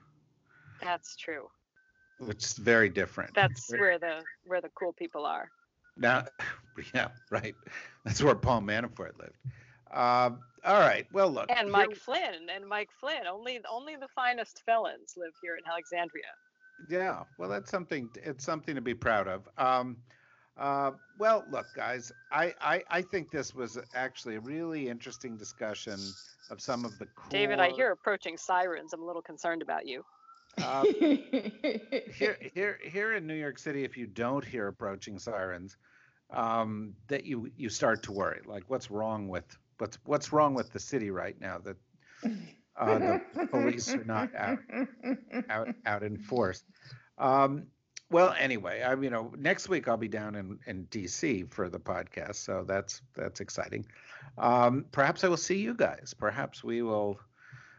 That's 0.82 1.16
true. 1.16 1.48
which 2.18 2.42
is 2.42 2.54
very 2.54 2.88
different. 2.88 3.34
That's 3.34 3.70
where 3.70 3.98
the 3.98 4.22
where 4.46 4.62
the 4.62 4.70
cool 4.70 4.94
people 4.94 5.26
are. 5.26 5.50
Now, 5.98 6.24
yeah, 6.94 7.08
right. 7.30 7.54
That's 8.06 8.22
where 8.22 8.34
Paul 8.34 8.62
Manafort 8.62 9.18
lived. 9.18 9.36
Uh, 9.92 10.30
all 10.64 10.80
right. 10.80 11.06
Well, 11.12 11.30
look. 11.30 11.50
And 11.54 11.70
Mike 11.70 11.94
Flynn 11.94 12.48
and 12.50 12.66
Mike 12.66 12.90
Flynn. 12.98 13.26
Only 13.30 13.60
only 13.70 13.96
the 13.96 14.08
finest 14.08 14.62
felons 14.64 15.12
live 15.14 15.32
here 15.42 15.56
in 15.56 15.70
Alexandria. 15.70 16.24
Yeah, 16.88 17.24
well, 17.36 17.50
that's 17.50 17.70
something. 17.70 18.08
It's 18.14 18.46
something 18.46 18.74
to 18.74 18.80
be 18.80 18.94
proud 18.94 19.28
of. 19.28 19.46
Um, 19.58 19.98
uh, 20.58 20.92
well, 21.18 21.44
look, 21.50 21.66
guys, 21.74 22.12
I, 22.30 22.54
I 22.60 22.82
I 22.90 23.02
think 23.02 23.30
this 23.30 23.54
was 23.54 23.78
actually 23.94 24.36
a 24.36 24.40
really 24.40 24.88
interesting 24.88 25.36
discussion 25.36 25.98
of 26.50 26.60
some 26.60 26.84
of 26.84 26.98
the 26.98 27.06
core. 27.06 27.30
David, 27.30 27.60
I 27.60 27.70
hear 27.70 27.92
approaching 27.92 28.36
sirens. 28.36 28.92
I'm 28.92 29.02
a 29.02 29.06
little 29.06 29.22
concerned 29.22 29.62
about 29.62 29.86
you. 29.86 30.04
Uh, 30.58 30.84
here, 32.12 32.36
here, 32.54 32.78
here 32.82 33.14
in 33.14 33.26
New 33.26 33.34
York 33.34 33.58
City, 33.58 33.84
if 33.84 33.96
you 33.96 34.06
don't 34.06 34.44
hear 34.44 34.66
approaching 34.66 35.18
sirens, 35.18 35.76
um, 36.30 36.94
that 37.08 37.24
you 37.24 37.50
you 37.56 37.68
start 37.68 38.02
to 38.04 38.12
worry. 38.12 38.40
Like, 38.44 38.64
what's 38.68 38.90
wrong 38.90 39.28
with 39.28 39.44
what's 39.78 39.98
what's 40.04 40.32
wrong 40.32 40.54
with 40.54 40.72
the 40.72 40.80
city 40.80 41.10
right 41.10 41.40
now 41.40 41.58
that 41.58 41.76
uh, 42.76 42.98
the 43.34 43.46
police 43.50 43.92
are 43.94 44.04
not 44.04 44.34
out 44.34 44.58
out 45.48 45.68
out 45.86 46.02
in 46.02 46.18
force. 46.18 46.64
Um, 47.18 47.66
well, 48.10 48.34
anyway, 48.38 48.82
I 48.82 48.94
you 48.94 49.10
know 49.10 49.32
next 49.38 49.68
week 49.68 49.88
I'll 49.88 49.96
be 49.96 50.08
down 50.08 50.34
in 50.34 50.58
in 50.66 50.86
DC 50.86 51.50
for 51.50 51.68
the 51.68 51.78
podcast, 51.78 52.36
so 52.36 52.64
that's 52.66 53.02
that's 53.14 53.40
exciting. 53.40 53.86
Um, 54.36 54.84
perhaps 54.92 55.24
I 55.24 55.28
will 55.28 55.36
see 55.36 55.58
you 55.58 55.74
guys. 55.74 56.14
Perhaps 56.18 56.64
we 56.64 56.82
will 56.82 57.20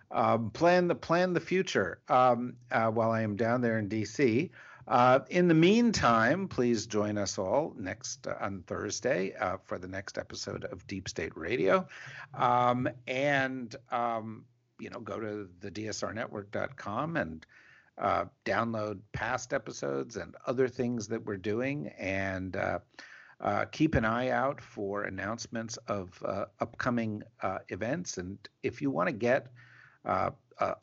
um, 0.09 0.49
plan 0.51 0.87
the 0.87 0.95
plan 0.95 1.33
the 1.33 1.39
future 1.39 1.99
um, 2.07 2.55
uh, 2.71 2.89
while 2.89 3.11
I 3.11 3.21
am 3.21 3.35
down 3.35 3.61
there 3.61 3.77
in 3.77 3.89
DC. 3.89 4.49
Uh, 4.87 5.19
in 5.29 5.47
the 5.47 5.53
meantime, 5.53 6.47
please 6.47 6.85
join 6.85 7.17
us 7.17 7.37
all 7.37 7.73
next 7.77 8.25
uh, 8.27 8.35
on 8.41 8.63
Thursday 8.67 9.33
uh, 9.35 9.57
for 9.63 9.77
the 9.77 9.87
next 9.87 10.17
episode 10.17 10.65
of 10.65 10.85
Deep 10.87 11.07
State 11.07 11.35
Radio, 11.37 11.87
um, 12.33 12.89
and 13.07 13.75
um, 13.91 14.45
you 14.79 14.89
know 14.89 14.99
go 14.99 15.19
to 15.19 15.49
the 15.59 15.71
DSRNetwork.com 15.71 17.17
and 17.17 17.45
uh, 17.97 18.25
download 18.45 18.99
past 19.13 19.53
episodes 19.53 20.17
and 20.17 20.35
other 20.47 20.67
things 20.67 21.07
that 21.07 21.25
we're 21.25 21.37
doing, 21.37 21.87
and 21.99 22.55
uh, 22.55 22.79
uh, 23.39 23.65
keep 23.65 23.95
an 23.95 24.05
eye 24.05 24.29
out 24.29 24.61
for 24.61 25.03
announcements 25.03 25.77
of 25.87 26.09
uh, 26.25 26.45
upcoming 26.59 27.23
uh, 27.41 27.59
events. 27.69 28.17
And 28.17 28.37
if 28.63 28.81
you 28.81 28.91
want 28.91 29.07
to 29.07 29.13
get 29.13 29.47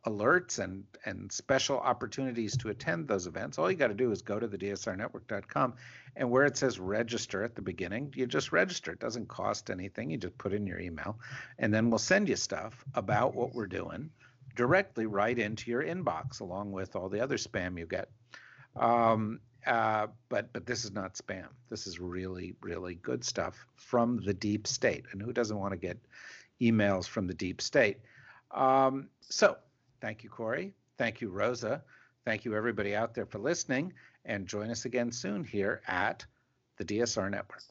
alerts 0.06 0.58
and 0.58 0.84
and 1.04 1.30
special 1.30 1.78
opportunities 1.78 2.56
to 2.56 2.68
attend 2.68 3.08
those 3.08 3.26
events, 3.26 3.58
all 3.58 3.70
you 3.70 3.76
got 3.76 3.88
to 3.88 3.94
do 3.94 4.10
is 4.10 4.22
go 4.22 4.38
to 4.38 4.46
the 4.46 4.58
DSRNetwork.com, 4.58 5.74
and 6.16 6.30
where 6.30 6.44
it 6.44 6.56
says 6.56 6.78
register 6.78 7.42
at 7.42 7.54
the 7.54 7.62
beginning, 7.62 8.12
you 8.16 8.26
just 8.26 8.52
register. 8.52 8.92
It 8.92 9.00
doesn't 9.00 9.28
cost 9.28 9.70
anything. 9.70 10.10
You 10.10 10.18
just 10.18 10.36
put 10.36 10.52
in 10.52 10.66
your 10.66 10.78
email, 10.78 11.18
and 11.58 11.72
then 11.72 11.90
we'll 11.90 11.98
send 11.98 12.28
you 12.28 12.36
stuff 12.36 12.84
about 12.94 13.34
what 13.34 13.54
we're 13.54 13.66
doing 13.66 14.10
directly 14.58 15.06
right 15.06 15.38
into 15.38 15.70
your 15.70 15.84
inbox, 15.84 16.40
along 16.40 16.72
with 16.72 16.96
all 16.96 17.08
the 17.08 17.20
other 17.20 17.36
spam 17.36 17.78
you 17.78 17.86
get. 17.86 18.10
Um, 18.74 19.38
uh, 19.64 20.08
but 20.28 20.52
but 20.52 20.66
this 20.66 20.84
is 20.84 20.92
not 20.92 21.14
spam. 21.14 21.46
This 21.70 21.86
is 21.86 22.00
really 22.00 22.56
really 22.60 22.96
good 22.96 23.24
stuff 23.24 23.64
from 23.76 24.20
the 24.24 24.34
deep 24.34 24.66
state. 24.66 25.06
And 25.12 25.22
who 25.22 25.32
doesn't 25.32 25.56
want 25.56 25.72
to 25.72 25.78
get 25.78 25.98
emails 26.60 27.06
from 27.06 27.28
the 27.28 27.34
deep 27.34 27.62
state? 27.62 27.98
Um, 28.50 29.08
so 29.20 29.56
thank 30.00 30.24
you, 30.24 30.30
Kori. 30.30 30.74
Thank 30.98 31.20
you, 31.20 31.30
Rosa. 31.30 31.82
Thank 32.24 32.44
you, 32.44 32.56
everybody 32.56 32.96
out 32.96 33.14
there 33.14 33.26
for 33.26 33.38
listening. 33.38 33.92
And 34.24 34.46
join 34.46 34.70
us 34.70 34.84
again 34.84 35.12
soon 35.12 35.44
here 35.44 35.82
at 35.86 36.26
the 36.78 36.84
DSR 36.84 37.30
Network. 37.30 37.62